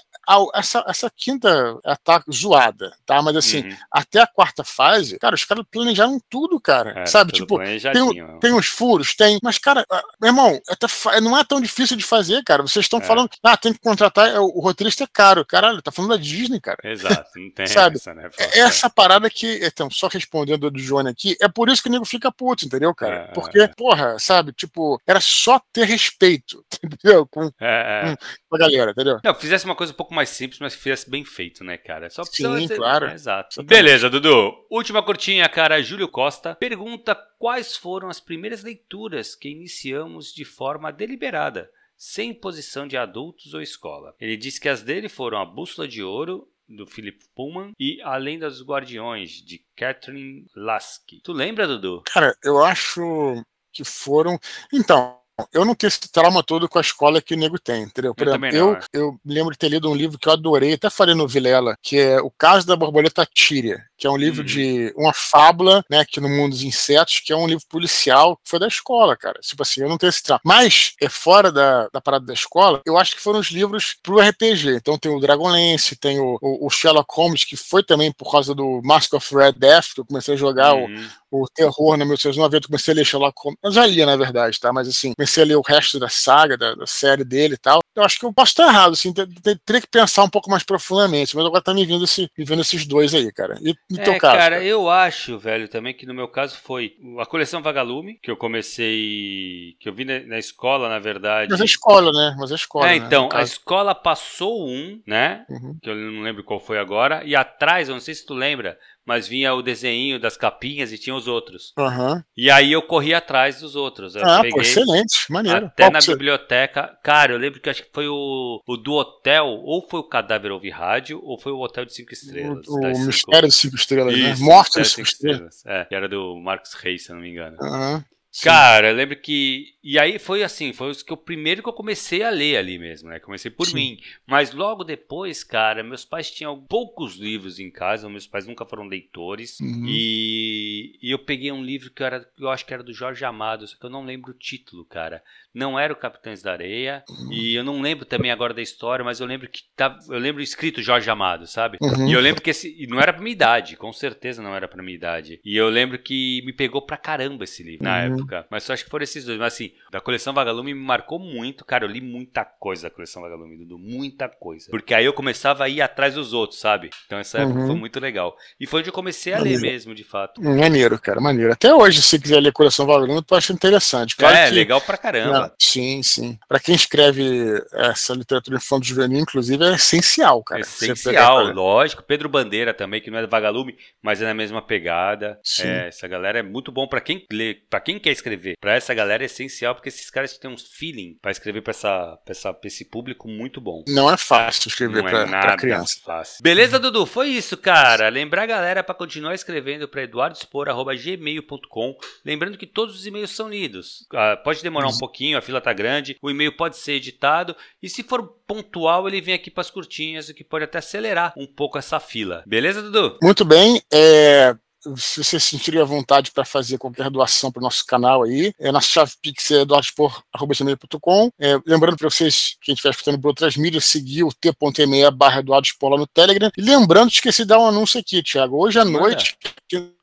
essa, 0.55 0.85
essa 0.87 1.11
quinta 1.15 1.79
tá 2.05 2.23
zoada, 2.33 2.93
tá? 3.05 3.21
Mas 3.23 3.37
assim, 3.37 3.63
uhum. 3.63 3.77
até 3.91 4.21
a 4.21 4.27
quarta 4.27 4.65
fase, 4.65 5.19
cara, 5.19 5.35
os 5.35 5.45
caras 5.45 5.65
planejaram 5.71 6.21
tudo, 6.29 6.61
cara. 6.61 7.01
É, 7.01 7.07
sabe? 7.07 7.33
Tipo, 7.33 7.59
tem, 7.59 8.39
tem 8.41 8.53
uns 8.53 8.67
furos, 8.67 9.15
tem. 9.15 9.39
Mas, 9.43 9.59
cara, 9.59 9.85
ah, 9.91 10.03
meu 10.21 10.31
irmão, 10.31 10.61
até, 10.69 10.87
não 11.21 11.39
é 11.39 11.45
tão 11.45 11.61
difícil 11.61 11.97
de 11.97 12.05
fazer, 12.05 12.43
cara. 12.45 12.63
Vocês 12.63 12.85
estão 12.85 13.01
é. 13.01 13.03
falando, 13.03 13.31
ah, 13.43 13.57
tem 13.57 13.73
que 13.73 13.81
contratar, 13.81 14.29
é, 14.29 14.39
o 14.39 14.61
roteirista 14.61 15.05
é 15.05 15.09
caro. 15.13 15.45
Caralho, 15.45 15.83
tá 15.83 15.91
falando 15.91 16.11
da 16.11 16.17
Disney, 16.17 16.61
cara. 16.61 16.79
Exato, 16.85 17.31
não 17.37 17.51
tem 17.55 17.67
sabe? 17.67 17.97
essa, 17.97 18.15
né? 18.15 18.31
É 18.39 18.61
essa 18.61 18.91
parada 18.91 19.29
que, 19.31 19.61
então, 19.65 19.91
só 19.91 20.09
respondendo 20.09 20.71
do 20.71 20.81
Johnny 20.81 21.09
aqui, 21.09 21.37
é 21.41 21.49
por 21.49 21.69
isso 21.69 21.83
que 21.83 21.89
o 21.89 21.93
nego 21.93 22.05
fica 22.05 22.31
puto, 22.31 22.67
entendeu, 22.67 22.95
cara? 22.95 23.15
É, 23.15 23.33
Porque, 23.33 23.67
porra, 23.77 24.19
sabe, 24.19 24.53
tipo, 24.53 25.01
era 25.07 25.21
só 25.21 25.61
ter 25.73 25.85
respeito, 25.85 26.65
entendeu? 26.83 27.27
Com, 27.27 27.51
com, 27.51 28.17
com 28.49 28.57
a 28.57 28.59
galera, 28.59 28.91
entendeu? 28.91 29.19
Não, 29.23 29.35
fizesse 29.35 29.65
uma 29.65 29.77
coisa 29.77 29.93
um 29.93 29.97
pouco 29.97 30.15
mais 30.15 30.20
simples, 30.29 30.61
mas 30.61 30.77
que 30.77 30.83
fizesse 30.83 31.11
bem 31.11 31.25
feito, 31.25 31.65
né, 31.65 31.77
cara? 31.79 32.11
Só 32.11 32.23
Sim, 32.25 32.69
ser... 32.69 32.77
claro. 32.77 33.07
É, 33.07 33.15
exato. 33.15 33.63
Beleza, 33.63 34.11
Dudu. 34.11 34.53
Última 34.71 35.03
curtinha, 35.03 35.49
cara. 35.49 35.83
Júlio 35.83 36.09
Costa 36.09 36.55
pergunta 36.55 37.15
quais 37.39 37.77
foram 37.77 38.09
as 38.09 38.21
primeiras 38.21 38.63
leituras 38.63 39.35
que 39.35 39.49
iniciamos 39.49 40.33
de 40.33 40.45
forma 40.45 40.93
deliberada, 40.93 41.71
sem 41.97 42.35
posição 42.35 42.87
de 42.87 42.97
adultos 42.97 43.55
ou 43.55 43.63
escola. 43.63 44.15
Ele 44.21 44.37
diz 44.37 44.59
que 44.59 44.69
as 44.69 44.83
dele 44.83 45.09
foram 45.09 45.39
A 45.39 45.47
Bússola 45.47 45.89
de 45.89 46.03
Ouro, 46.03 46.47
do 46.69 46.87
Philip 46.87 47.19
Pullman 47.35 47.73
e 47.79 48.01
A 48.03 48.17
Lenda 48.17 48.49
dos 48.49 48.63
Guardiões, 48.63 49.31
de 49.31 49.65
Catherine 49.77 50.47
Lasky. 50.55 51.21
Tu 51.23 51.33
lembra, 51.33 51.67
Dudu? 51.67 52.03
Cara, 52.07 52.35
eu 52.45 52.63
acho 52.63 53.45
que 53.73 53.85
foram. 53.85 54.39
Então, 54.73 55.20
eu 55.53 55.65
não 55.65 55.75
tenho 55.75 55.89
esse 55.89 56.01
trauma 56.11 56.43
todo 56.43 56.69
com 56.69 56.79
a 56.79 56.83
escola 56.83 57.21
que 57.21 57.35
o 57.35 57.37
nego 57.37 57.59
tem, 57.59 57.83
entendeu? 57.83 58.15
Por 58.15 58.27
eu 58.27 58.35
exemplo, 58.35 58.57
eu, 58.57 58.75
é. 58.75 58.81
eu 58.93 59.21
lembro 59.25 59.53
de 59.53 59.59
ter 59.59 59.69
lido 59.69 59.91
um 59.91 59.95
livro 59.95 60.19
que 60.19 60.29
eu 60.29 60.33
adorei, 60.33 60.75
até 60.75 60.91
falei 60.91 61.15
no 61.15 61.29
Vilela, 61.29 61.77
que 61.83 61.99
é 61.99 62.21
O 62.21 62.31
Caso 62.31 62.67
da 62.67 62.77
Borboleta 62.77 63.27
Tíria, 63.33 63.85
que 63.97 64.07
é 64.07 64.11
um 64.11 64.17
livro 64.17 64.41
uhum. 64.41 64.47
de 64.47 64.95
uma 64.97 65.13
fábula, 65.13 65.85
né, 65.91 66.05
que 66.05 66.21
no 66.21 66.29
mundo 66.29 66.53
dos 66.53 66.63
insetos, 66.63 67.21
que 67.21 67.33
é 67.33 67.37
um 67.37 67.47
livro 67.47 67.65
policial, 67.69 68.37
que 68.37 68.49
foi 68.49 68.59
da 68.59 68.67
escola, 68.67 69.17
cara. 69.17 69.39
Tipo 69.41 69.63
assim, 69.63 69.83
eu 69.83 69.89
não 69.89 69.99
tenho 69.99 70.09
esse 70.09 70.23
trauma. 70.23 70.41
Mas, 70.45 70.95
é 71.01 71.09
fora 71.09 71.53
da, 71.53 71.89
da 71.93 72.01
parada 72.01 72.25
da 72.25 72.33
escola, 72.33 72.81
eu 72.87 72.97
acho 72.97 73.15
que 73.15 73.21
foram 73.21 73.39
os 73.39 73.51
livros 73.51 73.95
pro 74.03 74.19
RPG. 74.19 74.77
Então 74.77 74.99
tem 74.99 75.15
o 75.15 75.21
Dragonlance, 75.21 75.97
tem 75.97 76.19
o, 76.19 76.39
o, 76.41 76.67
o 76.67 76.71
Sherlock 76.71 77.15
Holmes, 77.15 77.45
que 77.45 77.57
foi 77.57 77.83
também 77.83 78.11
por 78.13 78.31
causa 78.31 78.55
do 78.55 78.81
Mask 78.83 79.13
of 79.15 79.35
Red 79.35 79.53
Death, 79.53 79.95
que 79.95 80.01
eu 80.01 80.07
comecei 80.07 80.35
a 80.35 80.37
jogar 80.37 80.75
uhum. 80.75 81.09
o, 81.31 81.45
o 81.45 81.49
terror 81.49 81.97
na 81.97 82.05
1990, 82.05 82.65
eu 82.65 82.69
comecei 82.69 82.93
a 82.93 82.97
ler 82.97 83.05
Sherlock 83.05 83.41
Holmes. 83.43 83.59
Eu 83.63 83.73
já 83.73 83.87
lia, 83.87 84.07
na 84.07 84.17
verdade, 84.17 84.59
tá? 84.59 84.73
Mas 84.73 84.89
assim, 84.89 85.13
a 85.39 85.45
ler 85.45 85.57
o 85.57 85.63
resto 85.63 85.99
da 85.99 86.09
saga, 86.09 86.57
da, 86.57 86.75
da 86.75 86.87
série 86.87 87.25
dele 87.25 87.55
e 87.55 87.59
tal. 87.59 87.81
Eu 87.95 88.03
acho 88.03 88.19
que 88.19 88.25
eu 88.25 88.33
posso 88.33 88.53
estar 88.53 88.67
errado, 88.67 88.93
assim, 88.93 89.13
teria 89.13 89.81
que 89.81 89.87
pensar 89.87 90.25
um 90.25 90.31
pouco 90.31 90.51
mais 90.51 90.63
profundamente, 90.63 91.37
mas 91.37 91.45
agora 91.45 91.63
tá 91.63 91.75
me 91.75 91.85
vindo, 91.85 92.05
esse, 92.05 92.31
me 92.37 92.45
vindo 92.45 92.63
esses 92.63 92.87
dois 92.87 93.15
aí, 93.15 93.31
cara. 93.33 93.59
E 93.61 93.75
no 93.91 94.01
é, 94.01 94.05
teu 94.05 94.19
caso? 94.19 94.37
Cara, 94.37 94.51
cara, 94.51 94.65
eu 94.65 94.89
acho, 94.89 95.39
velho, 95.39 95.69
também 95.69 95.95
que 95.95 96.07
no 96.07 96.15
meu 96.15 96.29
caso 96.29 96.57
foi 96.63 96.95
a 97.19 97.27
coleção 97.27 97.63
Vagalume, 97.63 98.19
que 98.23 98.31
eu 98.31 98.37
comecei. 98.37 99.77
que 99.79 99.89
eu 99.89 99.95
vi 99.95 100.05
na, 100.05 100.21
na 100.21 100.39
escola, 100.39 100.89
na 100.89 100.99
verdade. 100.99 101.51
Mas 101.51 101.61
a 101.61 101.65
escola, 101.65 102.13
né? 102.13 102.37
Mas 102.39 102.53
a 102.53 102.55
escola. 102.55 102.87
É, 102.87 102.99
né? 102.99 103.07
então, 103.07 103.29
a 103.33 103.43
escola 103.43 103.95
passou 103.95 104.69
um, 104.69 105.01
né? 105.07 105.45
Uhum. 105.49 105.77
Que 105.83 105.91
eu 105.91 105.95
não 105.95 106.23
lembro 106.23 106.43
qual 106.43 106.59
foi 106.59 106.79
agora. 106.79 107.23
E 107.25 107.37
atrás, 107.37 107.89
eu 107.89 107.95
não 107.95 108.01
sei 108.01 108.15
se 108.15 108.27
tu 108.27 108.35
lembra, 108.35 108.79
mas 109.07 109.27
vinha 109.27 109.55
o 109.55 109.63
desenho 109.63 110.21
das 110.21 110.37
capinhas 110.37 110.93
e 110.93 110.99
tinha 110.99 111.15
os 111.15 111.27
outros. 111.27 111.73
Uhum. 111.79 112.23
E 112.37 112.51
aí 112.51 112.73
eu 112.73 112.83
corri 112.83 113.15
atrás 113.15 113.61
dos 113.61 113.75
outros. 113.75 114.15
Eu 114.15 114.25
ah, 114.25 114.43
pô, 114.49 114.61
excelente, 114.61 115.31
maneiro. 115.31 115.67
Até 115.67 115.85
Qual 115.85 115.93
na 115.93 116.01
biblioteca. 116.01 116.99
Cara, 117.03 117.33
eu 117.33 117.39
lembro 117.39 117.61
que 117.61 117.71
acho 117.71 117.83
que 117.83 117.91
foi 117.93 118.09
o, 118.09 118.63
o 118.67 118.77
do 118.77 118.93
hotel, 118.93 119.47
ou 119.47 119.87
foi 119.89 120.01
o 120.01 120.09
Cadáver 120.09 120.53
Ouvir 120.53 120.71
Rádio, 120.71 121.21
ou 121.23 121.39
foi 121.41 121.53
o 121.53 121.61
Hotel 121.61 121.85
de 121.85 121.95
Cinco 121.95 122.13
Estrelas. 122.13 122.67
O, 122.69 122.75
o 122.75 123.07
Mistério 123.07 123.49
de 123.49 123.55
Cinco 123.55 123.77
Estrelas, 123.77 124.15
né? 124.17 124.31
Isso, 124.31 124.41
né? 124.41 124.47
Morte 124.47 124.81
de 124.81 124.89
Cinco, 124.89 125.09
Estrelas. 125.09 125.57
estrelas. 125.57 125.83
É, 125.83 125.85
que 125.87 125.95
era 125.95 126.09
do 126.09 126.37
Marcos 126.37 126.75
Reis, 126.75 127.05
se 127.05 127.13
não 127.13 127.21
me 127.21 127.31
engano. 127.31 127.57
Uhum. 127.61 128.05
Cara, 128.45 128.91
eu 128.91 128.95
lembro 128.95 129.17
que. 129.17 129.67
E 129.83 129.99
aí 129.99 130.19
foi 130.19 130.43
assim, 130.43 130.73
foi 130.73 130.93
o 131.11 131.17
primeiro 131.17 131.63
que 131.63 131.69
eu 131.69 131.73
comecei 131.73 132.23
a 132.23 132.29
ler 132.29 132.57
ali 132.59 132.79
mesmo, 132.79 133.09
né? 133.09 133.19
Comecei 133.19 133.51
por 133.51 133.67
Sim. 133.67 133.75
mim. 133.75 134.01
Mas 134.27 134.53
logo 134.53 134.85
depois, 134.85 135.43
cara, 135.43 135.83
meus 135.83 136.05
pais 136.05 136.31
tinham 136.31 136.61
poucos 136.61 137.17
livros 137.17 137.59
em 137.59 137.71
casa, 137.71 138.09
meus 138.09 138.27
pais 138.27 138.47
nunca 138.47 138.67
foram 138.67 138.87
leitores. 138.87 139.59
Uhum. 139.61 139.87
E, 139.89 140.99
e 141.03 141.11
eu 141.11 141.19
peguei 141.19 141.51
um 141.51 141.65
livro 141.65 141.91
que 141.91 142.03
eu, 142.03 142.07
era, 142.07 142.29
eu 142.39 142.51
acho 142.51 142.67
que 142.67 142.75
era 142.75 142.83
do 142.83 142.93
Jorge 142.93 143.25
Amado, 143.25 143.67
só 143.67 143.77
que 143.79 143.87
eu 143.87 143.91
não 143.91 144.05
lembro 144.05 144.33
o 144.33 144.39
título, 144.39 144.85
cara. 144.85 145.23
Não 145.53 145.79
era 145.79 145.93
o 145.93 145.97
Capitães 145.97 146.43
da 146.43 146.53
Areia. 146.53 147.03
Uhum. 147.09 147.33
E 147.33 147.55
eu 147.55 147.65
não 147.65 147.81
lembro 147.81 148.05
também 148.05 148.31
agora 148.31 148.55
da 148.55 148.63
história, 148.63 149.05
mas 149.05 149.19
eu 149.19 149.27
lembro 149.27 149.49
que 149.49 149.63
tá, 149.75 149.99
eu 150.09 150.19
lembro 150.19 150.43
escrito 150.43 150.83
Jorge 150.83 151.11
Amado, 151.11 151.47
sabe? 151.47 151.79
Uhum. 151.81 152.09
E 152.09 152.13
eu 152.13 152.21
lembro 152.21 152.43
que 152.43 152.51
esse. 152.51 152.87
Não 152.87 153.01
era 153.01 153.13
pra 153.13 153.23
minha 153.23 153.33
idade, 153.33 153.77
com 153.77 153.93
certeza 153.93 154.43
não 154.43 154.55
era 154.55 154.69
pra 154.69 154.83
minha 154.83 154.95
idade. 154.95 155.41
E 155.45 155.57
eu 155.57 155.69
lembro 155.69 155.99
que 155.99 156.43
me 156.45 156.53
pegou 156.53 156.83
pra 156.83 156.97
caramba 156.97 157.45
esse 157.45 157.63
livro 157.63 157.85
na 157.85 157.97
uhum. 157.97 158.15
época. 158.15 158.47
Mas 158.51 158.63
só 158.63 158.75
acho 158.75 158.85
que 158.85 158.91
foram 158.91 159.03
esses 159.03 159.25
dois. 159.25 159.39
Mas 159.39 159.55
assim, 159.55 159.70
da 159.91 160.01
coleção 160.01 160.33
Vagalume 160.33 160.75
me 160.75 160.81
marcou 160.81 161.19
muito. 161.19 161.65
Cara, 161.65 161.85
eu 161.85 161.89
li 161.89 162.01
muita 162.01 162.45
coisa 162.45 162.85
da 162.85 162.91
coleção 162.91 163.23
Vagalume, 163.23 163.57
Dudu. 163.57 163.79
Muita 163.79 164.29
coisa. 164.29 164.71
Porque 164.71 164.95
aí 164.95 165.05
eu 165.05 165.13
começava 165.13 165.65
a 165.65 165.69
ir 165.69 165.81
atrás 165.81 166.15
dos 166.15 166.33
outros, 166.33 166.61
sabe? 166.61 166.91
Então 167.07 167.19
essa 167.19 167.39
época 167.39 167.61
uhum. 167.61 167.67
foi 167.67 167.77
muito 167.77 167.99
legal. 167.99 168.37
E 168.59 168.67
foi 168.67 168.81
onde 168.81 168.89
eu 168.89 168.93
comecei 168.93 169.33
a 169.33 169.39
maneiro. 169.39 169.63
ler 169.63 169.73
mesmo, 169.73 169.95
de 169.95 170.05
fato. 170.05 170.43
Maneiro, 170.43 170.99
cara, 171.01 171.21
maneiro. 171.21 171.53
Até 171.53 171.75
hoje, 171.75 172.03
se 172.03 172.19
quiser 172.19 172.41
ler 172.41 172.53
coleção 172.53 172.87
Vagalume, 172.87 173.23
eu 173.29 173.37
acho 173.37 173.53
interessante. 173.53 174.17
Claro 174.17 174.37
é, 174.37 174.49
que, 174.49 174.55
legal 174.55 174.81
pra 174.81 174.97
caramba. 174.97 175.55
Sim, 175.61 176.03
sim. 176.03 176.39
Pra 176.49 176.61
quem 176.61 176.75
escreve 176.75 177.63
essa 177.73 178.15
literatura 178.15 178.57
infantil 178.57 178.95
juvenil, 178.95 179.21
inclusive, 179.21 179.65
é 179.65 179.75
essencial, 179.75 180.43
cara. 180.43 180.61
Essencial, 180.61 181.53
lógico. 181.53 182.03
Pedro 182.03 182.29
Bandeira 182.29 182.75
também, 182.75 183.01
que 183.01 183.11
não 183.11 183.19
é 183.19 183.27
Vagalume, 183.27 183.77
mas 184.03 184.21
é 184.23 184.25
na 184.25 184.35
mesma 184.35 184.63
pegada. 184.63 185.39
Sim. 185.43 185.67
É, 185.67 185.89
essa 185.89 186.07
galera 186.07 186.39
é 186.39 186.43
muito 186.43 186.73
bom 186.73 186.87
para 186.87 187.01
quem 187.01 187.25
lê, 187.31 187.55
para 187.69 187.81
quem 187.81 187.99
quer 187.99 188.11
escrever 188.11 188.51
para 188.61 188.75
essa 188.75 188.95
galera 188.95 189.25
é 189.25 189.27
essencial, 189.27 189.60
porque 189.75 189.89
esses 189.89 190.11
caras 190.11 190.37
têm 190.37 190.51
um 190.51 190.57
feeling 190.57 191.19
para 191.21 191.31
escrever 191.31 191.63
para 191.63 191.71
essa, 191.71 192.19
pra 192.25 192.33
essa, 192.33 192.53
pra 192.53 192.69
esse 192.69 192.85
público 192.85 193.29
muito 193.29 193.61
bom. 193.61 193.85
Não 193.89 194.11
é 194.11 194.17
fácil 194.17 194.69
escrever 194.69 195.03
para 195.03 195.53
é 195.53 195.57
criança. 195.57 196.01
Fácil. 196.05 196.43
Beleza, 196.43 196.79
Dudu? 196.79 197.07
Foi 197.07 197.29
isso, 197.29 197.57
cara. 197.57 198.09
Lembrar 198.09 198.43
a 198.43 198.47
galera 198.47 198.83
para 198.83 198.95
continuar 198.95 199.35
escrevendo 199.35 199.89
para 199.89 200.03
eduardospor.gmail.com. 200.03 201.97
Lembrando 202.25 202.59
que 202.59 202.67
todos 202.67 202.95
os 202.97 203.07
e-mails 203.07 203.31
são 203.31 203.49
lidos. 203.49 204.07
Ah, 204.13 204.37
pode 204.37 204.63
demorar 204.63 204.89
um 204.89 204.99
pouquinho, 204.99 205.39
a 205.39 205.43
fila 205.43 205.61
tá 205.61 205.73
grande, 205.73 206.17
o 206.21 206.31
e-mail 206.31 206.57
pode 206.57 206.77
ser 206.77 206.93
editado, 206.93 207.57
e 207.83 207.89
se 207.89 208.03
for 208.03 208.27
pontual, 208.47 209.07
ele 209.07 209.21
vem 209.21 209.35
aqui 209.35 209.51
para 209.51 209.61
as 209.61 209.71
curtinhas, 209.71 210.29
o 210.29 210.35
que 210.35 210.45
pode 210.45 210.65
até 210.65 210.79
acelerar 210.79 211.33
um 211.37 211.47
pouco 211.47 211.79
essa 211.79 212.01
fila. 212.01 212.43
Beleza, 212.47 212.83
Dudu? 212.83 213.19
Muito 213.23 213.45
bem. 213.45 213.81
É, 213.93 214.55
se 214.97 215.23
você 215.23 215.39
sentir 215.39 215.79
a 215.79 215.85
vontade 215.85 216.31
para 216.31 216.45
fazer 216.45 216.79
qualquer 216.79 217.11
doação 217.11 217.53
para 217.53 217.61
o 217.61 217.63
nosso 217.63 217.85
canal 217.85 218.23
aí, 218.23 218.55
é 218.59 218.73
na 218.73 218.81
chave 218.81 219.13
pix 219.21 219.51
é 219.51 219.61
eduardospor.com. 219.61 221.31
É, 221.39 221.59
lembrando 221.67 221.97
para 221.99 222.09
vocês, 222.09 222.57
quem 222.63 222.73
estiver 222.73 222.91
escutando 222.91 223.21
por 223.21 223.29
outras 223.29 223.57
mídias, 223.57 223.85
seguir 223.85 224.25
o 224.25 224.33
t.me 224.33 225.11
barra 225.11 225.43
lá 225.47 225.61
no 225.99 226.07
Telegram. 226.07 226.51
E 226.57 226.63
lembrando, 226.63 227.11
esqueci 227.11 227.43
de 227.43 227.49
dar 227.49 227.59
um 227.59 227.67
anúncio 227.67 228.01
aqui, 228.01 228.23
Thiago. 228.23 228.57
Hoje 228.57 228.79
à 228.79 228.85
noite, 228.85 229.37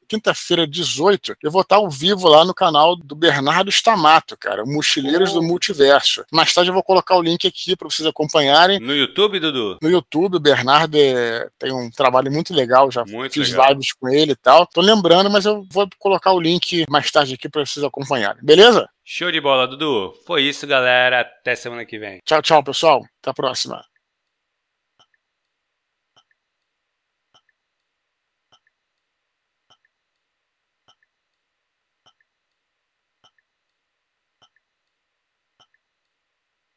quinta-feira, 0.07 0.67
18, 0.67 1.35
eu 1.43 1.51
vou 1.51 1.61
estar 1.61 1.77
ao 1.77 1.89
vivo 1.89 2.27
lá 2.27 2.45
no 2.45 2.53
canal 2.53 2.95
do 2.95 3.15
Bernardo 3.15 3.69
Stamato, 3.69 4.37
cara, 4.37 4.65
Mochileiros 4.65 5.31
oh. 5.31 5.35
do 5.35 5.43
Multiverso. 5.43 6.23
Mais 6.31 6.53
tarde 6.53 6.69
eu 6.69 6.73
vou 6.73 6.83
colocar 6.83 7.15
o 7.15 7.21
link 7.21 7.47
aqui 7.47 7.75
para 7.75 7.89
vocês 7.89 8.07
acompanharem. 8.07 8.79
No 8.79 8.95
YouTube, 8.95 9.39
Dudu? 9.39 9.77
No 9.81 9.89
YouTube, 9.89 10.37
o 10.37 10.39
Bernardo 10.39 10.95
é, 10.95 11.47
tem 11.59 11.71
um 11.71 11.89
trabalho 11.89 12.31
muito 12.31 12.53
legal, 12.53 12.89
já 12.91 13.03
muito 13.05 13.33
fiz 13.33 13.49
legal. 13.49 13.69
lives 13.69 13.93
com 13.93 14.07
ele 14.07 14.31
e 14.31 14.35
tal. 14.35 14.65
Tô 14.67 14.81
lembrando, 14.81 15.29
mas 15.29 15.45
eu 15.45 15.65
vou 15.71 15.87
colocar 15.99 16.31
o 16.31 16.39
link 16.39 16.85
mais 16.89 17.11
tarde 17.11 17.33
aqui 17.35 17.49
para 17.49 17.65
vocês 17.65 17.83
acompanharem, 17.83 18.43
beleza? 18.43 18.89
Show 19.03 19.31
de 19.31 19.39
bola, 19.39 19.67
Dudu. 19.67 20.13
Foi 20.25 20.43
isso, 20.43 20.67
galera. 20.67 21.21
Até 21.21 21.55
semana 21.55 21.85
que 21.85 21.97
vem. 21.97 22.19
Tchau, 22.25 22.41
tchau, 22.41 22.61
pessoal. 22.61 23.01
Até 23.21 23.31
a 23.31 23.33
próxima. 23.33 23.81